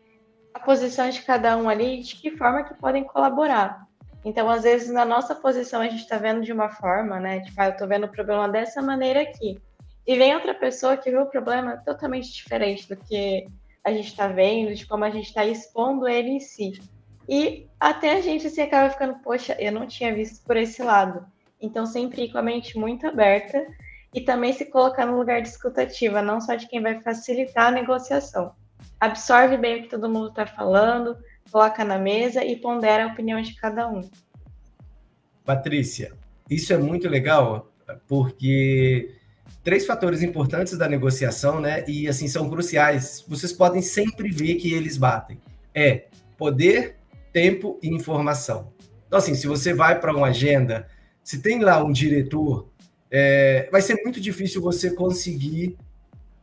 a 0.53 0.59
posição 0.59 1.09
de 1.09 1.21
cada 1.23 1.57
um 1.57 1.67
ali 1.67 1.99
e 1.99 2.03
de 2.03 2.15
que 2.15 2.37
forma 2.37 2.63
que 2.63 2.75
podem 2.75 3.03
colaborar. 3.03 3.87
Então, 4.25 4.49
às 4.49 4.63
vezes, 4.63 4.89
na 4.89 5.03
nossa 5.03 5.35
posição, 5.35 5.81
a 5.81 5.87
gente 5.87 6.03
está 6.03 6.17
vendo 6.17 6.41
de 6.41 6.53
uma 6.53 6.69
forma, 6.69 7.19
né? 7.19 7.41
Tipo, 7.41 7.61
ah, 7.61 7.65
eu 7.65 7.71
estou 7.71 7.87
vendo 7.87 8.05
o 8.05 8.11
problema 8.11 8.47
dessa 8.47 8.81
maneira 8.81 9.21
aqui. 9.21 9.59
E 10.07 10.15
vem 10.17 10.33
outra 10.33 10.53
pessoa 10.53 10.97
que 10.97 11.11
vê 11.11 11.17
o 11.17 11.25
problema 11.25 11.77
totalmente 11.77 12.31
diferente 12.31 12.87
do 12.87 12.95
que 12.95 13.47
a 13.83 13.91
gente 13.91 14.07
está 14.07 14.27
vendo, 14.27 14.73
de 14.73 14.85
como 14.85 15.03
a 15.03 15.09
gente 15.09 15.27
está 15.27 15.45
expondo 15.45 16.07
ele 16.07 16.29
em 16.29 16.39
si. 16.39 16.81
E 17.27 17.67
até 17.79 18.13
a 18.13 18.21
gente 18.21 18.47
assim, 18.47 18.61
acaba 18.61 18.89
ficando, 18.89 19.15
poxa, 19.19 19.55
eu 19.59 19.71
não 19.71 19.87
tinha 19.87 20.13
visto 20.13 20.43
por 20.45 20.57
esse 20.57 20.81
lado. 20.81 21.25
Então, 21.61 21.85
sempre 21.85 22.23
ir 22.23 22.31
com 22.31 22.37
a 22.37 22.41
mente 22.41 22.77
muito 22.77 23.07
aberta 23.07 23.65
e 24.13 24.21
também 24.21 24.53
se 24.53 24.65
colocar 24.65 25.05
no 25.05 25.17
lugar 25.17 25.41
de 25.41 25.49
escutativa, 25.49 26.21
não 26.21 26.39
só 26.39 26.55
de 26.55 26.67
quem 26.67 26.81
vai 26.81 27.01
facilitar 27.01 27.67
a 27.67 27.71
negociação. 27.71 28.53
Absorve 28.99 29.57
bem 29.57 29.79
o 29.79 29.83
que 29.83 29.89
todo 29.89 30.09
mundo 30.09 30.29
está 30.29 30.45
falando, 30.45 31.17
coloca 31.51 31.83
na 31.83 31.97
mesa 31.97 32.43
e 32.43 32.55
pondera 32.55 33.05
a 33.05 33.07
opinião 33.07 33.41
de 33.41 33.55
cada 33.55 33.87
um. 33.89 34.09
Patrícia, 35.45 36.13
isso 36.49 36.71
é 36.71 36.77
muito 36.77 37.09
legal, 37.09 37.71
porque 38.07 39.13
três 39.63 39.85
fatores 39.85 40.21
importantes 40.21 40.77
da 40.77 40.87
negociação, 40.87 41.59
né? 41.59 41.83
E 41.87 42.07
assim 42.07 42.27
são 42.27 42.49
cruciais. 42.49 43.23
Vocês 43.27 43.53
podem 43.53 43.81
sempre 43.81 44.29
ver 44.29 44.55
que 44.55 44.73
eles 44.73 44.97
batem. 44.97 45.39
É 45.73 46.05
poder, 46.37 46.97
tempo 47.31 47.79
e 47.81 47.89
informação. 47.89 48.71
Então, 49.07 49.19
assim, 49.19 49.35
se 49.35 49.47
você 49.47 49.73
vai 49.73 49.99
para 49.99 50.15
uma 50.15 50.27
agenda, 50.27 50.87
se 51.23 51.41
tem 51.41 51.59
lá 51.59 51.83
um 51.83 51.91
diretor, 51.91 52.67
é, 53.09 53.69
vai 53.71 53.81
ser 53.81 54.01
muito 54.03 54.19
difícil 54.19 54.61
você 54.61 54.91
conseguir 54.91 55.77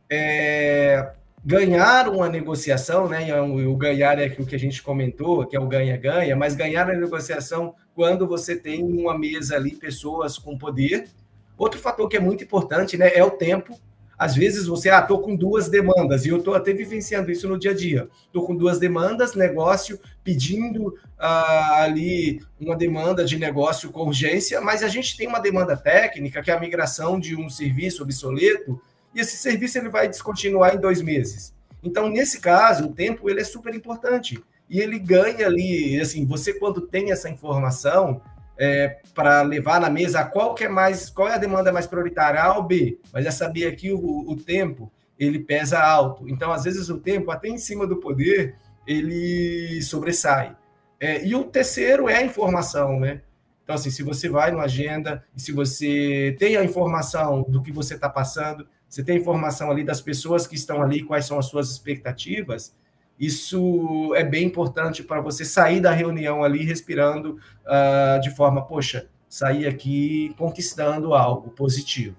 é, 0.09 1.11
ganhar 1.43 2.07
uma 2.07 2.29
negociação, 2.29 3.09
né? 3.09 3.27
E 3.27 3.65
o 3.65 3.75
ganhar 3.75 4.19
é 4.19 4.27
o 4.37 4.45
que 4.45 4.55
a 4.55 4.59
gente 4.59 4.81
comentou, 4.81 5.45
que 5.45 5.55
é 5.55 5.59
o 5.59 5.67
ganha-ganha, 5.67 6.35
mas 6.35 6.55
ganhar 6.55 6.89
a 6.89 6.95
negociação 6.95 7.73
quando 7.95 8.27
você 8.27 8.55
tem 8.55 8.83
uma 8.83 9.17
mesa 9.17 9.55
ali, 9.55 9.71
pessoas 9.71 10.37
com 10.37 10.57
poder. 10.57 11.09
Outro 11.57 11.79
fator 11.79 12.07
que 12.07 12.17
é 12.17 12.19
muito 12.19 12.43
importante, 12.43 12.97
né, 12.97 13.11
é 13.13 13.23
o 13.23 13.31
tempo. 13.31 13.77
Às 14.17 14.35
vezes 14.35 14.67
você, 14.67 14.89
ah, 14.91 15.01
tô 15.01 15.17
com 15.17 15.35
duas 15.35 15.67
demandas, 15.67 16.27
e 16.27 16.29
eu 16.29 16.43
tô 16.43 16.53
até 16.53 16.71
vivenciando 16.71 17.31
isso 17.31 17.49
no 17.49 17.57
dia 17.57 17.71
a 17.71 17.73
dia. 17.73 18.07
Tô 18.31 18.43
com 18.43 18.55
duas 18.55 18.77
demandas, 18.77 19.33
negócio, 19.33 19.99
pedindo 20.23 20.95
ah, 21.17 21.81
ali 21.81 22.39
uma 22.59 22.75
demanda 22.75 23.25
de 23.25 23.39
negócio 23.39 23.89
com 23.89 24.05
urgência, 24.05 24.61
mas 24.61 24.83
a 24.83 24.87
gente 24.87 25.17
tem 25.17 25.27
uma 25.27 25.39
demanda 25.39 25.75
técnica, 25.75 26.43
que 26.43 26.51
é 26.51 26.53
a 26.53 26.59
migração 26.59 27.19
de 27.19 27.35
um 27.35 27.49
serviço 27.49 28.03
obsoleto, 28.03 28.79
e 29.13 29.19
esse 29.19 29.37
serviço 29.37 29.77
ele 29.77 29.89
vai 29.89 30.07
descontinuar 30.07 30.75
em 30.75 30.79
dois 30.79 31.01
meses. 31.01 31.53
Então, 31.83 32.09
nesse 32.09 32.39
caso, 32.39 32.85
o 32.85 32.93
tempo 32.93 33.29
ele 33.29 33.41
é 33.41 33.43
super 33.43 33.73
importante 33.73 34.41
e 34.69 34.79
ele 34.79 34.99
ganha 34.99 35.47
ali, 35.47 35.99
assim, 35.99 36.25
você 36.25 36.53
quando 36.53 36.81
tem 36.81 37.11
essa 37.11 37.29
informação 37.29 38.21
é, 38.57 38.99
para 39.13 39.41
levar 39.41 39.81
na 39.81 39.89
mesa 39.89 40.23
qual 40.23 40.53
que 40.53 40.65
é 40.65 40.69
mais, 40.69 41.09
qual 41.09 41.27
é 41.27 41.33
a 41.33 41.37
demanda 41.37 41.71
mais 41.71 41.87
prioritária, 41.87 42.41
A 42.41 42.55
ou 42.57 42.63
B, 42.63 42.99
mas 43.11 43.25
já 43.25 43.31
sabia 43.31 43.75
que 43.75 43.91
o, 43.91 43.99
o 43.99 44.35
tempo 44.35 44.91
ele 45.19 45.39
pesa 45.39 45.79
alto. 45.79 46.29
Então, 46.29 46.51
às 46.51 46.63
vezes 46.63 46.89
o 46.89 46.99
tempo 46.99 47.31
até 47.31 47.47
em 47.47 47.57
cima 47.57 47.87
do 47.87 47.97
poder 47.97 48.55
ele 48.85 49.81
sobressai. 49.81 50.55
É, 50.99 51.25
e 51.25 51.33
o 51.35 51.43
terceiro 51.43 52.07
é 52.07 52.17
a 52.17 52.23
informação, 52.23 52.99
né? 52.99 53.21
Então, 53.63 53.75
assim, 53.75 53.89
se 53.89 54.03
você 54.03 54.29
vai 54.29 54.51
numa 54.51 54.63
agenda 54.63 55.23
e 55.35 55.41
se 55.41 55.51
você 55.51 56.35
tem 56.37 56.57
a 56.57 56.63
informação 56.63 57.43
do 57.43 57.61
que 57.61 57.71
você 57.71 57.95
está 57.95 58.09
passando, 58.09 58.67
você 58.91 59.01
tem 59.01 59.17
informação 59.17 59.71
ali 59.71 59.85
das 59.85 60.01
pessoas 60.01 60.45
que 60.45 60.53
estão 60.53 60.81
ali, 60.81 61.01
quais 61.01 61.25
são 61.25 61.39
as 61.39 61.45
suas 61.45 61.71
expectativas, 61.71 62.75
isso 63.17 64.13
é 64.15 64.23
bem 64.23 64.45
importante 64.45 65.01
para 65.01 65.21
você 65.21 65.45
sair 65.45 65.79
da 65.79 65.93
reunião 65.93 66.43
ali 66.43 66.65
respirando 66.65 67.39
uh, 67.65 68.19
de 68.19 68.35
forma, 68.35 68.65
poxa, 68.65 69.07
sair 69.29 69.65
aqui 69.65 70.35
conquistando 70.37 71.13
algo 71.13 71.51
positivo. 71.51 72.17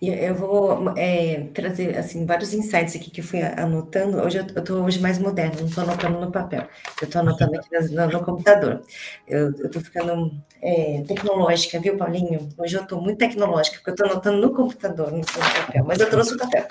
Eu 0.00 0.34
vou 0.34 0.96
é, 0.96 1.48
trazer 1.52 1.98
assim 1.98 2.24
vários 2.24 2.54
insights 2.54 2.94
aqui 2.94 3.10
que 3.10 3.20
eu 3.20 3.24
fui 3.24 3.42
anotando. 3.42 4.18
Hoje 4.18 4.38
eu 4.38 4.44
estou 4.44 4.84
hoje 4.84 5.00
mais 5.00 5.18
moderno, 5.18 5.60
não 5.60 5.66
estou 5.66 5.82
anotando 5.82 6.20
no 6.20 6.30
papel. 6.30 6.68
Eu 7.00 7.06
estou 7.06 7.20
anotando 7.20 7.56
aqui 7.56 7.68
no, 7.90 8.06
no, 8.06 8.24
computador. 8.24 8.82
Eu 9.26 9.50
estou 9.50 9.82
ficando 9.82 10.32
é, 10.62 11.02
tecnológica, 11.06 11.80
viu, 11.80 11.96
Paulinho? 11.96 12.48
Hoje 12.56 12.76
eu 12.76 12.82
estou 12.82 13.00
muito 13.00 13.18
tecnológica, 13.18 13.78
porque 13.78 13.90
eu 13.90 13.94
estou 13.94 14.06
anotando 14.06 14.40
no 14.40 14.54
computador, 14.54 15.10
não 15.10 15.18
no 15.18 15.24
papel, 15.24 15.84
mas 15.84 15.98
eu 15.98 16.08
trouxe 16.08 16.34
o 16.34 16.38
papel. 16.38 16.66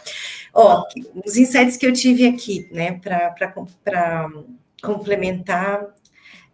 Ó, 0.53 0.85
os 1.25 1.35
insights 1.35 1.75
que 1.75 1.85
eu 1.85 1.91
tive 1.91 2.25
aqui, 2.27 2.69
né, 2.71 2.93
para 3.03 3.53
complementar 4.81 5.85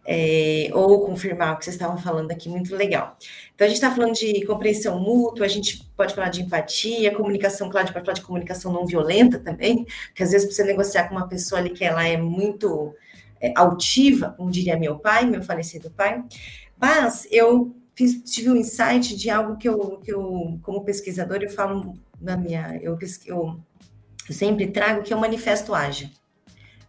é, 0.04 0.68
ou 0.72 1.04
confirmar 1.06 1.54
o 1.54 1.58
que 1.58 1.64
vocês 1.64 1.76
estavam 1.76 1.96
falando 1.96 2.30
aqui, 2.30 2.48
muito 2.48 2.74
legal. 2.76 3.16
Então, 3.54 3.64
a 3.66 3.68
gente 3.68 3.76
está 3.76 3.90
falando 3.90 4.14
de 4.14 4.44
compreensão 4.44 4.98
mútua, 5.00 5.46
a 5.46 5.48
gente 5.48 5.84
pode 5.96 6.14
falar 6.14 6.28
de 6.28 6.42
empatia, 6.42 7.14
comunicação, 7.14 7.70
claro, 7.70 7.84
a 7.84 7.86
gente 7.86 7.94
pode 7.94 8.04
falar 8.04 8.14
de 8.14 8.22
comunicação 8.22 8.72
não 8.72 8.86
violenta 8.86 9.38
também, 9.38 9.86
porque 10.06 10.22
às 10.22 10.30
vezes, 10.32 10.54
você 10.54 10.62
negociar 10.64 11.08
com 11.08 11.14
uma 11.14 11.28
pessoa 11.28 11.60
ali 11.60 11.70
que 11.70 11.84
ela 11.84 12.06
é 12.06 12.16
muito 12.16 12.94
é, 13.40 13.52
altiva, 13.56 14.34
como 14.36 14.50
diria 14.50 14.76
meu 14.76 14.98
pai, 14.98 15.24
meu 15.24 15.42
falecido 15.42 15.90
pai, 15.90 16.22
mas 16.78 17.26
eu 17.30 17.74
fiz, 17.94 18.22
tive 18.30 18.50
um 18.50 18.56
insight 18.56 19.16
de 19.16 19.30
algo 19.30 19.56
que 19.56 19.68
eu, 19.68 19.98
que 19.98 20.12
eu 20.12 20.58
como 20.62 20.84
pesquisador, 20.84 21.38
eu 21.42 21.50
falo 21.50 21.94
na 22.20 22.36
minha, 22.36 22.78
eu, 22.82 22.98
eu, 23.26 23.60
eu 24.28 24.34
sempre 24.34 24.66
trago, 24.66 25.02
que 25.02 25.12
é 25.12 25.16
o 25.16 25.20
manifesto 25.20 25.74
ágil. 25.74 26.08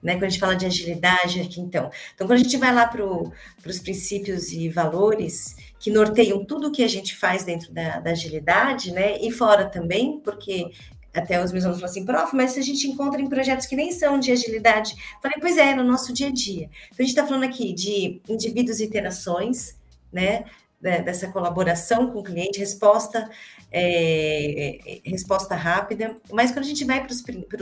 Né, 0.06 0.14
quando 0.14 0.26
a 0.26 0.30
gente 0.30 0.40
fala 0.40 0.56
de 0.56 0.68
agilidade 0.68 1.42
aqui, 1.42 1.60
então. 1.60 1.90
Então, 2.14 2.28
quando 2.28 2.40
a 2.40 2.44
gente 2.44 2.56
vai 2.58 2.72
lá 2.72 2.86
para 2.86 3.04
os 3.04 3.80
princípios 3.80 4.52
e 4.52 4.70
valores 4.70 5.56
que 5.80 5.90
norteiam 5.90 6.46
tudo 6.46 6.68
o 6.68 6.72
que 6.72 6.84
a 6.84 6.88
gente 6.88 7.16
faz 7.16 7.44
dentro 7.44 7.74
da, 7.74 8.00
da, 8.00 8.12
agilidade, 8.12 8.92
né, 8.92 9.18
e 9.20 9.32
fora 9.32 9.66
também, 9.66 10.20
porque 10.24 10.70
até 11.12 11.44
os 11.44 11.52
meus 11.52 11.64
alunos 11.64 11.82
falam 11.82 11.92
assim, 11.92 12.06
prof, 12.06 12.36
mas 12.36 12.52
se 12.52 12.60
a 12.60 12.62
gente 12.62 12.88
encontra 12.88 13.20
em 13.20 13.28
projetos 13.28 13.66
que 13.66 13.76
nem 13.76 13.92
são 13.92 14.20
de 14.20 14.32
agilidade, 14.32 14.94
falei, 15.24 15.40
pois 15.42 15.58
é, 15.58 15.74
no 15.74 15.84
nosso 15.84 16.14
dia 16.14 16.28
a 16.28 16.32
dia. 16.32 16.70
Então, 16.90 17.00
a 17.00 17.02
gente 17.02 17.10
está 17.10 17.26
falando 17.26 17.46
aqui 17.46 17.74
de 17.74 18.22
indivíduos 18.30 18.80
e 18.80 18.86
interações, 18.86 19.76
né, 20.14 20.46
dessa 20.82 21.28
colaboração 21.32 22.12
com 22.12 22.20
o 22.20 22.24
cliente, 22.24 22.60
resposta 22.60 23.30
é, 23.78 25.02
resposta 25.04 25.54
rápida, 25.54 26.16
mas 26.32 26.52
quando 26.52 26.64
a 26.64 26.68
gente 26.68 26.86
vai 26.86 27.06
para 27.06 27.12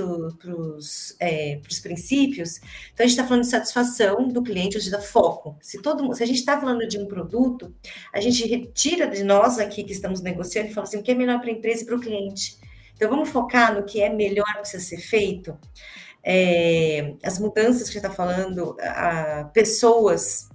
os 0.06 1.16
é, 1.20 1.60
princípios, 1.82 2.58
então 2.94 3.04
a 3.04 3.08
gente 3.08 3.18
está 3.18 3.26
falando 3.26 3.42
de 3.42 3.50
satisfação 3.50 4.28
do 4.28 4.44
cliente, 4.44 4.78
ou 4.78 4.84
seja, 4.84 5.00
foco. 5.00 5.58
Se, 5.60 5.82
todo, 5.82 6.14
se 6.14 6.22
a 6.22 6.28
gente 6.28 6.38
está 6.38 6.60
falando 6.60 6.88
de 6.88 7.00
um 7.00 7.08
produto, 7.08 7.74
a 8.14 8.22
gente 8.22 8.46
retira 8.48 9.08
de 9.08 9.24
nós 9.24 9.58
aqui 9.58 9.84
que 9.84 9.92
estamos 9.92 10.22
negociando 10.22 10.70
e 10.70 10.74
fala 10.74 10.86
assim, 10.86 10.98
o 10.98 11.02
que 11.04 11.12
é 11.12 11.16
melhor 11.16 11.40
para 11.40 11.50
a 11.50 11.54
empresa 11.54 11.82
e 11.82 11.86
para 11.86 11.96
o 11.96 12.00
cliente. 12.00 12.60
Então 12.96 13.10
vamos 13.10 13.30
focar 13.30 13.74
no 13.74 13.84
que 13.84 14.00
é 14.00 14.14
melhor 14.14 14.46
precisa 14.60 14.84
ser 14.84 14.98
feito, 14.98 15.58
é, 16.24 17.16
as 17.24 17.40
mudanças 17.40 17.90
que 17.90 17.98
está 17.98 18.12
falando, 18.12 18.78
a, 18.80 19.50
pessoas 19.52 20.48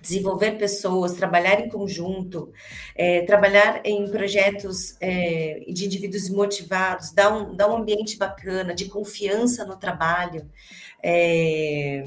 desenvolver 0.00 0.52
pessoas, 0.52 1.14
trabalhar 1.14 1.60
em 1.60 1.68
conjunto, 1.68 2.52
é, 2.94 3.22
trabalhar 3.22 3.80
em 3.84 4.10
projetos 4.10 4.96
é, 5.00 5.64
de 5.68 5.86
indivíduos 5.86 6.28
motivados, 6.28 7.12
dar 7.12 7.32
um, 7.34 7.54
dar 7.54 7.68
um 7.68 7.76
ambiente 7.76 8.16
bacana, 8.16 8.74
de 8.74 8.86
confiança 8.86 9.64
no 9.64 9.76
trabalho, 9.76 10.48
é, 11.02 12.04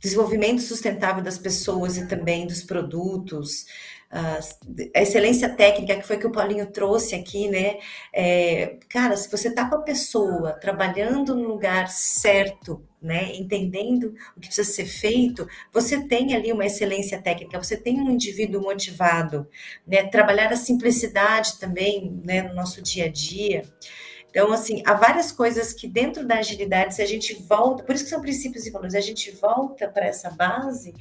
desenvolvimento 0.00 0.62
sustentável 0.62 1.22
das 1.22 1.38
pessoas 1.38 1.96
e 1.96 2.06
também 2.06 2.46
dos 2.46 2.62
produtos, 2.62 3.66
a 4.94 5.00
excelência 5.00 5.48
técnica 5.48 5.96
que 5.96 6.06
foi 6.06 6.18
que 6.18 6.26
o 6.26 6.32
Paulinho 6.32 6.70
trouxe 6.70 7.14
aqui, 7.14 7.48
né? 7.48 7.78
É, 8.12 8.76
cara, 8.90 9.16
se 9.16 9.30
você 9.30 9.48
está 9.48 9.66
com 9.66 9.76
a 9.76 9.82
pessoa 9.82 10.52
trabalhando 10.52 11.34
no 11.34 11.48
lugar 11.48 11.88
certo, 11.88 12.86
né, 13.02 13.34
entendendo 13.34 14.14
o 14.36 14.40
que 14.40 14.46
precisa 14.46 14.70
ser 14.70 14.86
feito, 14.86 15.46
você 15.72 16.00
tem 16.06 16.34
ali 16.34 16.52
uma 16.52 16.64
excelência 16.64 17.20
técnica, 17.20 17.62
você 17.62 17.76
tem 17.76 18.00
um 18.00 18.10
indivíduo 18.10 18.62
motivado, 18.62 19.46
né, 19.86 20.04
trabalhar 20.04 20.52
a 20.52 20.56
simplicidade 20.56 21.58
também, 21.58 22.20
né, 22.24 22.42
no 22.42 22.54
nosso 22.54 22.80
dia 22.80 23.06
a 23.06 23.08
dia. 23.08 23.64
Então, 24.30 24.50
assim, 24.50 24.82
há 24.86 24.94
várias 24.94 25.30
coisas 25.30 25.74
que 25.74 25.86
dentro 25.86 26.26
da 26.26 26.36
agilidade, 26.36 26.94
se 26.94 27.02
a 27.02 27.06
gente 27.06 27.34
volta, 27.34 27.82
por 27.82 27.94
isso 27.94 28.04
que 28.04 28.10
são 28.10 28.20
princípios 28.20 28.66
e 28.66 28.70
valores, 28.70 28.94
a 28.94 29.00
gente 29.00 29.30
volta 29.32 29.88
para 29.88 30.06
essa 30.06 30.30
base, 30.30 30.94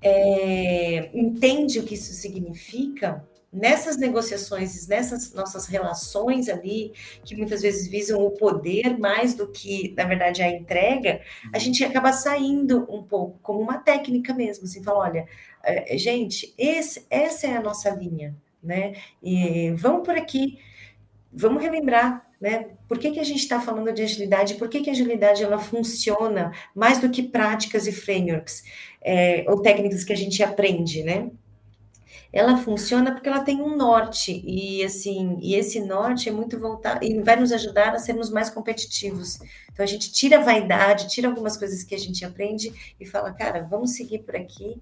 é, 0.00 1.10
entende 1.12 1.78
o 1.78 1.84
que 1.84 1.94
isso 1.94 2.12
significa, 2.14 3.24
nessas 3.52 3.98
negociações, 3.98 4.86
nessas 4.88 5.34
nossas 5.34 5.66
relações 5.66 6.48
ali, 6.48 6.92
que 7.22 7.36
muitas 7.36 7.60
vezes 7.60 7.86
visam 7.86 8.24
o 8.24 8.30
poder 8.30 8.98
mais 8.98 9.34
do 9.34 9.46
que, 9.46 9.92
na 9.96 10.04
verdade, 10.04 10.42
a 10.42 10.48
entrega, 10.48 11.20
a 11.52 11.58
gente 11.58 11.84
acaba 11.84 12.12
saindo 12.12 12.86
um 12.88 13.02
pouco 13.02 13.38
como 13.42 13.60
uma 13.60 13.78
técnica 13.78 14.32
mesmo, 14.32 14.64
assim, 14.64 14.82
fala, 14.82 15.00
olha, 15.00 15.26
é, 15.62 15.98
gente, 15.98 16.54
esse, 16.56 17.06
essa 17.10 17.46
é 17.46 17.56
a 17.56 17.62
nossa 17.62 17.90
linha, 17.90 18.34
né? 18.62 18.94
E 19.22 19.70
vamos 19.72 20.06
por 20.06 20.16
aqui, 20.16 20.58
vamos 21.30 21.62
relembrar, 21.62 22.26
né? 22.40 22.70
Por 22.88 22.98
que, 22.98 23.10
que 23.10 23.20
a 23.20 23.24
gente 23.24 23.40
está 23.40 23.60
falando 23.60 23.92
de 23.92 24.02
agilidade? 24.02 24.54
Por 24.54 24.68
que, 24.68 24.80
que 24.80 24.88
a 24.88 24.92
agilidade 24.92 25.44
ela 25.44 25.58
funciona 25.58 26.52
mais 26.74 26.98
do 26.98 27.10
que 27.10 27.22
práticas 27.22 27.86
e 27.86 27.92
frameworks 27.92 28.64
é, 29.02 29.44
ou 29.46 29.60
técnicas 29.60 30.04
que 30.04 30.12
a 30.12 30.16
gente 30.16 30.42
aprende, 30.42 31.02
né? 31.02 31.30
Ela 32.32 32.56
funciona 32.56 33.12
porque 33.12 33.28
ela 33.28 33.40
tem 33.40 33.60
um 33.60 33.76
norte 33.76 34.42
e 34.46 34.82
assim, 34.82 35.38
e 35.40 35.54
esse 35.54 35.80
norte 35.80 36.28
é 36.28 36.32
muito 36.32 36.58
voltado 36.58 37.04
e 37.04 37.20
vai 37.20 37.36
nos 37.36 37.52
ajudar 37.52 37.94
a 37.94 37.98
sermos 37.98 38.30
mais 38.30 38.48
competitivos. 38.48 39.38
Então 39.70 39.84
a 39.84 39.86
gente 39.86 40.10
tira 40.10 40.38
a 40.38 40.42
vaidade, 40.42 41.08
tira 41.08 41.28
algumas 41.28 41.56
coisas 41.56 41.82
que 41.82 41.94
a 41.94 41.98
gente 41.98 42.24
aprende 42.24 42.72
e 42.98 43.04
fala, 43.04 43.32
cara, 43.32 43.66
vamos 43.68 43.92
seguir 43.92 44.20
por 44.20 44.34
aqui 44.34 44.80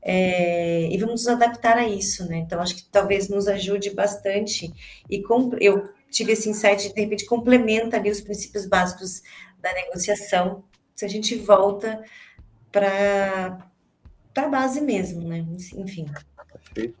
é, 0.00 0.88
e 0.92 0.98
vamos 0.98 1.22
nos 1.22 1.28
adaptar 1.28 1.76
a 1.76 1.88
isso, 1.88 2.24
né? 2.28 2.38
Então 2.38 2.60
acho 2.60 2.76
que 2.76 2.84
talvez 2.84 3.28
nos 3.28 3.48
ajude 3.48 3.90
bastante 3.90 4.72
e 5.10 5.22
eu 5.60 5.88
tive 6.08 6.32
esse 6.32 6.48
insight 6.48 6.88
de, 6.88 6.94
de 6.94 7.00
repente 7.00 7.26
complementa 7.26 7.96
ali 7.96 8.10
os 8.10 8.20
princípios 8.20 8.66
básicos 8.66 9.22
da 9.60 9.72
negociação, 9.72 10.62
se 10.94 11.04
a 11.04 11.08
gente 11.08 11.36
volta 11.36 12.02
para 12.70 13.68
para 14.34 14.46
a 14.46 14.48
base 14.48 14.80
mesmo, 14.80 15.28
né? 15.28 15.44
Enfim. 15.76 16.06
Perfeito. 16.72 16.98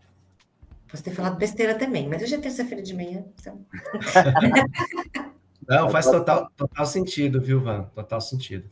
Posso 0.90 1.02
ter 1.02 1.12
falado 1.12 1.36
besteira 1.36 1.74
também, 1.74 2.08
mas 2.08 2.22
hoje 2.22 2.34
é 2.34 2.38
terça-feira 2.38 2.82
de 2.82 2.94
manhã, 2.94 3.24
então... 3.40 3.64
Não, 5.66 5.88
faz 5.88 6.06
total, 6.06 6.50
total 6.56 6.84
sentido, 6.84 7.40
viu, 7.40 7.60
Van? 7.60 7.84
Total 7.94 8.20
sentido. 8.20 8.68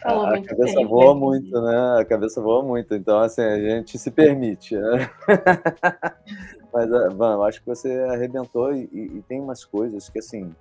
Falou 0.00 0.24
a, 0.26 0.36
a 0.36 0.42
cabeça 0.42 0.76
bem, 0.76 0.86
voa 0.86 1.14
muito, 1.14 1.60
né? 1.60 2.00
A 2.00 2.04
cabeça 2.04 2.40
voa 2.40 2.62
muito, 2.62 2.94
então 2.94 3.18
assim, 3.20 3.42
a 3.42 3.58
gente 3.58 3.98
se 3.98 4.10
permite, 4.10 4.76
né? 4.76 5.10
Mas, 6.72 6.90
eh, 6.90 7.08
Van, 7.10 7.34
eu 7.34 7.42
acho 7.44 7.60
que 7.60 7.66
você 7.66 7.92
arrebentou 8.08 8.74
e, 8.74 8.88
e, 8.92 9.18
e 9.18 9.22
tem 9.28 9.40
umas 9.40 9.64
coisas 9.64 10.08
que, 10.08 10.18
assim, 10.18 10.54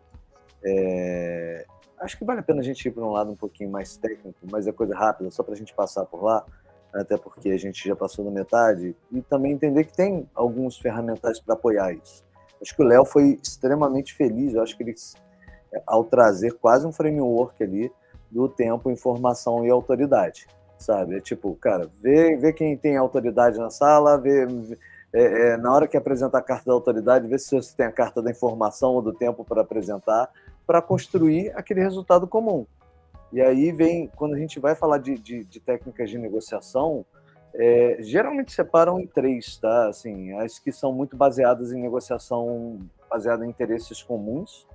é... 0.63 1.65
acho 1.99 2.17
que 2.17 2.25
vale 2.25 2.41
a 2.41 2.43
pena 2.43 2.59
a 2.59 2.63
gente 2.63 2.85
ir 2.85 2.91
para 2.91 3.03
um 3.03 3.11
lado 3.11 3.31
um 3.31 3.35
pouquinho 3.35 3.71
mais 3.71 3.95
técnico, 3.95 4.37
mas 4.51 4.67
é 4.67 4.71
coisa 4.71 4.95
rápida, 4.95 5.31
só 5.31 5.41
para 5.41 5.53
a 5.53 5.57
gente 5.57 5.73
passar 5.73 6.05
por 6.05 6.21
lá 6.21 6.45
até 6.93 7.17
porque 7.17 7.49
a 7.49 7.57
gente 7.57 7.87
já 7.87 7.95
passou 7.95 8.25
da 8.25 8.31
metade, 8.31 8.95
e 9.11 9.21
também 9.21 9.53
entender 9.53 9.85
que 9.85 9.95
tem 9.95 10.27
alguns 10.35 10.77
ferramentais 10.77 11.39
para 11.39 11.53
apoiar 11.55 11.93
isso. 11.93 12.23
Acho 12.61 12.75
que 12.75 12.81
o 12.81 12.85
Léo 12.85 13.05
foi 13.05 13.39
extremamente 13.41 14.13
feliz, 14.13 14.53
eu 14.53 14.61
acho 14.61 14.75
que 14.77 14.83
ele, 14.83 14.95
ao 15.87 16.03
trazer 16.03 16.53
quase 16.53 16.85
um 16.85 16.91
framework 16.91 17.63
ali 17.63 17.91
do 18.29 18.47
tempo, 18.47 18.91
informação 18.91 19.65
e 19.65 19.69
autoridade, 19.69 20.47
sabe? 20.77 21.17
É 21.17 21.19
tipo, 21.19 21.55
cara, 21.55 21.89
vê, 22.01 22.35
vê 22.37 22.53
quem 22.53 22.77
tem 22.77 22.97
autoridade 22.97 23.57
na 23.57 23.69
sala, 23.69 24.17
vê, 24.17 24.45
é, 25.13 25.53
é, 25.53 25.57
na 25.57 25.73
hora 25.73 25.87
que 25.87 25.97
apresentar 25.97 26.37
a 26.37 26.43
carta 26.43 26.65
da 26.65 26.73
autoridade, 26.73 27.27
vê 27.27 27.37
se 27.37 27.53
você 27.55 27.75
tem 27.75 27.85
a 27.85 27.91
carta 27.91 28.21
da 28.21 28.31
informação 28.31 28.93
ou 28.93 29.01
do 29.01 29.13
tempo 29.13 29.43
para 29.43 29.61
apresentar, 29.61 30.29
para 30.65 30.81
construir 30.81 31.51
aquele 31.55 31.81
resultado 31.81 32.27
comum. 32.27 32.65
E 33.31 33.41
aí 33.41 33.71
vem, 33.71 34.07
quando 34.15 34.33
a 34.35 34.37
gente 34.37 34.59
vai 34.59 34.75
falar 34.75 34.97
de, 34.97 35.17
de, 35.17 35.43
de 35.45 35.59
técnicas 35.59 36.09
de 36.09 36.17
negociação, 36.17 37.05
é, 37.53 37.97
geralmente 37.99 38.51
separam 38.51 38.99
em 38.99 39.07
três, 39.07 39.57
tá? 39.57 39.87
Assim, 39.87 40.33
as 40.33 40.59
que 40.59 40.71
são 40.71 40.91
muito 40.91 41.15
baseadas 41.15 41.71
em 41.71 41.81
negociação 41.81 42.79
baseada 43.09 43.45
em 43.45 43.49
interesses 43.49 44.01
comuns, 44.01 44.65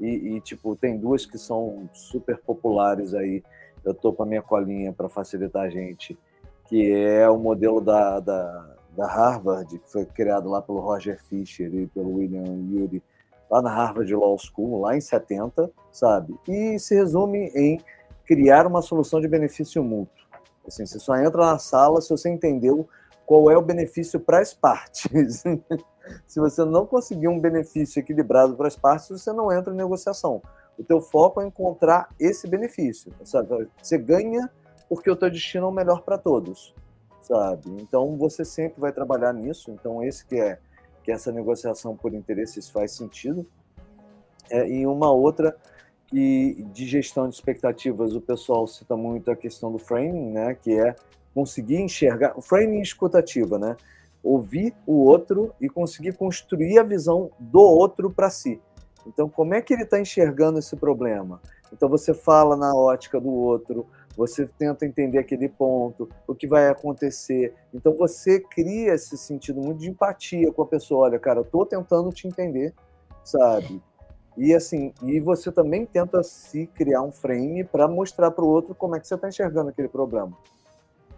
e, 0.00 0.36
e, 0.36 0.40
tipo, 0.40 0.74
tem 0.76 0.98
duas 0.98 1.24
que 1.24 1.38
são 1.38 1.88
super 1.92 2.38
populares 2.38 3.14
aí. 3.14 3.42
Eu 3.84 3.94
tô 3.94 4.12
com 4.12 4.22
a 4.22 4.26
minha 4.26 4.42
colinha 4.42 4.92
para 4.92 5.08
facilitar 5.08 5.64
a 5.64 5.70
gente, 5.70 6.18
que 6.66 6.92
é 6.92 7.28
o 7.28 7.38
modelo 7.38 7.80
da, 7.80 8.18
da, 8.20 8.76
da 8.96 9.06
Harvard, 9.06 9.78
que 9.78 9.90
foi 9.90 10.04
criado 10.06 10.48
lá 10.48 10.62
pelo 10.62 10.80
Roger 10.80 11.22
Fisher 11.24 11.72
e 11.74 11.86
pelo 11.86 12.16
William 12.16 12.42
Ury, 12.42 13.02
lá 13.50 13.62
na 13.62 13.70
Harvard 13.70 14.14
Law 14.14 14.36
School, 14.38 14.80
lá 14.80 14.96
em 14.96 15.00
70, 15.00 15.70
sabe? 15.92 16.38
E 16.48 16.78
se 16.78 16.94
resume 16.94 17.50
em 17.54 17.80
criar 18.24 18.66
uma 18.66 18.82
solução 18.82 19.20
de 19.20 19.28
benefício 19.28 19.82
mútuo. 19.82 20.24
Assim, 20.66 20.86
você 20.86 20.98
só 20.98 21.16
entra 21.16 21.44
na 21.44 21.58
sala 21.58 22.00
se 22.00 22.10
você 22.10 22.30
entendeu 22.30 22.88
qual 23.26 23.50
é 23.50 23.56
o 23.56 23.62
benefício 23.62 24.18
para 24.18 24.40
as 24.40 24.54
partes. 24.54 25.42
se 26.26 26.40
você 26.40 26.64
não 26.64 26.86
conseguir 26.86 27.28
um 27.28 27.38
benefício 27.38 28.00
equilibrado 28.00 28.56
para 28.56 28.68
as 28.68 28.76
partes, 28.76 29.08
você 29.08 29.32
não 29.32 29.52
entra 29.52 29.72
em 29.72 29.76
negociação. 29.76 30.42
O 30.78 30.82
teu 30.82 31.00
foco 31.00 31.40
é 31.40 31.46
encontrar 31.46 32.08
esse 32.18 32.48
benefício. 32.48 33.12
Sabe? 33.24 33.68
Você 33.80 33.98
ganha 33.98 34.50
porque 34.88 35.10
o 35.10 35.16
teu 35.16 35.30
destino 35.30 35.66
é 35.66 35.68
o 35.68 35.72
melhor 35.72 36.02
para 36.02 36.18
todos, 36.18 36.74
sabe? 37.22 37.70
Então 37.80 38.16
você 38.16 38.44
sempre 38.44 38.80
vai 38.80 38.92
trabalhar 38.92 39.32
nisso. 39.32 39.70
Então 39.70 40.02
esse 40.02 40.24
que 40.26 40.36
é 40.36 40.58
que 41.04 41.12
essa 41.12 41.30
negociação 41.30 41.94
por 41.94 42.14
interesses 42.14 42.68
faz 42.68 42.92
sentido. 42.92 43.46
É, 44.50 44.68
e 44.68 44.86
uma 44.86 45.10
outra 45.10 45.56
que 46.06 46.66
de 46.72 46.86
gestão 46.86 47.28
de 47.28 47.34
expectativas 47.34 48.14
o 48.14 48.20
pessoal 48.20 48.66
cita 48.66 48.96
muito 48.96 49.30
a 49.30 49.36
questão 49.36 49.70
do 49.70 49.78
framing, 49.78 50.32
né, 50.32 50.54
que 50.54 50.72
é 50.72 50.96
conseguir 51.34 51.80
enxergar 51.80 52.36
o 52.36 52.42
framing 52.42 52.80
escutativa, 52.80 53.58
né, 53.58 53.76
ouvir 54.22 54.74
o 54.86 55.04
outro 55.04 55.52
e 55.60 55.68
conseguir 55.68 56.14
construir 56.14 56.78
a 56.78 56.82
visão 56.82 57.30
do 57.38 57.60
outro 57.60 58.10
para 58.10 58.30
si. 58.30 58.60
Então, 59.06 59.28
como 59.28 59.54
é 59.54 59.60
que 59.60 59.74
ele 59.74 59.82
está 59.82 60.00
enxergando 60.00 60.58
esse 60.58 60.76
problema? 60.76 61.40
Então, 61.72 61.88
você 61.88 62.14
fala 62.14 62.56
na 62.56 62.74
ótica 62.74 63.20
do 63.20 63.30
outro, 63.30 63.86
você 64.16 64.46
tenta 64.58 64.86
entender 64.86 65.18
aquele 65.18 65.48
ponto, 65.48 66.08
o 66.26 66.34
que 66.34 66.46
vai 66.46 66.68
acontecer. 66.68 67.54
Então 67.72 67.94
você 67.94 68.40
cria 68.40 68.94
esse 68.94 69.16
sentido 69.16 69.60
muito 69.60 69.80
de 69.80 69.90
empatia 69.90 70.52
com 70.52 70.62
a 70.62 70.66
pessoa. 70.66 71.06
Olha, 71.06 71.18
cara, 71.18 71.40
eu 71.40 71.44
estou 71.44 71.66
tentando 71.66 72.10
te 72.10 72.28
entender, 72.28 72.72
sabe? 73.24 73.82
E 74.36 74.54
assim, 74.54 74.92
e 75.02 75.20
você 75.20 75.50
também 75.52 75.86
tenta 75.86 76.22
se 76.22 76.66
criar 76.66 77.02
um 77.02 77.12
frame 77.12 77.64
para 77.64 77.86
mostrar 77.86 78.30
para 78.30 78.44
o 78.44 78.48
outro 78.48 78.74
como 78.74 78.96
é 78.96 79.00
que 79.00 79.06
você 79.06 79.14
está 79.14 79.28
enxergando 79.28 79.70
aquele 79.70 79.88
problema. 79.88 80.36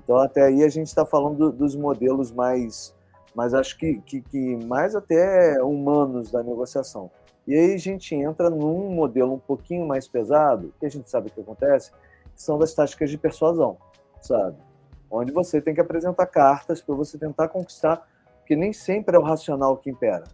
Então 0.05 0.18
até 0.18 0.44
aí 0.44 0.62
a 0.62 0.68
gente 0.68 0.86
está 0.86 1.05
falando 1.05 1.51
dos 1.51 1.74
modelos 1.74 2.30
mais, 2.30 2.94
mais 3.34 3.55
acho 3.55 3.76
que, 3.78 4.01
que, 4.03 4.20
que 4.20 4.57
mais 4.66 4.94
até 4.94 5.62
humanos 5.62 6.30
da 6.30 6.42
negociação. 6.42 7.11
E 7.47 7.55
aí 7.55 7.74
a 7.74 7.78
gente 7.78 8.14
entra 8.14 8.51
num 8.51 8.90
modelo 8.90 9.34
um 9.34 9.38
pouquinho 9.38 9.86
mais 9.86 10.07
pesado, 10.09 10.74
que 10.78 10.86
a 10.86 10.88
gente 10.88 11.09
sabe 11.09 11.28
o 11.28 11.30
que 11.30 11.40
acontece, 11.40 11.92
são 12.37 12.59
das 12.59 12.74
táticas 12.74 13.11
de 13.11 13.18
persuasão, 13.18 13.78
sabe? 14.20 14.57
Onde 15.11 15.32
você 15.32 15.61
tem 15.61 15.74
que 15.74 15.80
apresentar 15.80 16.26
cartas 16.26 16.80
para 16.80 16.95
você 16.95 17.16
tentar 17.18 17.49
conquistar, 17.49 18.07
porque 18.39 18.55
nem 18.55 18.72
sempre 18.72 19.16
é 19.16 19.18
o 19.18 19.22
racional 19.22 19.76
que 19.76 19.91
impera. 19.91 20.24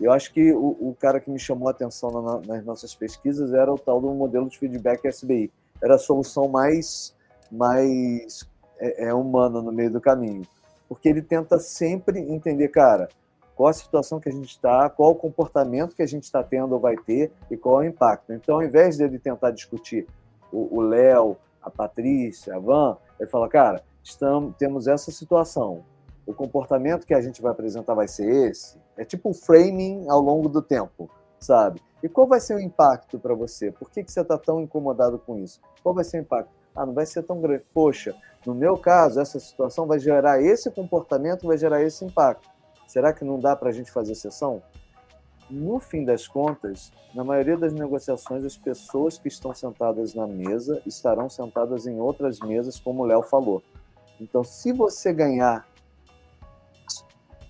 Eu 0.00 0.10
acho 0.10 0.32
que 0.32 0.52
o, 0.52 0.76
o 0.80 0.96
cara 0.98 1.20
que 1.20 1.30
me 1.30 1.38
chamou 1.38 1.68
a 1.68 1.70
atenção 1.70 2.10
na, 2.10 2.40
nas 2.40 2.64
nossas 2.64 2.94
pesquisas 2.94 3.52
era 3.52 3.72
o 3.72 3.78
tal 3.78 4.00
do 4.00 4.10
modelo 4.10 4.48
de 4.48 4.58
feedback 4.58 5.06
SBI. 5.06 5.52
Era 5.80 5.94
a 5.94 5.98
solução 5.98 6.48
mais, 6.48 7.14
mais 7.50 8.48
é, 8.78 9.08
é 9.08 9.14
humana 9.14 9.60
no 9.60 9.70
meio 9.70 9.90
do 9.90 10.00
caminho. 10.00 10.42
Porque 10.88 11.08
ele 11.08 11.22
tenta 11.22 11.58
sempre 11.58 12.18
entender, 12.18 12.68
cara, 12.68 13.08
qual 13.54 13.68
a 13.68 13.72
situação 13.72 14.18
que 14.18 14.28
a 14.28 14.32
gente 14.32 14.50
está, 14.50 14.88
qual 14.90 15.12
o 15.12 15.14
comportamento 15.14 15.94
que 15.94 16.02
a 16.02 16.06
gente 16.06 16.24
está 16.24 16.42
tendo 16.42 16.72
ou 16.72 16.80
vai 16.80 16.96
ter 16.96 17.30
e 17.50 17.56
qual 17.56 17.82
é 17.82 17.86
o 17.86 17.88
impacto. 17.88 18.32
Então, 18.32 18.56
ao 18.56 18.62
invés 18.62 18.96
dele 18.96 19.18
tentar 19.18 19.50
discutir 19.50 20.06
o 20.52 20.80
Léo, 20.80 21.36
a 21.62 21.70
Patrícia, 21.70 22.56
a 22.56 22.58
Van, 22.58 22.96
ele 23.18 23.28
fala, 23.28 23.48
cara, 23.48 23.82
estamos, 24.02 24.54
temos 24.56 24.86
essa 24.86 25.10
situação. 25.10 25.84
O 26.26 26.34
comportamento 26.34 27.06
que 27.06 27.14
a 27.14 27.20
gente 27.20 27.40
vai 27.40 27.52
apresentar 27.52 27.94
vai 27.94 28.08
ser 28.08 28.50
esse. 28.50 28.78
É 28.96 29.04
tipo 29.04 29.30
um 29.30 29.34
framing 29.34 30.08
ao 30.08 30.20
longo 30.20 30.48
do 30.48 30.60
tempo, 30.60 31.10
sabe? 31.38 31.80
E 32.02 32.08
qual 32.08 32.26
vai 32.26 32.40
ser 32.40 32.54
o 32.54 32.60
impacto 32.60 33.18
para 33.18 33.34
você? 33.34 33.70
Por 33.70 33.90
que, 33.90 34.02
que 34.02 34.10
você 34.10 34.20
está 34.20 34.36
tão 34.36 34.60
incomodado 34.60 35.18
com 35.18 35.38
isso? 35.38 35.60
Qual 35.82 35.94
vai 35.94 36.04
ser 36.04 36.18
o 36.18 36.20
impacto? 36.22 36.50
Ah, 36.74 36.86
não 36.86 36.92
vai 36.92 37.06
ser 37.06 37.22
tão 37.22 37.40
grande. 37.40 37.64
Poxa, 37.72 38.14
no 38.46 38.54
meu 38.54 38.76
caso, 38.76 39.20
essa 39.20 39.38
situação 39.38 39.86
vai 39.86 39.98
gerar 39.98 40.42
esse 40.42 40.70
comportamento, 40.70 41.46
vai 41.46 41.56
gerar 41.56 41.82
esse 41.82 42.04
impacto. 42.04 42.48
Será 42.86 43.12
que 43.12 43.24
não 43.24 43.38
dá 43.38 43.54
para 43.54 43.70
a 43.70 43.72
gente 43.72 43.90
fazer 43.90 44.14
sessão? 44.14 44.62
No 45.52 45.78
fim 45.78 46.02
das 46.02 46.26
contas, 46.26 46.90
na 47.14 47.22
maioria 47.22 47.58
das 47.58 47.74
negociações, 47.74 48.42
as 48.42 48.56
pessoas 48.56 49.18
que 49.18 49.28
estão 49.28 49.52
sentadas 49.52 50.14
na 50.14 50.26
mesa 50.26 50.80
estarão 50.86 51.28
sentadas 51.28 51.86
em 51.86 52.00
outras 52.00 52.40
mesas, 52.40 52.80
como 52.80 53.02
o 53.02 53.06
Léo 53.06 53.22
falou. 53.22 53.62
Então, 54.18 54.42
se 54.42 54.72
você 54.72 55.12
ganhar, 55.12 55.68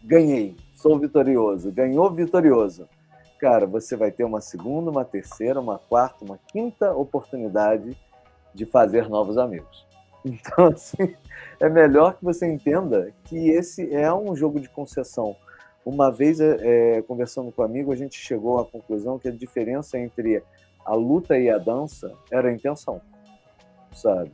ganhei, 0.03 0.57
sou 0.75 0.99
vitorioso, 0.99 1.71
ganhou 1.71 2.11
vitorioso, 2.11 2.89
cara, 3.39 3.67
você 3.67 3.97
vai 3.97 4.11
ter 4.11 4.25
uma 4.25 4.41
segunda, 4.41 4.91
uma 4.91 5.05
terceira, 5.05 5.61
uma 5.61 5.79
quarta, 5.79 6.25
uma 6.25 6.39
quinta 6.39 6.93
oportunidade 6.93 7.97
de 8.53 8.67
fazer 8.67 9.09
novos 9.09 9.39
amigos. 9.39 9.87
Então, 10.25 10.67
assim, 10.67 11.17
é 11.59 11.69
melhor 11.69 12.17
que 12.17 12.25
você 12.25 12.47
entenda 12.47 13.13
que 13.25 13.49
esse 13.51 13.93
é 13.93 14.15
um 14.15 14.37
jogo 14.37 14.61
de 14.61 14.69
concessão 14.69 15.35
uma 15.85 16.11
vez, 16.11 16.41
é, 16.41 16.99
é, 16.99 17.03
conversando 17.03 17.51
com 17.51 17.63
um 17.63 17.65
amigo, 17.65 17.93
a 17.93 17.97
gente 17.97 18.17
chegou 18.17 18.59
à 18.59 18.65
conclusão 18.65 19.19
que 19.19 19.29
a 19.29 19.33
diferença 19.33 19.99
entre 19.99 20.43
a 20.85 20.95
luta 20.95 21.39
e 21.39 21.51
a 21.51 21.59
dança 21.59 22.13
era 22.31 22.49
a 22.49 22.53
intenção, 22.53 23.01
sabe? 23.93 24.33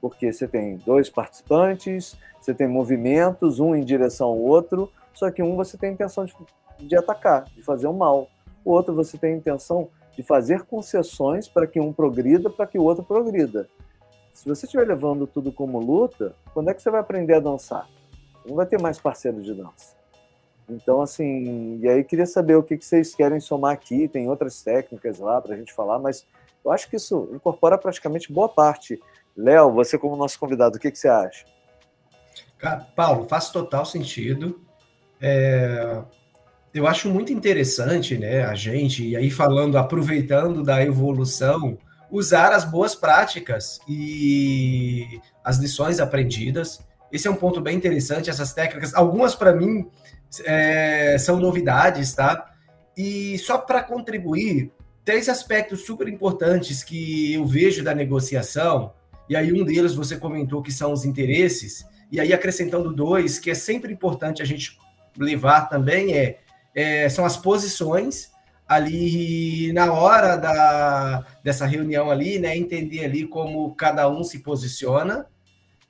Porque 0.00 0.32
você 0.32 0.46
tem 0.46 0.76
dois 0.78 1.10
participantes, 1.10 2.16
você 2.40 2.54
tem 2.54 2.68
movimentos, 2.68 3.60
um 3.60 3.74
em 3.74 3.84
direção 3.84 4.28
ao 4.28 4.38
outro, 4.38 4.90
só 5.12 5.30
que 5.30 5.42
um 5.42 5.56
você 5.56 5.76
tem 5.76 5.90
a 5.90 5.92
intenção 5.92 6.24
de, 6.24 6.34
de 6.78 6.96
atacar, 6.96 7.44
de 7.44 7.62
fazer 7.62 7.86
o 7.86 7.92
mal. 7.92 8.28
O 8.64 8.70
outro 8.70 8.94
você 8.94 9.18
tem 9.18 9.34
a 9.34 9.36
intenção 9.36 9.88
de 10.16 10.22
fazer 10.22 10.62
concessões 10.62 11.48
para 11.48 11.66
que 11.66 11.80
um 11.80 11.92
progrida, 11.92 12.48
para 12.48 12.66
que 12.66 12.78
o 12.78 12.82
outro 12.82 13.04
progrida. 13.04 13.68
Se 14.32 14.48
você 14.48 14.66
estiver 14.66 14.86
levando 14.86 15.26
tudo 15.26 15.52
como 15.52 15.78
luta, 15.78 16.34
quando 16.54 16.70
é 16.70 16.74
que 16.74 16.80
você 16.80 16.90
vai 16.90 17.00
aprender 17.00 17.34
a 17.34 17.40
dançar? 17.40 17.88
Não 18.46 18.56
vai 18.56 18.64
ter 18.64 18.80
mais 18.80 18.98
parceiro 18.98 19.42
de 19.42 19.52
dança. 19.52 19.99
Então, 20.70 21.02
assim, 21.02 21.78
e 21.82 21.88
aí 21.88 22.04
queria 22.04 22.26
saber 22.26 22.56
o 22.56 22.62
que, 22.62 22.76
que 22.76 22.84
vocês 22.84 23.14
querem 23.14 23.40
somar 23.40 23.72
aqui. 23.72 24.08
Tem 24.08 24.28
outras 24.28 24.62
técnicas 24.62 25.18
lá 25.18 25.40
para 25.40 25.54
a 25.54 25.56
gente 25.56 25.72
falar, 25.72 25.98
mas 25.98 26.26
eu 26.64 26.70
acho 26.70 26.88
que 26.88 26.96
isso 26.96 27.28
incorpora 27.32 27.78
praticamente 27.78 28.32
boa 28.32 28.48
parte. 28.48 29.00
Léo, 29.36 29.72
você 29.72 29.98
como 29.98 30.16
nosso 30.16 30.38
convidado, 30.38 30.76
o 30.76 30.80
que, 30.80 30.90
que 30.90 30.98
você 30.98 31.08
acha? 31.08 31.44
Paulo, 32.94 33.26
faz 33.28 33.50
total 33.50 33.84
sentido. 33.84 34.60
É, 35.20 36.02
eu 36.72 36.86
acho 36.86 37.08
muito 37.08 37.32
interessante, 37.32 38.16
né, 38.16 38.44
a 38.44 38.54
gente, 38.54 39.06
e 39.06 39.16
aí 39.16 39.30
falando, 39.30 39.76
aproveitando 39.76 40.62
da 40.62 40.82
evolução, 40.82 41.78
usar 42.10 42.52
as 42.52 42.64
boas 42.64 42.94
práticas 42.94 43.80
e 43.88 45.20
as 45.44 45.58
lições 45.58 46.00
aprendidas. 46.00 46.80
Esse 47.10 47.26
é 47.26 47.30
um 47.30 47.36
ponto 47.36 47.60
bem 47.60 47.76
interessante, 47.76 48.30
essas 48.30 48.52
técnicas. 48.52 48.94
Algumas, 48.94 49.34
para 49.34 49.52
mim, 49.52 49.88
é, 50.44 51.16
são 51.18 51.38
novidades, 51.38 52.12
tá? 52.14 52.52
E 52.96 53.38
só 53.38 53.58
para 53.58 53.82
contribuir, 53.82 54.70
três 55.04 55.28
aspectos 55.28 55.84
super 55.84 56.08
importantes 56.08 56.84
que 56.84 57.32
eu 57.34 57.46
vejo 57.46 57.82
da 57.82 57.94
negociação, 57.94 58.92
e 59.28 59.36
aí 59.36 59.52
um 59.52 59.64
deles 59.64 59.94
você 59.94 60.16
comentou 60.16 60.62
que 60.62 60.72
são 60.72 60.92
os 60.92 61.04
interesses, 61.04 61.84
e 62.12 62.20
aí 62.20 62.32
acrescentando 62.32 62.92
dois, 62.92 63.38
que 63.38 63.50
é 63.50 63.54
sempre 63.54 63.92
importante 63.92 64.42
a 64.42 64.44
gente 64.44 64.78
levar 65.16 65.68
também, 65.68 66.12
é, 66.14 66.38
é 66.74 67.08
são 67.08 67.24
as 67.24 67.36
posições 67.36 68.30
ali 68.70 69.72
na 69.72 69.92
hora 69.92 70.36
da, 70.36 71.26
dessa 71.42 71.66
reunião 71.66 72.08
ali, 72.08 72.38
né? 72.38 72.56
Entender 72.56 73.04
ali 73.04 73.26
como 73.26 73.74
cada 73.74 74.08
um 74.08 74.22
se 74.22 74.38
posiciona. 74.38 75.26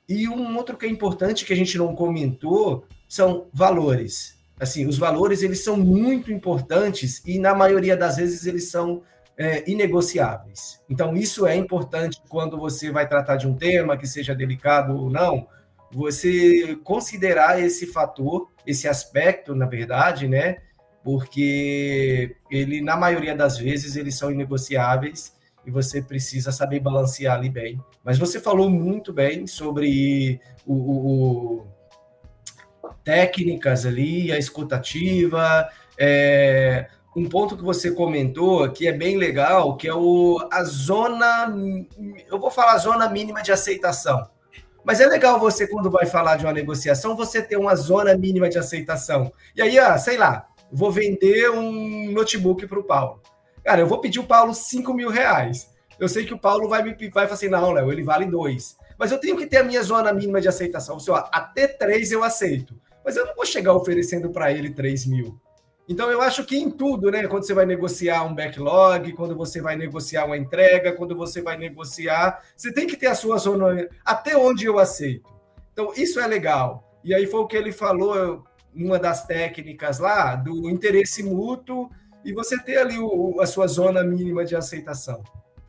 E 0.09 0.27
um 0.27 0.57
outro 0.57 0.75
que 0.75 0.87
é 0.87 0.89
importante 0.89 1.45
que 1.45 1.53
a 1.53 1.55
gente 1.55 1.77
não 1.77 1.95
comentou 1.95 2.87
são 3.11 3.49
valores. 3.51 4.39
Assim, 4.57 4.87
os 4.87 4.97
valores 4.97 5.43
eles 5.43 5.61
são 5.65 5.75
muito 5.75 6.31
importantes 6.31 7.21
e 7.25 7.37
na 7.39 7.53
maioria 7.53 7.97
das 7.97 8.15
vezes 8.15 8.45
eles 8.45 8.71
são 8.71 9.03
é, 9.37 9.69
inegociáveis. 9.69 10.79
Então 10.89 11.13
isso 11.13 11.45
é 11.45 11.53
importante 11.53 12.21
quando 12.29 12.57
você 12.57 12.89
vai 12.89 13.05
tratar 13.05 13.35
de 13.35 13.45
um 13.45 13.53
tema 13.53 13.97
que 13.97 14.07
seja 14.07 14.33
delicado 14.33 14.95
ou 14.95 15.09
não, 15.09 15.45
você 15.91 16.79
considerar 16.85 17.59
esse 17.59 17.85
fator, 17.85 18.49
esse 18.65 18.87
aspecto, 18.87 19.53
na 19.53 19.65
verdade, 19.65 20.25
né? 20.25 20.59
Porque 21.03 22.37
ele, 22.49 22.79
na 22.79 22.95
maioria 22.95 23.35
das 23.35 23.57
vezes, 23.57 23.97
eles 23.97 24.17
são 24.17 24.31
inegociáveis 24.31 25.35
e 25.65 25.71
você 25.71 26.01
precisa 26.01 26.49
saber 26.53 26.79
balancear 26.79 27.35
ali 27.35 27.49
bem. 27.49 27.77
Mas 28.05 28.17
você 28.17 28.39
falou 28.39 28.69
muito 28.69 29.11
bem 29.11 29.45
sobre 29.47 30.39
o, 30.65 30.75
o, 30.75 31.67
técnicas 33.03 33.85
ali, 33.85 34.31
a 34.31 34.37
escutativa. 34.37 35.69
É, 35.97 36.87
um 37.15 37.27
ponto 37.27 37.57
que 37.57 37.63
você 37.63 37.91
comentou 37.91 38.69
que 38.71 38.87
é 38.87 38.91
bem 38.91 39.17
legal, 39.17 39.75
que 39.75 39.87
é 39.87 39.93
o, 39.93 40.37
a 40.51 40.63
zona, 40.63 41.53
eu 42.29 42.39
vou 42.39 42.49
falar 42.49 42.77
zona 42.77 43.09
mínima 43.09 43.41
de 43.41 43.51
aceitação. 43.51 44.29
Mas 44.83 44.99
é 44.99 45.05
legal 45.05 45.39
você, 45.39 45.67
quando 45.67 45.91
vai 45.91 46.05
falar 46.05 46.37
de 46.37 46.45
uma 46.45 46.53
negociação, 46.53 47.15
você 47.15 47.41
ter 47.41 47.57
uma 47.57 47.75
zona 47.75 48.17
mínima 48.17 48.49
de 48.49 48.57
aceitação. 48.57 49.31
E 49.55 49.61
aí, 49.61 49.77
ah, 49.77 49.97
sei 49.97 50.17
lá, 50.17 50.47
vou 50.71 50.91
vender 50.91 51.51
um 51.51 52.11
notebook 52.11 52.65
para 52.65 52.79
o 52.79 52.83
Paulo. 52.83 53.21
Cara, 53.63 53.81
eu 53.81 53.87
vou 53.87 53.99
pedir 53.99 54.19
o 54.19 54.25
Paulo 54.25 54.55
5 54.55 54.91
mil 54.93 55.09
reais. 55.09 55.69
Eu 55.99 56.09
sei 56.09 56.25
que 56.25 56.33
o 56.33 56.39
Paulo 56.39 56.67
vai 56.67 56.81
me 56.81 56.95
vai 57.09 57.25
falar 57.25 57.33
assim, 57.33 57.47
não, 57.47 57.73
Léo, 57.73 57.91
ele 57.91 58.03
vale 58.03 58.25
dois. 58.25 58.75
Mas 58.97 59.11
eu 59.11 59.19
tenho 59.19 59.37
que 59.37 59.45
ter 59.45 59.57
a 59.57 59.63
minha 59.63 59.83
zona 59.83 60.11
mínima 60.11 60.41
de 60.41 60.47
aceitação. 60.47 60.97
Assim, 60.97 61.11
ó, 61.11 61.25
até 61.31 61.67
três 61.67 62.11
eu 62.11 62.23
aceito 62.23 62.73
mas 63.03 63.15
eu 63.15 63.25
não 63.25 63.35
vou 63.35 63.45
chegar 63.45 63.73
oferecendo 63.73 64.29
para 64.29 64.51
ele 64.51 64.73
3 64.73 65.05
mil. 65.05 65.39
Então, 65.87 66.09
eu 66.09 66.21
acho 66.21 66.45
que 66.45 66.55
em 66.55 66.69
tudo, 66.69 67.11
né? 67.11 67.27
Quando 67.27 67.45
você 67.45 67.53
vai 67.53 67.65
negociar 67.65 68.23
um 68.23 68.33
backlog, 68.33 69.11
quando 69.13 69.35
você 69.35 69.59
vai 69.59 69.75
negociar 69.75 70.25
uma 70.25 70.37
entrega, 70.37 70.93
quando 70.93 71.15
você 71.15 71.41
vai 71.41 71.57
negociar, 71.57 72.41
você 72.55 72.71
tem 72.71 72.87
que 72.87 72.95
ter 72.95 73.07
a 73.07 73.15
sua 73.15 73.37
zona 73.37 73.89
até 74.05 74.37
onde 74.37 74.65
eu 74.65 74.79
aceito. 74.79 75.29
Então, 75.73 75.91
isso 75.95 76.19
é 76.19 76.27
legal. 76.27 76.97
E 77.03 77.13
aí 77.13 77.25
foi 77.25 77.41
o 77.41 77.47
que 77.47 77.57
ele 77.57 77.71
falou, 77.71 78.43
uma 78.73 78.99
das 78.99 79.25
técnicas 79.25 79.99
lá, 79.99 80.35
do 80.35 80.69
interesse 80.69 81.23
mútuo, 81.23 81.89
e 82.23 82.31
você 82.31 82.57
ter 82.61 82.77
ali 82.77 82.97
o, 82.99 83.41
a 83.41 83.45
sua 83.45 83.67
zona 83.67 84.03
mínima 84.03 84.45
de 84.45 84.55
aceitação. 84.55 85.23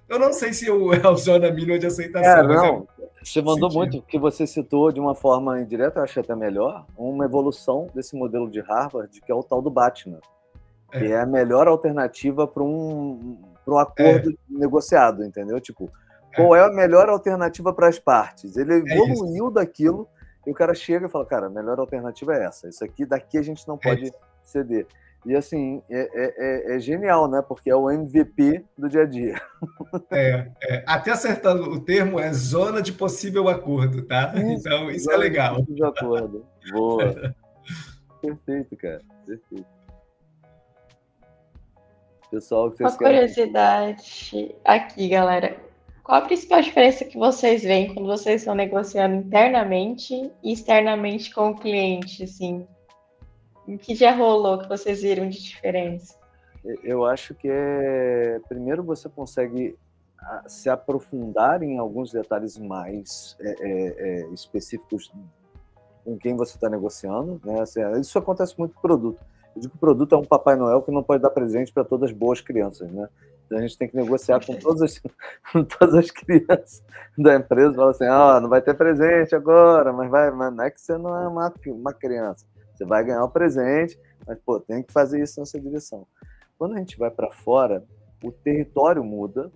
Eu 0.09 0.19
não 0.19 0.33
sei 0.33 0.53
se 0.53 0.67
eu, 0.67 0.93
é 0.95 1.01
a 1.05 1.15
zona 1.15 1.51
mínima 1.51 1.79
de 1.79 1.87
aceitação. 1.87 2.39
É, 2.39 2.43
não. 2.43 2.87
Você 3.23 3.41
mandou 3.41 3.71
sentido. 3.71 3.93
muito, 3.93 4.07
que 4.07 4.19
você 4.19 4.47
citou 4.47 4.91
de 4.91 5.01
uma 5.01 5.15
forma 5.15 5.61
indireta, 5.61 6.01
eu 6.01 6.05
acho 6.05 6.21
até 6.21 6.35
melhor, 6.35 6.85
uma 6.97 7.25
evolução 7.25 7.89
desse 7.95 8.17
modelo 8.17 8.51
de 8.51 8.61
Harvard, 8.61 9.21
que 9.21 9.31
é 9.31 9.35
o 9.35 9.43
tal 9.43 9.63
do 9.63 9.71
Batman, 9.71 10.19
é. 10.93 10.99
que 10.99 11.13
é 11.13 11.21
a 11.21 11.27
melhor 11.27 11.69
alternativa 11.69 12.47
para 12.47 12.63
um, 12.63 13.39
um 13.67 13.79
acordo 13.79 14.31
é. 14.31 14.35
negociado, 14.49 15.25
entendeu? 15.25 15.61
Tipo, 15.61 15.91
qual 16.35 16.57
é 16.57 16.65
a 16.65 16.71
melhor 16.71 17.09
alternativa 17.09 17.73
para 17.73 17.89
as 17.89 17.99
partes. 17.99 18.57
Ele 18.57 18.75
é 18.75 18.77
evoluiu 18.79 19.49
é 19.49 19.53
daquilo 19.53 20.09
e 20.47 20.51
o 20.51 20.55
cara 20.55 20.75
chega 20.75 21.07
e 21.07 21.11
fala, 21.11 21.27
cara, 21.27 21.47
a 21.47 21.51
melhor 21.51 21.79
alternativa 21.79 22.35
é 22.35 22.45
essa. 22.45 22.69
Isso 22.69 22.85
aqui 22.85 23.05
daqui 23.05 23.39
a 23.39 23.43
gente 23.43 23.67
não 23.69 23.77
é 23.77 23.89
pode 23.89 24.09
é 24.09 24.13
ceder. 24.43 24.87
E 25.25 25.37
assim, 25.37 25.81
é, 25.89 26.09
é, 26.13 26.75
é, 26.75 26.79
genial, 26.81 27.29
né? 27.29 27.41
Porque 27.47 27.71
é 27.71 27.77
o 27.77 27.89
MVP 27.89 28.65
do 28.77 28.89
dia 28.89 29.03
a 29.03 29.07
dia. 29.07 29.41
É, 30.11 30.51
é, 30.63 30.85
até 30.87 31.13
acertando 31.13 31.71
o 31.71 31.81
termo, 31.81 32.19
é 32.19 32.33
zona 32.33 32.83
de 32.83 32.93
possível 32.93 33.49
acordo, 33.49 34.03
tá? 34.03 34.33
Isso, 34.35 34.69
então, 34.69 34.91
isso 34.91 35.11
é 35.11 35.17
legal. 35.17 35.63
De 35.63 35.85
acordo. 35.85 36.47
Boa. 36.71 37.35
Perfeito, 38.21 38.77
cara. 38.77 39.01
Perfeito. 39.27 39.67
Pessoal, 42.31 42.71
que 42.71 42.79
vocês 42.79 42.93
Uma 42.93 42.99
curiosidade 42.99 44.55
aqui, 44.65 45.09
galera. 45.09 45.57
Qual 46.03 46.19
a 46.19 46.25
principal 46.25 46.61
diferença 46.61 47.05
que 47.05 47.17
vocês 47.17 47.63
veem 47.63 47.95
quando 47.95 48.07
vocês 48.07 48.41
estão 48.41 48.55
negociando 48.55 49.17
internamente 49.17 50.31
e 50.43 50.53
externamente 50.53 51.33
com 51.33 51.51
o 51.51 51.59
cliente, 51.59 52.25
assim? 52.25 52.67
O 53.67 53.79
que 53.79 53.95
já 53.95 54.15
rolou 54.15 54.59
que 54.59 54.69
vocês 54.69 55.03
viram 55.03 55.29
de 55.29 55.43
diferença? 55.43 56.17
Eu 56.83 57.05
acho 57.05 57.35
que 57.35 57.49
é. 57.51 58.41
Primeiro, 58.49 58.83
você 58.83 59.09
consegue 59.09 59.77
se 60.47 60.71
aprofundar 60.71 61.63
em 61.63 61.79
alguns 61.79 62.13
detalhes 62.13 62.57
mais 62.57 63.37
é, 63.41 63.51
é, 63.51 63.95
é, 63.99 64.29
específicos 64.33 65.13
com 66.05 66.17
quem 66.17 66.37
você 66.37 66.57
está 66.57 66.69
negociando. 66.69 67.41
Né? 67.45 67.61
Assim, 67.61 67.81
isso 68.01 68.19
acontece 68.19 68.55
muito 68.59 68.75
com 68.75 68.81
produto. 68.81 69.21
Eu 69.55 69.61
digo 69.61 69.73
que 69.73 69.77
o 69.77 69.81
produto 69.81 70.15
é 70.15 70.19
um 70.19 70.25
Papai 70.25 70.57
Noel 70.57 70.83
que 70.83 70.91
não 70.91 71.03
pode 71.03 71.23
dar 71.23 71.31
presente 71.31 71.73
para 71.73 71.85
todas 71.85 72.11
as 72.11 72.17
boas 72.17 72.41
crianças. 72.41 72.91
Né? 72.91 73.09
Então 73.47 73.59
a 73.59 73.63
gente 73.63 73.77
tem 73.77 73.89
que 73.89 73.97
negociar 73.97 74.45
com 74.45 74.55
todas 74.55 74.83
as, 74.83 74.99
com 75.53 75.65
todas 75.65 75.95
as 75.95 76.11
crianças 76.11 76.83
da 77.19 77.35
empresa. 77.35 77.75
Fala 77.75 77.91
assim: 77.91 78.07
ah, 78.07 78.41
não 78.41 78.49
vai 78.49 78.63
ter 78.63 78.75
presente 78.75 79.35
agora, 79.35 79.93
mas 79.93 80.11
vai, 80.11 80.31
mas 80.31 80.55
não 80.55 80.65
é 80.65 80.71
que 80.71 80.81
você 80.81 80.97
não 80.97 81.15
é 81.21 81.29
uma, 81.29 81.53
uma 81.67 81.93
criança. 81.93 82.47
Você 82.83 82.85
vai 82.85 83.05
ganhar 83.05 83.23
o 83.23 83.31
presente, 83.31 83.97
mas 84.27 84.37
pô, 84.45 84.59
tem 84.59 84.83
que 84.83 84.93
fazer 84.93 85.23
isso 85.23 85.39
nessa 85.39 85.61
direção. 85.61 86.05
Quando 86.59 86.75
a 86.75 86.79
gente 86.79 86.99
vai 86.99 87.11
para 87.11 87.31
fora, 87.31 87.85
o 88.25 88.33
território 88.33 89.05
muda, 89.05 89.53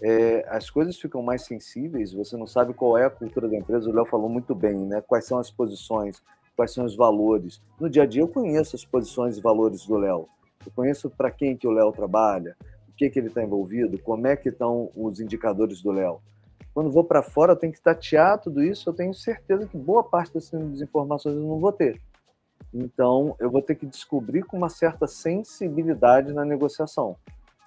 é, 0.00 0.46
as 0.48 0.70
coisas 0.70 0.96
ficam 0.96 1.20
mais 1.20 1.42
sensíveis, 1.42 2.12
você 2.12 2.36
não 2.36 2.46
sabe 2.46 2.72
qual 2.72 2.96
é 2.96 3.04
a 3.04 3.10
cultura 3.10 3.48
da 3.48 3.56
empresa. 3.56 3.90
O 3.90 3.92
Léo 3.92 4.06
falou 4.06 4.28
muito 4.28 4.54
bem, 4.54 4.76
né? 4.86 5.00
Quais 5.00 5.26
são 5.26 5.38
as 5.38 5.50
posições, 5.50 6.22
quais 6.56 6.72
são 6.72 6.84
os 6.84 6.94
valores. 6.94 7.60
No 7.80 7.90
dia 7.90 8.04
a 8.04 8.06
dia 8.06 8.22
eu 8.22 8.28
conheço 8.28 8.76
as 8.76 8.84
posições 8.84 9.36
e 9.36 9.40
valores 9.40 9.84
do 9.84 9.96
Léo. 9.96 10.28
Eu 10.64 10.72
conheço 10.76 11.10
para 11.10 11.32
quem 11.32 11.56
que 11.56 11.66
o 11.66 11.72
Léo 11.72 11.90
trabalha, 11.90 12.56
o 12.88 12.92
que 12.92 13.10
que 13.10 13.18
ele 13.18 13.28
está 13.28 13.42
envolvido, 13.42 13.98
como 13.98 14.28
é 14.28 14.36
que 14.36 14.48
estão 14.48 14.90
os 14.94 15.18
indicadores 15.18 15.82
do 15.82 15.90
Léo. 15.90 16.20
Quando 16.72 16.90
vou 16.90 17.02
para 17.02 17.22
fora, 17.22 17.52
eu 17.52 17.56
tenho 17.56 17.72
que 17.72 17.80
tatear 17.80 18.40
tudo 18.40 18.62
isso. 18.62 18.88
Eu 18.88 18.94
tenho 18.94 19.12
certeza 19.12 19.66
que 19.66 19.76
boa 19.76 20.04
parte 20.04 20.34
dessas 20.34 20.80
informações 20.80 21.34
eu 21.34 21.42
não 21.42 21.58
vou 21.58 21.72
ter. 21.72 22.00
Então, 22.74 23.36
eu 23.38 23.48
vou 23.48 23.62
ter 23.62 23.76
que 23.76 23.86
descobrir 23.86 24.42
com 24.42 24.56
uma 24.56 24.68
certa 24.68 25.06
sensibilidade 25.06 26.32
na 26.32 26.44
negociação, 26.44 27.16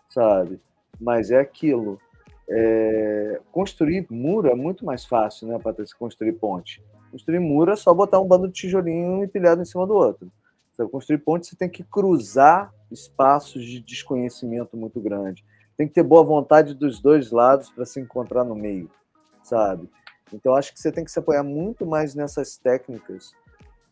sabe? 0.10 0.60
Mas 0.99 1.32
é 1.32 1.39
aquilo. 1.39 1.97
É... 2.49 3.39
Construir 3.49 4.05
muro 4.10 4.49
é 4.49 4.55
muito 4.55 4.84
mais 4.86 5.05
fácil, 5.05 5.47
né, 5.47 5.58
Patrícia? 5.58 5.95
Construir 5.97 6.34
ponte. 6.34 6.84
Construir 7.10 7.39
muro 7.39 7.72
é 7.72 7.76
só 7.78 7.93
botar 7.93 8.20
um 8.20 8.28
bando 8.28 8.49
de 8.49 8.53
tijolinho 8.53 9.24
empilhado 9.24 9.62
em 9.62 9.66
cima 9.66 9.88
do 9.88 9.93
outro. 9.93 10.30
Então, 10.74 10.89
construir 10.89 11.20
ponte, 11.20 11.47
você 11.47 11.55
tem 11.55 11.70
que 11.70 11.84
cruzar 11.84 12.74
espaços 12.91 13.64
de 13.64 13.80
desconhecimento 13.80 14.76
muito 14.76 14.99
grande. 14.99 15.45
Tem 15.78 15.88
que 15.88 15.93
ter 15.93 16.03
boa 16.03 16.24
vontade 16.24 16.74
dos 16.74 16.99
dois 16.99 17.32
lados 17.32 17.70
para 17.70 17.86
se 17.86 18.01
encontrar 18.01 18.43
no 18.43 18.55
meio, 18.55 18.89
sabe? 19.41 19.89
Então, 20.34 20.53
acho 20.53 20.74
que 20.74 20.80
você 20.82 20.91
tem 20.91 21.05
que 21.05 21.12
se 21.12 21.20
apoiar 21.20 21.43
muito 21.43 21.86
mais 21.86 22.14
nessas 22.14 22.58
técnicas 22.58 23.32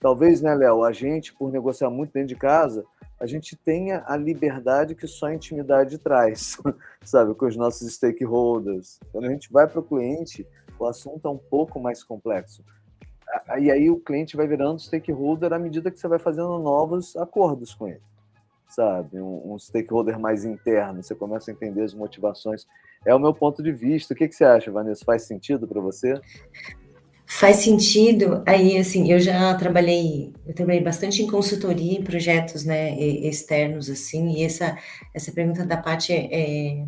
Talvez, 0.06 0.40
né, 0.40 0.54
Léo, 0.54 0.84
a 0.84 0.92
gente, 0.92 1.34
por 1.34 1.52
negociar 1.52 1.90
muito 1.90 2.14
dentro 2.14 2.28
de 2.28 2.36
casa, 2.36 2.86
a 3.20 3.26
gente 3.26 3.56
tenha 3.56 4.04
a 4.06 4.16
liberdade 4.16 4.94
que 4.94 5.08
só 5.08 5.26
a 5.26 5.34
intimidade 5.34 5.98
traz, 5.98 6.60
sabe, 7.04 7.34
com 7.34 7.48
os 7.48 7.56
nossos 7.56 7.92
stakeholders. 7.92 9.00
Quando 9.12 9.26
a 9.26 9.32
gente 9.32 9.52
vai 9.52 9.68
para 9.68 9.80
o 9.80 9.84
cliente, 9.84 10.48
o 10.78 10.86
assunto 10.86 11.28
é 11.28 11.32
um 11.32 11.40
pouco 11.40 11.80
mais 11.80 12.04
complexo. 12.04 12.64
E 13.58 13.72
aí 13.72 13.90
o 13.90 14.00
cliente 14.00 14.38
vai 14.38 14.46
virando 14.46 14.80
stakeholder 14.80 15.52
à 15.52 15.58
medida 15.58 15.90
que 15.90 16.00
você 16.00 16.08
vai 16.08 16.20
fazendo 16.20 16.60
novos 16.60 17.16
acordos 17.16 17.74
com 17.74 17.88
ele, 17.88 18.04
sabe? 18.68 19.20
Um, 19.20 19.54
um 19.54 19.58
stakeholder 19.58 20.20
mais 20.20 20.46
interno, 20.46 21.02
você 21.02 21.16
começa 21.16 21.50
a 21.50 21.54
entender 21.56 21.82
as 21.82 21.96
motivações. 21.96 22.68
É 23.04 23.16
o 23.16 23.20
meu 23.20 23.34
ponto 23.34 23.64
de 23.64 23.72
vista. 23.72 24.14
O 24.14 24.18
que, 24.18 24.28
que 24.28 24.36
você 24.36 24.46
acha, 24.46 24.72
Vanessa? 24.72 25.04
Faz 25.04 25.24
sentido 25.24 25.68
para 25.68 25.82
você? 25.82 26.22
Faz 27.28 27.58
sentido. 27.58 28.44
Aí, 28.46 28.78
assim, 28.78 29.12
eu 29.12 29.20
já 29.20 29.54
trabalhei, 29.56 30.32
eu 30.46 30.54
trabalhei 30.54 30.82
bastante 30.82 31.24
em 31.24 31.28
consultoria, 31.28 31.98
em 32.00 32.04
projetos, 32.04 32.64
né, 32.64 32.98
externos, 33.00 33.90
assim, 33.90 34.38
e 34.38 34.44
essa, 34.44 34.78
essa 35.14 35.32
pergunta 35.32 35.66
da 35.66 35.78
Paty 35.78 36.14
é, 36.14 36.30
é, 36.32 36.86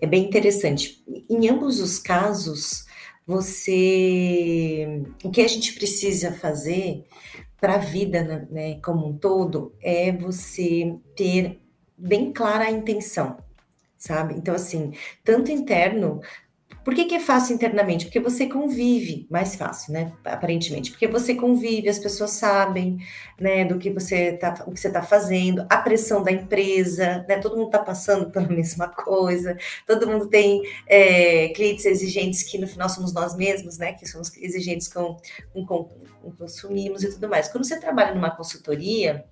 é 0.00 0.06
bem 0.06 0.24
interessante. 0.24 1.02
Em 1.30 1.48
ambos 1.48 1.80
os 1.80 1.98
casos, 1.98 2.86
você, 3.26 5.04
o 5.22 5.30
que 5.30 5.40
a 5.40 5.48
gente 5.48 5.74
precisa 5.74 6.32
fazer 6.32 7.04
para 7.60 7.74
a 7.74 7.78
vida, 7.78 8.22
né, 8.24 8.48
né, 8.50 8.80
como 8.82 9.06
um 9.06 9.16
todo, 9.16 9.72
é 9.80 10.10
você 10.10 10.96
ter 11.16 11.60
bem 11.96 12.32
clara 12.32 12.64
a 12.64 12.70
intenção, 12.70 13.36
sabe? 13.96 14.34
Então, 14.34 14.54
assim, 14.54 14.92
tanto 15.22 15.52
interno, 15.52 16.20
por 16.84 16.94
que, 16.94 17.04
que, 17.04 17.14
é 17.14 17.20
fácil 17.20 17.54
internamente? 17.54 18.06
Porque 18.06 18.18
você 18.18 18.46
convive, 18.46 19.26
mais 19.30 19.54
fácil, 19.54 19.92
né? 19.92 20.12
Aparentemente, 20.24 20.90
porque 20.90 21.06
você 21.06 21.34
convive, 21.34 21.88
as 21.88 21.98
pessoas 21.98 22.30
sabem, 22.32 22.98
né, 23.38 23.64
do 23.64 23.78
que 23.78 23.90
você 23.90 24.32
tá, 24.32 24.64
o 24.66 24.72
que 24.72 24.80
você 24.80 24.88
está 24.88 25.02
fazendo, 25.02 25.64
a 25.70 25.76
pressão 25.78 26.22
da 26.22 26.32
empresa, 26.32 27.24
né? 27.28 27.38
Todo 27.38 27.56
mundo 27.56 27.66
está 27.66 27.78
passando 27.78 28.30
pela 28.30 28.48
mesma 28.50 28.88
coisa, 28.88 29.56
todo 29.86 30.08
mundo 30.08 30.28
tem 30.28 30.62
é, 30.86 31.48
clientes 31.48 31.84
exigentes 31.84 32.42
que 32.42 32.58
no 32.58 32.66
final 32.66 32.88
somos 32.88 33.12
nós 33.12 33.36
mesmos, 33.36 33.78
né? 33.78 33.92
Que 33.92 34.06
somos 34.06 34.36
exigentes 34.36 34.88
com, 34.88 35.16
com, 35.52 35.64
com 35.66 36.30
consumimos 36.38 37.02
e 37.02 37.10
tudo 37.12 37.28
mais. 37.28 37.48
Quando 37.48 37.64
você 37.64 37.78
trabalha 37.78 38.14
numa 38.14 38.30
consultoria, 38.30 39.24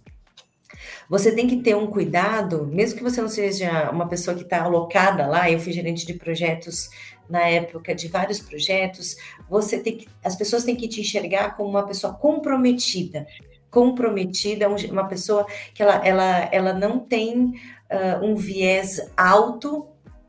você 1.08 1.32
tem 1.32 1.46
que 1.46 1.56
ter 1.56 1.74
um 1.74 1.86
cuidado, 1.86 2.66
mesmo 2.66 2.98
que 2.98 3.02
você 3.02 3.20
não 3.20 3.28
seja 3.28 3.90
uma 3.90 4.08
pessoa 4.08 4.36
que 4.36 4.42
está 4.42 4.62
alocada 4.62 5.26
lá, 5.26 5.50
eu 5.50 5.58
fui 5.58 5.72
gerente 5.72 6.06
de 6.06 6.14
projetos 6.14 6.88
na 7.30 7.48
época 7.48 7.94
de 7.94 8.08
vários 8.08 8.40
projetos, 8.40 9.16
você 9.48 9.78
tem 9.78 9.98
que, 9.98 10.08
as 10.22 10.36
pessoas 10.36 10.64
têm 10.64 10.76
que 10.76 10.88
te 10.88 11.00
enxergar 11.00 11.56
como 11.56 11.70
uma 11.70 11.86
pessoa 11.86 12.12
comprometida, 12.12 13.26
comprometida, 13.70 14.68
uma 14.68 15.06
pessoa 15.06 15.46
que 15.72 15.82
ela, 15.82 16.04
ela, 16.04 16.48
ela 16.52 16.72
não 16.72 16.98
tem 16.98 17.44
uh, 17.44 18.24
um 18.24 18.34
viés 18.34 19.00
alto 19.16 19.86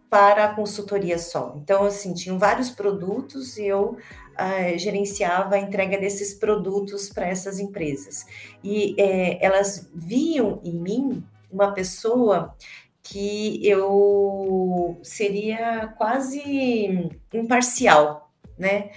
para 0.09 0.45
a 0.45 0.53
consultoria 0.53 1.17
só. 1.17 1.55
Então, 1.57 1.85
assim, 1.85 2.13
tinham 2.13 2.37
vários 2.37 2.69
produtos 2.69 3.57
e 3.57 3.65
eu 3.65 3.97
uh, 3.97 4.77
gerenciava 4.77 5.55
a 5.55 5.59
entrega 5.59 5.97
desses 5.97 6.33
produtos 6.33 7.09
para 7.09 7.27
essas 7.27 7.59
empresas. 7.59 8.25
E 8.63 8.93
é, 9.01 9.43
elas 9.43 9.89
viam 9.95 10.59
em 10.63 10.73
mim 10.73 11.23
uma 11.51 11.71
pessoa 11.71 12.55
que 13.03 13.67
eu 13.67 14.99
seria 15.03 15.93
quase 15.97 17.09
imparcial, 17.33 18.31
né, 18.57 18.91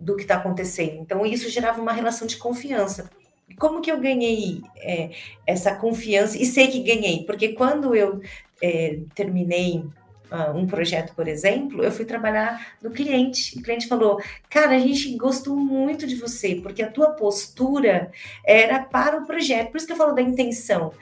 do 0.00 0.16
que 0.16 0.22
está 0.22 0.36
acontecendo. 0.36 1.00
Então 1.00 1.24
isso 1.24 1.48
gerava 1.48 1.80
uma 1.80 1.92
relação 1.92 2.26
de 2.26 2.36
confiança. 2.36 3.10
Como 3.58 3.80
que 3.80 3.90
eu 3.90 3.98
ganhei 3.98 4.62
é, 4.76 5.10
essa 5.46 5.74
confiança 5.74 6.36
e 6.36 6.44
sei 6.44 6.68
que 6.68 6.80
ganhei? 6.80 7.24
Porque 7.24 7.48
quando 7.48 7.94
eu 7.94 8.20
é, 8.62 9.00
terminei 9.14 9.82
uh, 10.30 10.56
um 10.56 10.66
projeto, 10.66 11.14
por 11.14 11.26
exemplo, 11.26 11.82
eu 11.82 11.90
fui 11.90 12.04
trabalhar 12.04 12.76
no 12.82 12.90
cliente. 12.90 13.58
O 13.58 13.62
cliente 13.62 13.88
falou: 13.88 14.20
Cara, 14.48 14.76
a 14.76 14.78
gente 14.78 15.16
gostou 15.16 15.56
muito 15.56 16.06
de 16.06 16.16
você, 16.16 16.56
porque 16.56 16.82
a 16.82 16.90
tua 16.90 17.12
postura 17.12 18.12
era 18.44 18.80
para 18.80 19.18
o 19.18 19.26
projeto. 19.26 19.70
Por 19.70 19.78
isso 19.78 19.86
que 19.86 19.92
eu 19.92 19.96
falo 19.96 20.12
da 20.12 20.22
intenção 20.22 20.92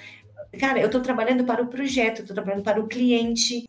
cara, 0.57 0.81
eu 0.81 0.87
estou 0.87 1.01
trabalhando 1.01 1.45
para 1.45 1.63
o 1.63 1.69
projeto, 1.69 2.21
estou 2.21 2.35
trabalhando 2.35 2.65
para 2.65 2.81
o 2.81 2.89
cliente. 2.89 3.69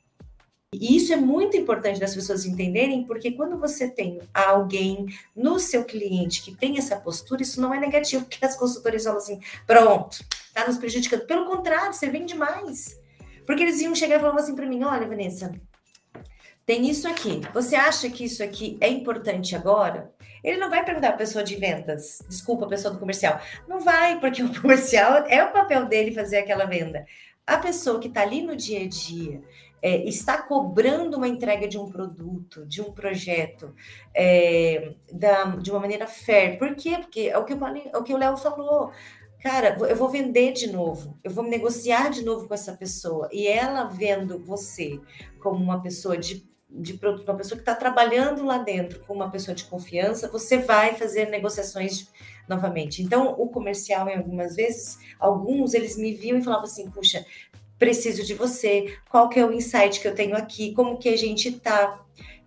E 0.73 0.97
isso 0.97 1.13
é 1.13 1.15
muito 1.15 1.55
importante 1.55 1.99
das 1.99 2.13
pessoas 2.13 2.45
entenderem, 2.45 3.05
porque 3.05 3.31
quando 3.31 3.57
você 3.57 3.89
tem 3.89 4.19
alguém 4.33 5.05
no 5.35 5.59
seu 5.59 5.85
cliente 5.85 6.41
que 6.41 6.53
tem 6.53 6.77
essa 6.77 6.97
postura, 6.97 7.41
isso 7.41 7.61
não 7.61 7.73
é 7.73 7.79
negativo, 7.79 8.25
porque 8.25 8.45
as 8.45 8.57
consultoras 8.57 9.03
falam 9.03 9.17
assim, 9.17 9.39
pronto, 9.65 10.25
está 10.47 10.67
nos 10.67 10.77
prejudicando. 10.77 11.25
Pelo 11.25 11.45
contrário, 11.45 11.93
você 11.93 12.09
vende 12.09 12.35
mais. 12.35 12.99
Porque 13.45 13.63
eles 13.63 13.79
iam 13.79 13.95
chegar 13.95 14.17
e 14.17 14.19
falavam 14.19 14.41
assim 14.41 14.55
para 14.55 14.65
mim, 14.65 14.83
olha, 14.83 15.07
Vanessa, 15.07 15.53
tem 16.65 16.89
isso 16.89 17.07
aqui. 17.07 17.41
Você 17.53 17.77
acha 17.77 18.09
que 18.09 18.25
isso 18.25 18.43
aqui 18.43 18.77
é 18.81 18.89
importante 18.89 19.55
agora? 19.55 20.11
Ele 20.43 20.57
não 20.57 20.69
vai 20.69 20.83
perguntar 20.83 21.09
a 21.09 21.13
pessoa 21.13 21.43
de 21.43 21.55
vendas, 21.55 22.21
desculpa, 22.27 22.65
a 22.65 22.69
pessoa 22.69 22.93
do 22.93 22.99
comercial. 22.99 23.39
Não 23.67 23.79
vai, 23.79 24.19
porque 24.19 24.41
o 24.43 24.61
comercial 24.61 25.25
é 25.27 25.43
o 25.43 25.51
papel 25.51 25.85
dele 25.85 26.11
fazer 26.11 26.37
aquela 26.37 26.65
venda. 26.65 27.05
A 27.45 27.57
pessoa 27.57 27.99
que 27.99 28.07
está 28.07 28.21
ali 28.21 28.41
no 28.41 28.55
dia 28.55 28.81
a 28.81 28.87
dia, 28.87 29.41
é, 29.81 30.03
está 30.07 30.41
cobrando 30.41 31.17
uma 31.17 31.27
entrega 31.27 31.67
de 31.67 31.77
um 31.77 31.89
produto, 31.89 32.65
de 32.65 32.81
um 32.81 32.91
projeto, 32.91 33.73
é, 34.13 34.93
da, 35.11 35.45
de 35.55 35.71
uma 35.71 35.79
maneira 35.79 36.07
fair. 36.07 36.57
Por 36.57 36.75
quê? 36.75 36.97
Porque 36.99 37.21
é 37.21 37.37
o 37.37 37.45
que, 37.45 37.53
é 37.53 37.97
o, 37.97 38.03
que 38.03 38.13
o 38.13 38.17
Léo 38.17 38.37
falou. 38.37 38.91
Cara, 39.41 39.77
eu 39.87 39.95
vou 39.95 40.09
vender 40.09 40.51
de 40.51 40.71
novo, 40.71 41.17
eu 41.23 41.29
vou 41.31 41.43
negociar 41.43 42.09
de 42.09 42.25
novo 42.25 42.47
com 42.47 42.53
essa 42.53 42.73
pessoa. 42.73 43.29
E 43.31 43.47
ela 43.47 43.85
vendo 43.85 44.43
você 44.43 44.99
como 45.39 45.63
uma 45.63 45.81
pessoa 45.81 46.17
de 46.17 46.45
de 46.69 46.93
produto, 46.95 47.27
uma 47.29 47.37
pessoa 47.37 47.57
que 47.57 47.61
está 47.61 47.73
trabalhando 47.73 48.43
lá 48.43 48.57
dentro 48.57 48.99
com 49.01 49.13
uma 49.13 49.31
pessoa 49.31 49.55
de 49.55 49.63
confiança, 49.65 50.29
você 50.29 50.57
vai 50.57 50.95
fazer 50.95 51.29
negociações 51.29 52.11
novamente. 52.47 53.01
Então, 53.01 53.35
o 53.37 53.47
comercial, 53.47 54.07
em 54.09 54.17
algumas 54.17 54.55
vezes, 54.55 54.97
alguns 55.19 55.73
eles 55.73 55.97
me 55.97 56.13
viam 56.13 56.37
e 56.37 56.43
falavam 56.43 56.65
assim: 56.65 56.89
puxa, 56.91 57.25
preciso 57.79 58.23
de 58.23 58.33
você, 58.33 58.97
qual 59.09 59.29
que 59.29 59.39
é 59.39 59.45
o 59.45 59.53
insight 59.53 59.99
que 59.99 60.07
eu 60.07 60.15
tenho 60.15 60.35
aqui, 60.35 60.73
como 60.73 60.97
que 60.97 61.09
a 61.09 61.17
gente 61.17 61.49
está. 61.49 62.03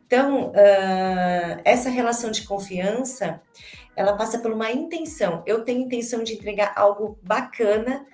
Então, 0.06 0.48
uh, 0.48 1.60
essa 1.64 1.88
relação 1.88 2.30
de 2.30 2.42
confiança, 2.42 3.40
ela 3.94 4.16
passa 4.16 4.38
por 4.38 4.50
uma 4.50 4.70
intenção. 4.72 5.42
Eu 5.46 5.62
tenho 5.62 5.82
intenção 5.82 6.24
de 6.24 6.34
entregar 6.34 6.72
algo 6.74 7.18
bacana, 7.22 8.04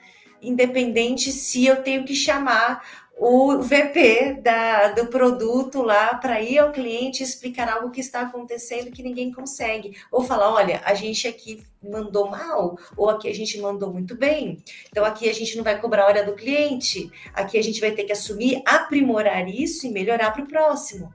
independente 0.43 1.33
se 1.33 1.65
eu 1.65 1.83
tenho 1.83 2.05
que 2.05 2.15
chamar 2.15 3.06
o 3.19 3.63
VP 3.63 4.41
da, 4.43 4.89
do 4.89 5.07
produto 5.07 5.81
lá 5.81 6.15
para 6.15 6.43
ir 6.43 6.59
ao 6.59 6.71
cliente 6.71 7.23
explicar 7.23 7.67
algo 7.67 7.91
que 7.91 8.01
está 8.01 8.21
acontecendo 8.21 8.93
que 8.93 9.03
ninguém 9.03 9.33
consegue. 9.33 9.97
Ou 10.13 10.23
falar, 10.23 10.53
olha, 10.53 10.83
a 10.85 10.93
gente 10.93 11.27
aqui 11.27 11.65
mandou 11.83 12.29
mal, 12.29 12.79
ou 12.95 13.09
aqui 13.09 13.27
a 13.29 13.35
gente 13.35 13.59
mandou 13.59 13.91
muito 13.91 14.15
bem. 14.15 14.63
Então 14.91 15.03
aqui 15.03 15.31
a 15.31 15.33
gente 15.33 15.57
não 15.57 15.65
vai 15.65 15.81
cobrar 15.81 16.03
a 16.03 16.07
hora 16.07 16.25
do 16.25 16.35
cliente, 16.35 17.11
aqui 17.33 17.57
a 17.57 17.63
gente 17.63 17.81
vai 17.81 17.93
ter 17.93 18.05
que 18.05 18.13
assumir, 18.13 18.63
aprimorar 18.67 19.49
isso 19.49 19.87
e 19.87 19.91
melhorar 19.91 20.33
para 20.33 20.45
o 20.45 20.49
próximo. 20.49 21.13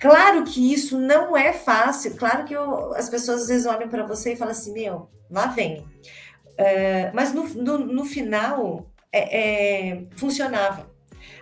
Claro 0.00 0.44
que 0.44 0.72
isso 0.72 0.98
não 1.00 1.36
é 1.36 1.52
fácil, 1.52 2.16
claro 2.16 2.44
que 2.44 2.54
eu, 2.54 2.94
as 2.94 3.08
pessoas 3.08 3.42
às 3.42 3.48
vezes 3.48 3.66
olham 3.66 3.88
para 3.88 4.06
você 4.06 4.32
e 4.32 4.36
falam 4.36 4.52
assim, 4.52 4.72
meu, 4.72 5.08
lá 5.28 5.46
vem. 5.46 5.80
Uh, 5.80 7.10
mas 7.12 7.32
no, 7.32 7.44
no, 7.48 7.78
no 7.78 8.04
final 8.04 8.86
é, 9.12 9.90
é, 9.90 10.02
funcionava. 10.16 10.91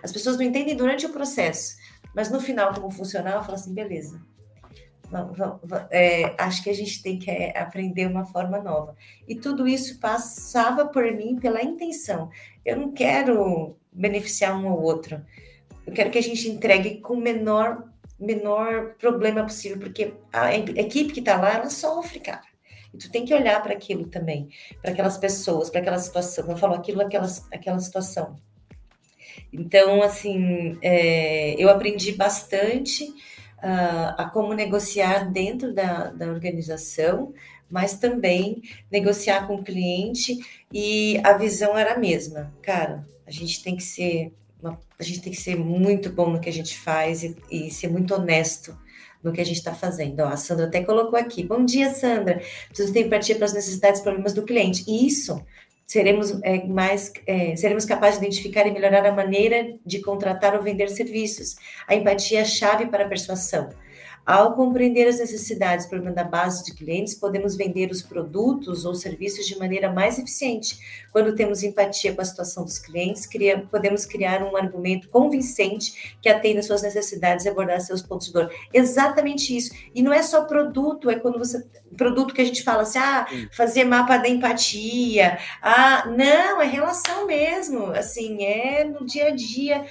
As 0.03 0.11
pessoas 0.11 0.37
não 0.37 0.43
entendem 0.43 0.75
durante 0.75 1.05
o 1.05 1.09
processo, 1.09 1.75
mas 2.15 2.31
no 2.31 2.39
final, 2.39 2.73
como 2.73 2.89
funcionava, 2.89 3.43
fala 3.43 3.55
assim: 3.55 3.73
beleza, 3.73 4.21
é, 5.89 6.33
acho 6.37 6.63
que 6.63 6.69
a 6.69 6.73
gente 6.73 7.01
tem 7.01 7.19
que 7.19 7.29
é, 7.29 7.57
aprender 7.57 8.07
uma 8.07 8.25
forma 8.25 8.59
nova. 8.59 8.95
E 9.27 9.35
tudo 9.35 9.67
isso 9.67 9.99
passava 9.99 10.85
por 10.85 11.03
mim 11.11 11.37
pela 11.37 11.61
intenção. 11.61 12.29
Eu 12.63 12.77
não 12.77 12.91
quero 12.91 13.75
beneficiar 13.91 14.57
um 14.57 14.71
ou 14.71 14.81
outro. 14.81 15.21
Eu 15.85 15.93
quero 15.93 16.09
que 16.09 16.17
a 16.17 16.23
gente 16.23 16.47
entregue 16.47 17.01
com 17.01 17.15
o 17.15 17.21
menor, 17.21 17.89
menor 18.19 18.95
problema 18.97 19.43
possível, 19.43 19.79
porque 19.79 20.13
a 20.31 20.55
equipe 20.55 21.11
que 21.11 21.19
está 21.19 21.35
lá, 21.37 21.55
ela 21.55 21.69
sofre, 21.69 22.19
cara. 22.19 22.43
E 22.93 22.97
tu 22.97 23.09
tem 23.09 23.25
que 23.25 23.33
olhar 23.33 23.61
para 23.63 23.73
aquilo 23.73 24.05
também, 24.07 24.49
para 24.81 24.91
aquelas 24.91 25.17
pessoas, 25.17 25.69
para 25.69 25.81
aquela 25.81 25.97
situação. 25.97 26.45
Eu 26.47 26.57
falo 26.57 26.73
aquilo, 26.73 27.01
aquela, 27.01 27.27
aquela 27.51 27.79
situação. 27.79 28.35
Então, 29.51 30.01
assim, 30.01 30.77
é, 30.81 31.55
eu 31.61 31.69
aprendi 31.69 32.13
bastante 32.13 33.03
uh, 33.61 34.15
a 34.17 34.29
como 34.31 34.53
negociar 34.53 35.31
dentro 35.31 35.73
da, 35.73 36.11
da 36.11 36.27
organização, 36.27 37.33
mas 37.69 37.97
também 37.97 38.61
negociar 38.91 39.47
com 39.47 39.55
o 39.55 39.63
cliente 39.63 40.37
e 40.71 41.19
a 41.23 41.33
visão 41.33 41.77
era 41.77 41.93
a 41.93 41.99
mesma. 41.99 42.53
Cara, 42.61 43.05
a 43.25 43.31
gente 43.31 43.63
tem 43.63 43.75
que 43.75 43.83
ser 43.83 44.33
uma, 44.61 44.79
a 44.99 45.03
gente 45.03 45.21
tem 45.21 45.31
que 45.31 45.41
ser 45.41 45.55
muito 45.55 46.11
bom 46.11 46.29
no 46.29 46.39
que 46.39 46.49
a 46.49 46.53
gente 46.53 46.77
faz 46.77 47.23
e, 47.23 47.35
e 47.49 47.71
ser 47.71 47.87
muito 47.87 48.13
honesto 48.13 48.77
no 49.23 49.31
que 49.31 49.41
a 49.41 49.45
gente 49.45 49.57
está 49.57 49.73
fazendo. 49.73 50.19
Ó, 50.21 50.27
a 50.27 50.37
Sandra 50.37 50.65
até 50.65 50.83
colocou 50.83 51.17
aqui. 51.17 51.43
Bom 51.43 51.63
dia, 51.63 51.93
Sandra. 51.93 52.41
Preciso 52.67 52.93
ter 52.93 53.05
empatia 53.05 53.35
para 53.35 53.45
as 53.45 53.53
necessidades 53.53 54.01
e 54.01 54.03
problemas 54.03 54.33
do 54.33 54.43
cliente. 54.43 54.83
E 54.87 55.07
isso 55.07 55.43
seremos 55.91 56.41
é, 56.41 56.65
mais 56.65 57.11
é, 57.27 57.53
seremos 57.57 57.83
capazes 57.83 58.17
de 58.17 58.25
identificar 58.25 58.65
e 58.65 58.71
melhorar 58.71 59.05
a 59.05 59.11
maneira 59.11 59.77
de 59.85 59.99
contratar 59.99 60.55
ou 60.55 60.63
vender 60.63 60.87
serviços. 60.87 61.57
A 61.85 61.93
empatia 61.93 62.39
é 62.39 62.41
a 62.43 62.45
chave 62.45 62.85
para 62.85 63.03
a 63.03 63.09
persuasão. 63.09 63.67
Ao 64.25 64.53
compreender 64.53 65.07
as 65.07 65.19
necessidades 65.19 65.87
por 65.87 65.99
da 66.11 66.23
base 66.23 66.63
de 66.63 66.73
clientes, 66.73 67.15
podemos 67.15 67.55
vender 67.55 67.89
os 67.89 68.01
produtos 68.01 68.85
ou 68.85 68.93
serviços 68.93 69.47
de 69.47 69.57
maneira 69.57 69.91
mais 69.91 70.19
eficiente. 70.19 70.77
Quando 71.11 71.35
temos 71.35 71.63
empatia 71.63 72.13
com 72.13 72.21
a 72.21 72.25
situação 72.25 72.63
dos 72.63 72.77
clientes, 72.77 73.25
cria, 73.25 73.65
podemos 73.69 74.05
criar 74.05 74.43
um 74.43 74.55
argumento 74.55 75.09
convincente 75.09 76.17
que 76.21 76.29
atenda 76.29 76.61
suas 76.61 76.83
necessidades 76.83 77.45
e 77.45 77.49
abordar 77.49 77.81
seus 77.81 78.01
pontos 78.01 78.27
de 78.27 78.33
dor. 78.33 78.51
Exatamente 78.71 79.55
isso. 79.55 79.73
E 79.93 80.03
não 80.03 80.13
é 80.13 80.21
só 80.21 80.45
produto, 80.45 81.09
é 81.09 81.15
quando 81.15 81.39
você. 81.39 81.65
Produto 81.97 82.33
que 82.33 82.41
a 82.41 82.45
gente 82.45 82.63
fala 82.63 82.83
assim, 82.83 82.99
ah, 82.99 83.27
fazer 83.51 83.83
mapa 83.83 84.17
da 84.17 84.29
empatia. 84.29 85.37
Ah, 85.61 86.05
não, 86.07 86.61
é 86.61 86.65
relação 86.65 87.27
mesmo. 87.27 87.87
Assim, 87.87 88.43
é 88.43 88.85
no 88.85 89.05
dia 89.05 89.27
a 89.27 89.31
dia 89.31 89.85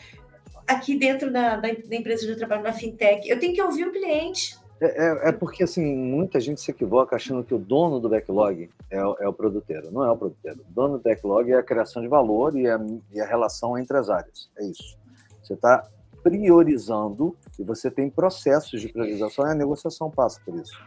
aqui 0.70 0.96
dentro 0.96 1.32
da, 1.32 1.56
da, 1.56 1.68
da 1.68 1.96
empresa 1.96 2.26
de 2.26 2.36
trabalho 2.36 2.62
na 2.62 2.72
fintech. 2.72 3.28
Eu 3.28 3.38
tenho 3.38 3.54
que 3.54 3.62
ouvir 3.62 3.86
o 3.86 3.92
cliente. 3.92 4.58
É, 4.80 4.86
é, 4.86 5.28
é, 5.28 5.32
porque, 5.32 5.62
assim, 5.62 5.94
muita 5.94 6.40
gente 6.40 6.60
se 6.60 6.70
equivoca 6.70 7.14
achando 7.14 7.44
que 7.44 7.54
o 7.54 7.58
dono 7.58 8.00
do 8.00 8.08
backlog 8.08 8.70
é, 8.90 8.96
é, 8.96 9.28
o 9.28 9.32
produteiro. 9.32 9.90
Não 9.90 10.02
é 10.02 10.10
o 10.10 10.16
produteiro. 10.16 10.60
O 10.70 10.72
dono 10.72 10.96
do 10.96 11.02
backlog 11.02 11.52
é 11.52 11.56
a 11.56 11.62
criação 11.62 12.00
de 12.00 12.08
valor 12.08 12.56
e 12.56 12.66
a, 12.66 12.80
e 13.12 13.20
a 13.20 13.26
relação 13.26 13.76
entre 13.76 13.96
as 13.98 14.08
áreas. 14.08 14.50
É 14.58 14.64
isso. 14.64 14.98
Você 15.42 15.52
está 15.52 15.86
priorizando 16.22 17.36
e 17.58 17.62
você 17.62 17.90
tem 17.90 18.08
processos 18.08 18.80
de 18.80 18.88
priorização 18.88 19.46
e 19.46 19.50
a 19.50 19.54
negociação 19.54 20.10
passa 20.10 20.40
por 20.44 20.54
isso. 20.54 20.78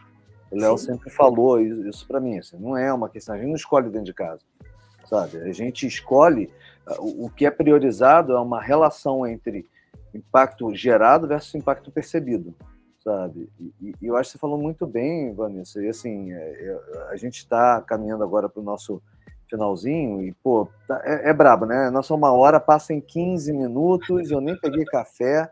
O 0.50 0.56
Léo 0.56 0.76
sempre 0.76 1.10
falou 1.10 1.60
isso 1.60 2.06
para 2.06 2.20
mim. 2.20 2.38
Assim, 2.38 2.56
não 2.56 2.76
é 2.76 2.92
uma 2.92 3.08
questão, 3.08 3.34
a 3.34 3.38
gente 3.38 3.48
não 3.48 3.56
escolhe 3.56 3.88
dentro 3.90 4.06
de 4.06 4.14
casa. 4.14 4.40
Sabe? 5.08 5.38
A 5.38 5.52
gente 5.52 5.86
escolhe. 5.86 6.50
O, 6.98 7.26
o 7.26 7.30
que 7.30 7.46
é 7.46 7.50
priorizado 7.50 8.32
é 8.32 8.40
uma 8.40 8.60
relação 8.60 9.26
entre 9.26 9.66
impacto 10.14 10.74
gerado 10.74 11.26
versus 11.26 11.54
impacto 11.54 11.90
percebido, 11.90 12.54
sabe? 13.02 13.50
E, 13.60 13.94
e 14.00 14.06
eu 14.06 14.16
acho 14.16 14.30
que 14.30 14.32
você 14.32 14.40
falou 14.40 14.58
muito 14.58 14.86
bem, 14.86 15.34
Vanessa. 15.34 15.82
E 15.82 15.88
assim, 15.88 16.32
é, 16.32 16.36
é, 16.36 17.08
a 17.10 17.16
gente 17.16 17.38
está 17.38 17.80
caminhando 17.82 18.24
agora 18.24 18.48
para 18.48 18.60
o 18.60 18.64
nosso 18.64 19.02
finalzinho 19.48 20.22
e, 20.22 20.32
pô, 20.32 20.68
tá, 20.88 21.00
é, 21.04 21.30
é 21.30 21.32
brabo, 21.32 21.66
né? 21.66 21.90
Nossa 21.90 22.14
uma 22.14 22.32
hora 22.32 22.58
passa 22.58 22.92
em 22.92 23.00
15 23.00 23.52
minutos, 23.52 24.30
eu 24.30 24.40
nem 24.40 24.56
peguei 24.56 24.84
café, 24.84 25.50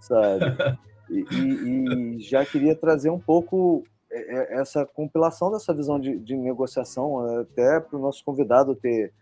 sabe? 0.00 0.44
E, 1.10 1.26
e, 1.30 2.16
e 2.16 2.20
já 2.20 2.44
queria 2.46 2.74
trazer 2.74 3.10
um 3.10 3.20
pouco 3.20 3.84
é, 4.10 4.60
essa 4.60 4.86
compilação 4.86 5.50
dessa 5.50 5.74
visão 5.74 5.98
de, 5.98 6.18
de 6.18 6.36
negociação, 6.36 7.40
até 7.40 7.80
para 7.80 7.98
o 7.98 8.00
nosso 8.00 8.24
convidado 8.24 8.74
ter 8.74 9.12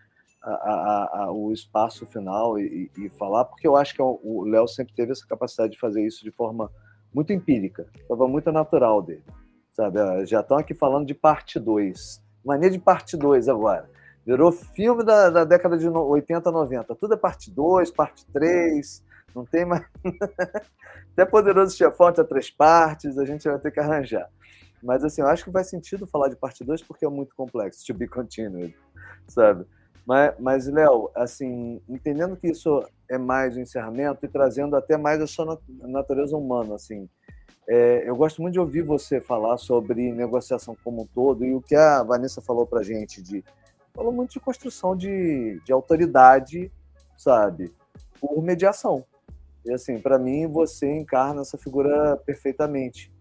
a, 0.51 1.24
a, 1.24 1.32
o 1.32 1.53
espaço 1.53 2.05
final 2.07 2.59
e, 2.59 2.90
e, 2.99 3.09
falar, 3.11 3.45
porque 3.45 3.66
eu 3.66 3.76
acho 3.76 3.95
que 3.95 4.01
é 4.01 4.05
o 4.05 4.45
Léo 4.45 4.66
sempre 4.66 4.95
teve 4.95 5.12
essa 5.12 5.26
capacidade 5.26 5.72
de 5.72 5.78
fazer 5.78 6.05
isso 6.05 6.24
de 6.24 6.32
forma 6.32 6.70
muito 7.14 7.32
empírica, 7.32 7.86
estava 7.95 8.26
muito 8.26 8.51
natural 8.51 9.03
dele, 9.03 9.24
sabe? 9.70 10.01
Ah, 10.01 10.24
já 10.24 10.40
estão 10.40 10.57
aqui 10.57 10.74
falando 10.74 11.07
de 11.07 11.14
parte 11.14 11.61
2, 11.61 12.22
mania 12.45 12.70
de 12.70 12.78
parte 12.78 13.16
2 13.16 13.49
agora. 13.49 13.88
Virou 14.24 14.53
filme 14.53 15.05
da, 15.05 15.30
da, 15.30 15.45
década 15.45 15.76
de 15.76 15.88
80, 15.88 16.51
90. 16.51 16.95
Tudo 16.95 17.14
é 17.14 17.16
parte 17.16 17.51
2, 17.51 17.90
parte 17.90 18.24
3, 18.32 19.05
não 19.34 19.45
tem 19.45 19.64
mais. 19.64 19.84
Até 21.12 21.24
Poderoso 21.24 21.76
Chefão 21.76 22.12
tinha 22.12 22.24
três 22.24 22.49
partes, 22.49 23.18
a 23.18 23.24
gente 23.24 23.49
vai 23.49 23.59
ter 23.59 23.72
que 23.72 23.80
arranjar. 23.80 24.28
Mas 24.82 25.05
assim, 25.05 25.22
eu 25.22 25.28
acho 25.28 25.45
que 25.45 25.51
faz 25.51 25.68
sentido 25.68 26.07
falar 26.07 26.28
de 26.28 26.36
parte 26.36 26.64
2 26.64 26.82
porque 26.82 27.05
é 27.05 27.09
muito 27.09 27.34
complexo, 27.34 27.84
to 27.84 27.95
be 27.95 28.07
continued, 28.07 28.74
sabe? 29.28 29.66
Mas, 30.07 30.34
mas 30.38 30.66
Léo, 30.66 31.11
assim, 31.14 31.80
entendendo 31.88 32.36
que 32.36 32.48
isso 32.48 32.84
é 33.09 33.16
mais 33.16 33.57
o 33.57 33.61
encerramento 33.61 34.24
e 34.24 34.28
trazendo 34.28 34.74
até 34.76 34.96
mais 34.96 35.20
a 35.20 35.26
sua 35.26 35.59
natureza 35.82 36.36
humana, 36.36 36.74
assim, 36.74 37.09
é, 37.68 38.09
eu 38.09 38.16
gosto 38.16 38.42
muito 38.42 38.55
de 38.55 38.61
ouvir 38.61 38.82
você 38.82 39.20
falar 39.20 39.57
sobre 39.57 40.12
negociação 40.12 40.76
como 40.82 41.03
um 41.03 41.07
todo 41.07 41.44
e 41.44 41.55
o 41.55 41.61
que 41.61 41.76
a 41.76 42.03
Vanessa 42.03 42.40
falou 42.40 42.66
para 42.66 42.82
gente 42.82 43.22
de 43.22 43.44
falou 43.94 44.12
muito 44.12 44.32
de 44.32 44.40
construção 44.40 44.96
de, 44.96 45.61
de 45.64 45.72
autoridade, 45.72 46.72
sabe, 47.16 47.72
por 48.20 48.42
mediação. 48.42 49.05
E 49.64 49.72
assim, 49.72 49.98
para 49.98 50.18
mim 50.18 50.46
você 50.46 50.90
encarna 50.90 51.42
essa 51.42 51.57
figura 51.59 52.16
perfeitamente. 52.16 53.12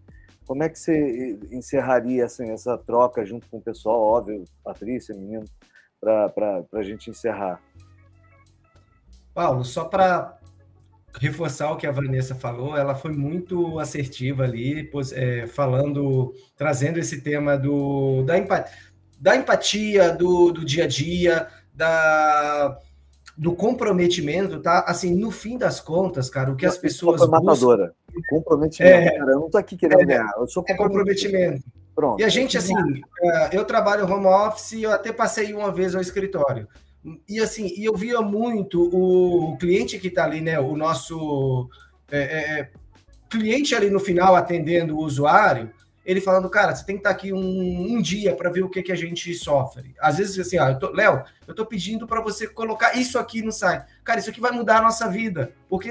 Como 0.46 0.62
é 0.62 0.68
que 0.68 0.78
você 0.78 1.38
encerraria 1.52 2.24
assim, 2.24 2.50
essa 2.50 2.76
troca 2.76 3.24
junto 3.24 3.48
com 3.48 3.58
o 3.58 3.62
pessoal, 3.62 4.00
óbvio, 4.00 4.44
Patrícia, 4.64 5.14
menino? 5.14 5.44
Para 6.02 6.64
a 6.72 6.82
gente 6.82 7.08
encerrar. 7.08 7.60
Paulo, 9.32 9.64
só 9.64 9.84
para 9.84 10.36
reforçar 11.20 11.70
o 11.70 11.76
que 11.76 11.86
a 11.86 11.92
Vanessa 11.92 12.34
falou, 12.34 12.76
ela 12.76 12.94
foi 12.94 13.12
muito 13.12 13.78
assertiva 13.78 14.44
ali, 14.44 14.90
é, 15.14 15.46
falando, 15.46 16.34
trazendo 16.56 16.98
esse 16.98 17.20
tema 17.20 17.56
do, 17.56 18.22
da, 18.24 18.36
empatia, 18.36 18.72
da, 19.18 19.36
empatia 19.36 20.10
do, 20.10 20.50
do 20.52 20.64
dia 20.64 20.84
a 20.84 20.88
dia, 20.88 21.48
da, 21.72 22.78
do 23.36 23.54
comprometimento, 23.54 24.60
tá? 24.60 24.84
Assim, 24.86 25.14
no 25.14 25.30
fim 25.30 25.56
das 25.56 25.80
contas, 25.80 26.28
cara, 26.28 26.50
o 26.50 26.56
que 26.56 26.66
as 26.66 26.78
pessoas 26.78 27.20
buscam... 27.20 27.40
matadora. 27.40 27.94
Comprometimento, 28.28 28.94
é, 28.94 29.18
cara, 29.18 29.32
eu 29.32 29.40
não 29.40 29.50
tô 29.50 29.58
aqui 29.58 29.76
querendo 29.76 30.02
é, 30.02 30.04
ganhar, 30.04 30.32
eu 30.36 30.46
sou 30.46 30.64
é 30.66 30.74
comprometimento. 30.74 31.62
Pronto. 31.94 32.20
E 32.20 32.24
a 32.24 32.28
gente, 32.28 32.56
assim, 32.56 32.74
é, 33.20 33.56
eu 33.56 33.64
trabalho 33.64 34.10
home 34.10 34.26
office, 34.26 34.72
eu 34.82 34.90
até 34.90 35.12
passei 35.12 35.52
uma 35.52 35.70
vez 35.70 35.94
ao 35.94 36.00
escritório. 36.00 36.66
E 37.28 37.40
assim, 37.40 37.72
eu 37.76 37.94
via 37.94 38.20
muito 38.20 38.82
o 38.92 39.56
cliente 39.58 39.98
que 39.98 40.08
está 40.08 40.24
ali, 40.24 40.40
né? 40.40 40.58
O 40.60 40.76
nosso 40.76 41.68
é, 42.10 42.18
é, 42.18 42.60
é, 42.60 42.70
cliente 43.28 43.74
ali 43.74 43.90
no 43.90 43.98
final 43.98 44.36
atendendo 44.36 44.96
o 44.96 45.04
usuário, 45.04 45.70
ele 46.04 46.20
falando, 46.20 46.48
cara, 46.48 46.74
você 46.74 46.84
tem 46.84 46.96
que 46.96 47.00
estar 47.00 47.10
tá 47.10 47.16
aqui 47.16 47.32
um, 47.32 47.38
um 47.94 48.00
dia 48.00 48.34
para 48.34 48.50
ver 48.50 48.62
o 48.62 48.68
que, 48.68 48.82
que 48.82 48.92
a 48.92 48.96
gente 48.96 49.32
sofre. 49.34 49.94
Às 50.00 50.18
vezes, 50.18 50.38
assim, 50.38 50.58
ó, 50.58 50.76
Léo, 50.92 51.24
eu 51.46 51.52
estou 51.52 51.66
pedindo 51.66 52.06
para 52.06 52.20
você 52.20 52.46
colocar 52.46 52.96
isso 52.96 53.18
aqui 53.18 53.42
no 53.42 53.52
site. 53.52 53.86
Cara, 54.04 54.20
isso 54.20 54.30
aqui 54.30 54.40
vai 54.40 54.52
mudar 54.52 54.78
a 54.78 54.82
nossa 54.82 55.08
vida, 55.08 55.52
porque 55.68 55.90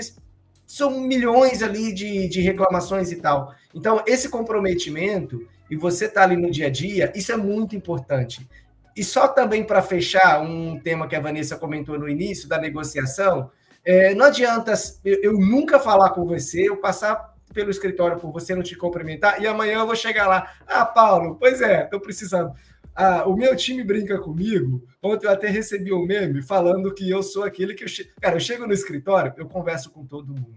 são 0.65 1.01
milhões 1.01 1.61
ali 1.61 1.93
de, 1.93 2.29
de 2.29 2.41
reclamações 2.41 3.11
e 3.11 3.17
tal. 3.17 3.53
Então, 3.73 4.01
esse 4.05 4.29
comprometimento 4.29 5.45
e 5.71 5.75
você 5.77 6.09
tá 6.09 6.23
ali 6.23 6.35
no 6.35 6.51
dia 6.51 6.67
a 6.67 6.69
dia, 6.69 7.13
isso 7.15 7.31
é 7.31 7.37
muito 7.37 7.77
importante. 7.77 8.45
E 8.93 9.05
só 9.05 9.29
também 9.29 9.63
para 9.63 9.81
fechar 9.81 10.41
um 10.41 10.77
tema 10.77 11.07
que 11.07 11.15
a 11.15 11.19
Vanessa 11.21 11.55
comentou 11.55 11.97
no 11.97 12.09
início 12.09 12.45
da 12.49 12.57
negociação, 12.57 13.49
é, 13.85 14.13
não 14.13 14.25
adianta 14.25 14.73
eu, 15.05 15.19
eu, 15.23 15.33
nunca 15.33 15.79
falar 15.79 16.09
com 16.09 16.25
você, 16.25 16.67
eu 16.67 16.75
passar 16.75 17.33
pelo 17.53 17.71
escritório 17.71 18.19
por 18.19 18.33
você 18.33 18.53
não 18.53 18.61
te 18.61 18.75
cumprimentar 18.75 19.41
e 19.41 19.47
amanhã 19.47 19.79
eu 19.79 19.85
vou 19.85 19.95
chegar 19.95 20.27
lá. 20.27 20.51
Ah, 20.67 20.85
Paulo, 20.85 21.37
pois 21.39 21.61
é, 21.61 21.85
estou 21.85 22.01
precisando. 22.01 22.51
Ah, 22.93 23.23
o 23.25 23.33
meu 23.33 23.55
time 23.55 23.81
brinca 23.81 24.19
comigo. 24.19 24.83
Ontem 25.01 25.25
eu 25.25 25.31
até 25.31 25.47
recebi 25.47 25.93
um 25.93 26.05
meme 26.05 26.41
falando 26.41 26.93
que 26.93 27.09
eu 27.09 27.23
sou 27.23 27.43
aquele 27.43 27.73
que 27.73 27.85
eu 27.85 27.87
che... 27.87 28.11
Cara, 28.19 28.35
eu 28.35 28.41
chego 28.41 28.67
no 28.67 28.73
escritório, 28.73 29.33
eu 29.37 29.47
converso 29.47 29.89
com 29.89 30.05
todo 30.05 30.33
mundo. 30.33 30.53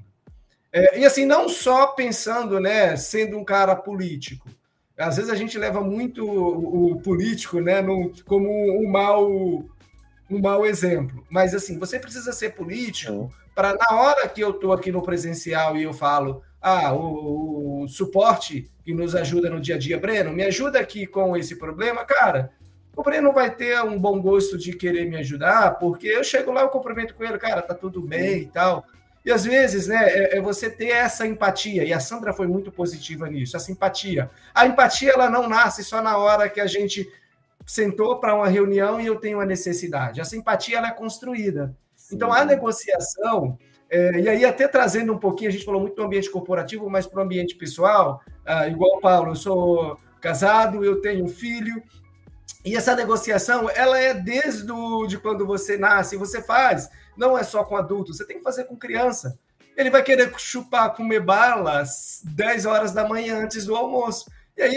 É, 0.73 0.99
e 0.99 1.05
assim, 1.05 1.25
não 1.25 1.49
só 1.49 1.87
pensando, 1.87 2.59
né, 2.59 2.97
sendo 2.97 3.39
um 3.39 3.45
cara 3.45 3.77
político. 3.77 4.49
Às 4.97 5.17
vezes 5.17 5.31
a 5.31 5.35
gente 5.35 5.59
leva 5.59 5.81
muito 5.81 6.25
o, 6.25 6.93
o 6.93 7.01
político, 7.01 7.61
né, 7.61 7.83
no, 7.83 8.13
como 8.25 8.49
um 8.49 8.89
mau, 8.89 9.29
um 10.31 10.41
mau 10.41 10.65
exemplo. 10.65 11.25
Mas 11.29 11.55
assim, 11.55 11.79
você 11.79 11.99
precisa 11.99 12.33
ser 12.33 12.55
político 12.55 13.33
para 13.55 13.75
na 13.75 13.97
hora 13.97 14.29
que 14.29 14.41
eu 14.41 14.51
estou 14.51 14.73
aqui 14.73 14.91
no 14.91 15.03
presencial 15.03 15.77
e 15.77 15.83
eu 15.83 15.93
falo, 15.93 16.43
ah, 16.61 16.93
o, 16.93 17.83
o, 17.83 17.89
suporte 17.89 18.71
que 18.85 18.95
nos 18.95 19.15
ajuda 19.15 19.51
no 19.51 19.61
dia 19.61 19.77
a 19.77 19.79
dia, 19.79 19.99
Breno, 19.99 20.33
me 20.33 20.43
ajuda 20.43 20.81
aqui 20.81 21.07
com 21.07 21.37
esse 21.37 21.57
problema, 21.57 22.05
cara. 22.05 22.51
O 22.97 23.03
Breno 23.03 23.33
vai 23.33 23.55
ter 23.55 23.81
um 23.83 23.99
bom 23.99 24.21
gosto 24.21 24.57
de 24.57 24.73
querer 24.73 25.09
me 25.09 25.17
ajudar, 25.17 25.79
porque 25.79 26.07
eu 26.07 26.23
chego 26.23 26.53
lá, 26.53 26.63
eu 26.63 26.69
cumprimento 26.69 27.15
com 27.15 27.25
ele, 27.25 27.39
cara, 27.39 27.61
tá 27.61 27.75
tudo 27.75 28.01
bem 28.01 28.43
e 28.43 28.47
tal. 28.47 28.85
E 29.25 29.33
às 29.33 29.45
vezes, 29.45 29.87
né, 29.87 30.05
é, 30.07 30.37
é, 30.37 30.41
você 30.41 30.69
ter 30.69 30.89
essa 30.89 31.27
empatia, 31.27 31.83
e 31.83 31.93
a 31.93 32.01
Sandra 32.01 32.33
foi 32.35 32.47
muito 32.47 32.71
positiva 32.71 33.29
nisso, 33.29 33.57
essa 33.57 33.73
empatia. 33.73 34.31
A 34.55 34.67
empatia, 34.67 35.13
ela 35.13 35.31
não 35.31 35.49
nasce 35.49 35.83
só 35.83 36.03
na 36.03 36.19
hora 36.19 36.49
que 36.49 36.61
a 36.61 36.67
gente 36.67 37.11
sentou 37.67 38.21
para 38.21 38.35
uma 38.35 38.49
reunião 38.49 39.01
e 39.01 39.07
eu 39.07 39.17
tenho 39.17 39.39
uma 39.39 39.47
necessidade. 39.47 40.21
Essa 40.21 40.37
empatia, 40.37 40.77
ela 40.77 40.89
é 40.89 40.93
construída. 40.93 41.75
Sim. 41.97 42.17
Então, 42.17 42.31
a 42.31 42.45
negociação, 42.45 43.59
é, 43.89 44.21
e 44.21 44.29
aí 44.29 44.45
até 44.45 44.69
trazendo 44.69 45.15
um 45.15 45.19
pouquinho, 45.19 45.49
a 45.49 45.53
gente 45.53 45.65
falou 45.65 45.81
muito 45.81 45.97
do 45.97 46.03
ambiente 46.03 46.31
corporativo, 46.31 46.91
mas 46.91 47.07
para 47.07 47.21
o 47.21 47.25
ambiente 47.25 47.55
pessoal, 47.55 48.21
ah, 48.45 48.69
igual 48.69 48.99
o 48.99 49.01
Paulo, 49.01 49.31
eu 49.31 49.37
sou 49.37 49.99
casado, 50.21 50.85
eu 50.85 51.01
tenho 51.01 51.25
um 51.25 51.29
filho, 51.29 51.83
e 52.63 52.77
essa 52.77 52.95
negociação, 52.95 53.71
ela 53.75 53.99
é 53.99 54.13
desde 54.15 54.65
do, 54.65 55.07
de 55.07 55.19
quando 55.19 55.47
você 55.47 55.77
nasce, 55.79 56.17
você 56.17 56.43
faz 56.43 56.91
não 57.17 57.37
é 57.37 57.43
só 57.43 57.65
com 57.65 57.77
adultos, 57.77 58.17
você 58.17 58.27
tem 58.27 58.39
que 58.39 58.43
fazer 58.43 58.65
com 58.65 58.77
criança. 58.77 59.39
Ele 59.77 59.91
vai 59.91 60.03
querer 60.03 60.33
chupar, 60.39 60.95
comer 60.95 61.21
balas 61.21 62.21
10 62.25 62.67
horas 62.67 62.93
da 62.93 63.09
manhã 63.09 63.43
antes 63.43 63.67
do 63.67 63.75
almoço. 63.75 64.31
E 64.57 64.63
aí, 64.63 64.77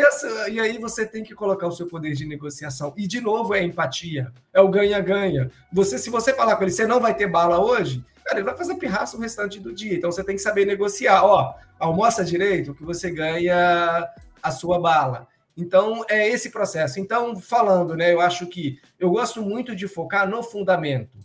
e 0.52 0.60
aí 0.60 0.78
você 0.80 1.06
tem 1.06 1.24
que 1.24 1.36
colocar 1.36 1.68
o 1.68 1.72
seu 1.72 1.88
poder 1.88 2.14
de 2.14 2.26
negociação. 2.26 2.94
E, 2.98 3.08
de 3.08 3.22
novo, 3.22 3.54
é 3.54 3.64
empatia. 3.64 4.34
É 4.52 4.60
o 4.60 4.70
ganha-ganha. 4.70 5.52
Você, 5.72 6.00
se 6.00 6.10
você 6.10 6.34
falar 6.34 6.56
com 6.56 6.64
ele, 6.64 6.72
você 6.72 6.88
não 6.88 7.00
vai 7.00 7.14
ter 7.14 7.28
bala 7.28 7.60
hoje, 7.60 8.04
cara, 8.24 8.40
ele 8.40 8.46
vai 8.46 8.58
fazer 8.58 8.74
pirraça 8.76 9.16
o 9.16 9.20
restante 9.20 9.60
do 9.60 9.72
dia. 9.72 9.94
Então, 9.94 10.12
você 10.12 10.24
tem 10.24 10.36
que 10.36 10.42
saber 10.42 10.66
negociar. 10.66 11.24
Ó, 11.24 11.54
almoça 11.80 12.26
direito 12.26 12.74
que 12.74 12.84
você 12.84 13.12
ganha 13.12 14.10
a 14.42 14.52
sua 14.52 14.80
bala. 14.80 15.28
Então, 15.56 16.04
é 16.10 16.28
esse 16.28 16.50
processo. 16.50 17.00
Então, 17.00 17.40
falando, 17.40 17.96
né, 17.96 18.12
eu 18.12 18.20
acho 18.20 18.48
que 18.48 18.80
eu 19.00 19.12
gosto 19.12 19.44
muito 19.44 19.76
de 19.76 19.88
focar 19.88 20.28
no 20.28 20.42
fundamento. 20.42 21.18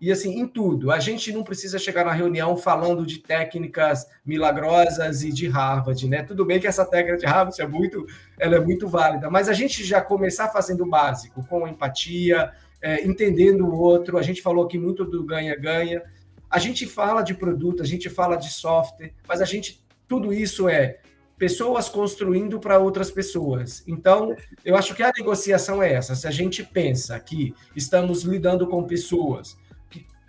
E 0.00 0.12
assim, 0.12 0.38
em 0.38 0.46
tudo. 0.46 0.90
A 0.90 1.00
gente 1.00 1.32
não 1.32 1.42
precisa 1.42 1.78
chegar 1.78 2.04
na 2.04 2.12
reunião 2.12 2.56
falando 2.56 3.04
de 3.04 3.18
técnicas 3.18 4.06
milagrosas 4.24 5.22
e 5.22 5.32
de 5.32 5.48
Harvard, 5.48 6.08
né? 6.08 6.22
Tudo 6.22 6.44
bem 6.44 6.60
que 6.60 6.66
essa 6.66 6.84
técnica 6.84 7.18
de 7.18 7.26
Harvard 7.26 7.60
é 7.60 7.66
muito, 7.66 8.06
ela 8.38 8.56
é 8.56 8.60
muito 8.60 8.86
válida, 8.86 9.28
mas 9.30 9.48
a 9.48 9.52
gente 9.52 9.84
já 9.84 10.00
começar 10.00 10.48
fazendo 10.48 10.84
o 10.84 10.88
básico, 10.88 11.44
com 11.48 11.66
empatia, 11.66 12.52
é, 12.80 13.04
entendendo 13.04 13.66
o 13.66 13.76
outro. 13.76 14.18
A 14.18 14.22
gente 14.22 14.40
falou 14.40 14.64
aqui 14.64 14.78
muito 14.78 15.04
do 15.04 15.24
ganha-ganha. 15.24 16.02
A 16.48 16.58
gente 16.58 16.86
fala 16.86 17.22
de 17.22 17.34
produto, 17.34 17.82
a 17.82 17.86
gente 17.86 18.08
fala 18.08 18.36
de 18.36 18.50
software, 18.50 19.12
mas 19.26 19.40
a 19.40 19.44
gente 19.44 19.84
tudo 20.08 20.32
isso 20.32 20.68
é 20.68 20.98
pessoas 21.36 21.88
construindo 21.88 22.58
para 22.58 22.78
outras 22.78 23.10
pessoas. 23.10 23.84
Então, 23.86 24.34
eu 24.64 24.74
acho 24.74 24.94
que 24.94 25.02
a 25.02 25.12
negociação 25.16 25.80
é 25.80 25.92
essa. 25.92 26.16
Se 26.16 26.26
a 26.26 26.30
gente 26.30 26.64
pensa 26.64 27.18
que 27.20 27.54
estamos 27.76 28.24
lidando 28.24 28.66
com 28.66 28.82
pessoas 28.84 29.56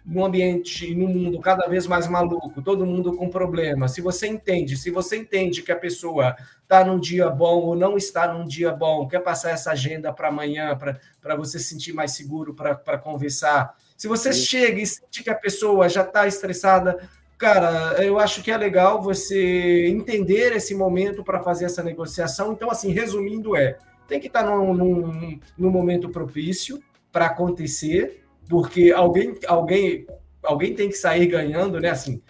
num 0.05 0.25
ambiente 0.25 0.93
num 0.95 1.07
mundo 1.07 1.39
cada 1.39 1.67
vez 1.67 1.85
mais 1.85 2.07
maluco, 2.07 2.61
todo 2.61 2.85
mundo 2.85 3.15
com 3.15 3.29
problema, 3.29 3.87
se 3.87 4.01
você 4.01 4.27
entende, 4.27 4.77
se 4.77 4.89
você 4.89 5.17
entende 5.17 5.61
que 5.61 5.71
a 5.71 5.75
pessoa 5.75 6.35
está 6.63 6.83
num 6.83 6.99
dia 6.99 7.29
bom 7.29 7.61
ou 7.61 7.75
não 7.75 7.97
está 7.97 8.31
num 8.33 8.45
dia 8.45 8.71
bom, 8.71 9.07
quer 9.07 9.19
passar 9.19 9.51
essa 9.51 9.71
agenda 9.71 10.11
para 10.11 10.29
amanhã, 10.29 10.77
para 11.21 11.35
você 11.35 11.59
se 11.59 11.65
sentir 11.65 11.93
mais 11.93 12.11
seguro 12.11 12.53
para 12.53 12.97
conversar, 12.97 13.75
se 13.99 14.07
você 14.07 14.31
Sim. 14.31 14.45
chega 14.45 14.81
e 14.81 14.87
sente 14.87 15.23
que 15.23 15.29
a 15.29 15.35
pessoa 15.35 15.89
já 15.89 16.03
está 16.03 16.25
estressada, 16.25 16.97
cara, 17.37 18.01
eu 18.03 18.17
acho 18.17 18.41
que 18.41 18.49
é 18.49 18.57
legal 18.57 19.01
você 19.01 19.87
entender 19.87 20.53
esse 20.53 20.73
momento 20.73 21.21
para 21.21 21.41
fazer 21.41 21.65
essa 21.65 21.83
negociação. 21.83 22.53
Então, 22.53 22.71
assim, 22.71 22.91
resumindo, 22.91 23.57
é 23.57 23.77
tem 24.07 24.19
que 24.19 24.27
estar 24.27 24.43
tá 24.43 24.49
num, 24.49 24.73
num, 24.73 25.39
num 25.57 25.69
momento 25.69 26.09
propício 26.09 26.81
para 27.11 27.27
acontecer 27.27 28.23
porque 28.49 28.91
alguém, 28.91 29.37
alguém, 29.47 30.07
alguém 30.43 30.73
tem 30.73 30.89
que 30.89 30.95
sair 30.95 31.27
ganhando, 31.27 31.79
né? 31.79 31.91
Assim, 31.91 32.21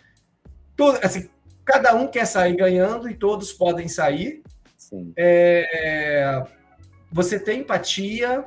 todo, 0.76 0.99
assim, 1.01 1.30
cada 1.63 1.95
um 1.95 2.07
quer 2.07 2.26
sair 2.26 2.55
ganhando 2.55 3.09
e 3.09 3.15
todos 3.15 3.53
podem 3.53 3.88
sair. 3.88 4.43
É, 5.15 6.43
você 7.11 7.39
tem 7.39 7.61
empatia 7.61 8.43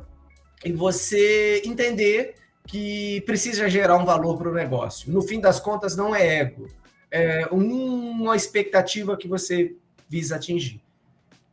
e 0.64 0.72
você 0.72 1.62
entender 1.64 2.34
que 2.66 3.22
precisa 3.22 3.68
gerar 3.68 3.96
um 3.96 4.04
valor 4.04 4.36
para 4.36 4.50
o 4.50 4.54
negócio. 4.54 5.10
No 5.10 5.22
fim 5.22 5.40
das 5.40 5.58
contas, 5.58 5.96
não 5.96 6.14
é 6.14 6.40
ego, 6.40 6.68
é 7.10 7.46
uma 7.50 8.36
expectativa 8.36 9.16
que 9.16 9.26
você 9.26 9.76
visa 10.08 10.36
atingir. 10.36 10.82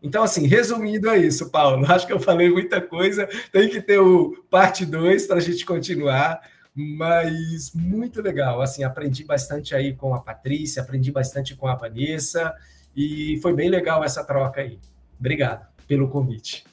Então, 0.01 0.23
assim, 0.23 0.47
resumindo 0.47 1.09
é 1.09 1.17
isso, 1.17 1.49
Paulo. 1.49 1.85
Acho 1.91 2.07
que 2.07 2.13
eu 2.13 2.19
falei 2.19 2.49
muita 2.49 2.81
coisa. 2.81 3.27
Tem 3.51 3.69
que 3.69 3.81
ter 3.81 3.99
o 3.99 4.43
parte 4.49 4.85
2 4.85 5.27
para 5.27 5.37
a 5.37 5.41
gente 5.41 5.65
continuar. 5.65 6.41
Mas 6.73 7.73
muito 7.73 8.21
legal. 8.21 8.61
Assim, 8.61 8.83
aprendi 8.83 9.23
bastante 9.23 9.75
aí 9.75 9.93
com 9.93 10.13
a 10.13 10.21
Patrícia, 10.21 10.81
aprendi 10.81 11.11
bastante 11.11 11.55
com 11.55 11.67
a 11.67 11.75
Vanessa. 11.75 12.53
E 12.95 13.37
foi 13.41 13.53
bem 13.53 13.69
legal 13.69 14.03
essa 14.03 14.23
troca 14.23 14.61
aí. 14.61 14.79
Obrigado 15.19 15.67
pelo 15.87 16.07
convite. 16.07 16.68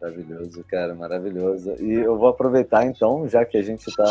Maravilhoso, 0.00 0.64
cara, 0.64 0.94
maravilhoso. 0.94 1.74
E 1.78 1.92
eu 1.92 2.16
vou 2.16 2.28
aproveitar 2.28 2.86
então, 2.86 3.28
já 3.28 3.44
que 3.44 3.58
a 3.58 3.62
gente 3.62 3.86
está 3.86 4.04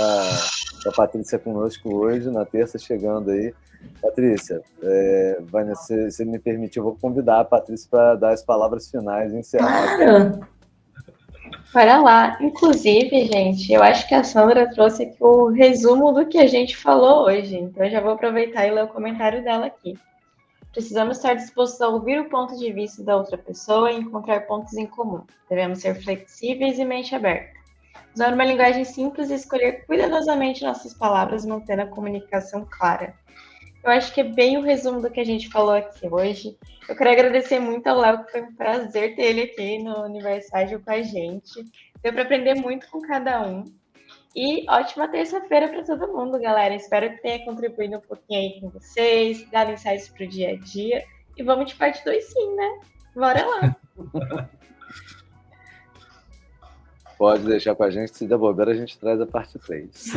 com 0.84 0.90
a 0.90 0.92
Patrícia 0.92 1.40
conosco 1.40 1.96
hoje, 1.96 2.30
na 2.30 2.46
terça, 2.46 2.78
chegando 2.78 3.32
aí. 3.32 3.54
Patrícia, 4.02 4.62
é, 4.84 5.40
Vanessa, 5.42 6.12
se, 6.12 6.26
me 6.26 6.38
permitir, 6.38 6.80
eu 6.80 6.84
vou 6.84 6.98
convidar 7.00 7.40
a 7.40 7.46
Patrícia 7.46 7.88
para 7.90 8.16
dar 8.16 8.34
as 8.34 8.44
palavras 8.44 8.90
finais 8.90 9.34
e. 9.34 9.58
Claro. 9.58 10.48
Para 11.72 12.02
lá. 12.02 12.38
Inclusive, 12.42 13.26
gente, 13.26 13.72
eu 13.72 13.82
acho 13.82 14.08
que 14.08 14.16
a 14.16 14.24
Sandra 14.24 14.70
trouxe 14.70 15.04
aqui 15.04 15.18
o 15.20 15.48
resumo 15.48 16.12
do 16.12 16.26
que 16.26 16.38
a 16.38 16.48
gente 16.48 16.76
falou 16.76 17.26
hoje. 17.26 17.58
Então, 17.58 17.84
eu 17.84 17.92
já 17.92 18.02
vou 18.02 18.12
aproveitar 18.12 18.66
e 18.66 18.72
ler 18.72 18.84
o 18.84 18.88
comentário 18.88 19.44
dela 19.44 19.68
aqui. 19.68 19.98
Precisamos 20.72 21.17
estar 21.17 21.34
dispostos 21.34 21.82
a 21.82 21.88
ouvir 21.88 22.22
o 22.22 22.30
ponto 22.30 22.55
de 22.57 22.72
vista 22.72 23.03
da 23.03 23.17
outra 23.17 23.38
pessoa 23.38 23.91
e 23.91 23.97
encontrar 23.97 24.41
pontos 24.41 24.74
em 24.78 24.86
comum. 24.86 25.24
Devemos 25.49 25.80
ser 25.80 25.95
flexíveis 25.95 26.78
e 26.78 26.86
mente 26.86 27.15
aberta. 27.15 27.57
Usar 28.13 28.34
uma 28.34 28.45
linguagem 28.45 28.84
simples 28.84 29.30
e 29.30 29.36
escolher 29.36 29.86
cuidadosamente 29.86 30.63
nossas 30.63 30.93
palavras, 30.93 31.45
mantendo 31.45 31.82
a 31.82 31.88
comunicação 31.88 32.67
clara. 32.70 33.15
Eu 33.84 33.91
acho 33.91 34.13
que 34.13 34.22
é 34.22 34.24
bem 34.24 34.57
o 34.57 34.61
resumo 34.61 35.01
do 35.01 35.09
que 35.09 35.20
a 35.20 35.26
gente 35.26 35.49
falou 35.49 35.74
aqui 35.74 36.07
hoje. 36.07 36.57
Eu 36.88 36.95
quero 36.95 37.11
agradecer 37.11 37.59
muito 37.59 37.88
ao 37.88 37.97
Léo, 37.97 38.26
que 38.26 38.32
foi 38.32 38.41
um 38.41 38.55
prazer 38.55 39.15
ter 39.15 39.22
ele 39.22 39.41
aqui 39.43 39.82
no 39.82 40.03
Universário 40.03 40.82
com 40.82 40.91
a 40.91 41.01
gente. 41.01 41.65
Deu 42.03 42.11
para 42.11 42.24
aprender 42.24 42.55
muito 42.55 42.89
com 42.89 43.01
cada 43.01 43.41
um. 43.41 43.63
E 44.42 44.66
ótima 44.70 45.06
terça-feira 45.10 45.68
para 45.68 45.84
todo 45.84 46.14
mundo, 46.14 46.40
galera. 46.40 46.74
Espero 46.74 47.10
que 47.10 47.22
tenha 47.22 47.44
contribuído 47.44 47.98
um 47.98 48.00
pouquinho 48.00 48.40
aí 48.40 48.62
com 48.62 48.70
vocês, 48.70 49.46
dado 49.52 49.74
insights 49.74 50.08
para 50.08 50.24
o 50.24 50.30
dia 50.30 50.52
a 50.52 50.56
dia. 50.56 51.04
E 51.36 51.44
vamos 51.44 51.66
de 51.66 51.76
parte 51.76 52.02
2 52.06 52.24
sim, 52.24 52.56
né? 52.56 52.80
Bora 53.14 53.46
lá. 53.46 53.76
Pode 57.20 57.44
deixar 57.44 57.76
com 57.76 57.84
a 57.84 57.92
gente, 57.92 58.16
se 58.16 58.26
der 58.26 58.38
bobeira, 58.38 58.72
a 58.72 58.76
gente 58.76 58.98
traz 58.98 59.20
a 59.20 59.28
parte 59.28 59.60
3. 59.60 60.14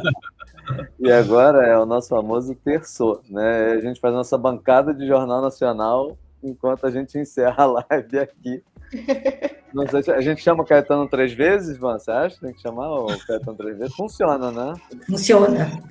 e 0.98 1.12
agora 1.12 1.66
é 1.66 1.78
o 1.78 1.84
nosso 1.84 2.08
famoso 2.08 2.54
terço, 2.54 3.20
né? 3.28 3.72
A 3.72 3.80
gente 3.82 4.00
faz 4.00 4.14
nossa 4.14 4.38
bancada 4.38 4.94
de 4.94 5.06
Jornal 5.06 5.42
Nacional 5.42 6.16
enquanto 6.42 6.86
a 6.86 6.90
gente 6.90 7.18
encerra 7.18 7.64
a 7.64 7.66
live 7.90 8.18
aqui. 8.18 8.62
Sei 9.90 10.02
se 10.02 10.10
a 10.10 10.20
gente 10.20 10.42
chama 10.42 10.62
o 10.62 10.66
Caetano 10.66 11.08
três 11.08 11.32
vezes, 11.32 11.78
Van? 11.78 11.98
Você 11.98 12.10
acha 12.10 12.40
tem 12.40 12.52
que 12.52 12.60
chamar 12.60 12.90
o 12.90 13.06
Caetano 13.26 13.56
três 13.56 13.78
vezes? 13.78 13.94
Funciona, 13.94 14.50
né? 14.50 14.74
Funciona. 15.06 15.82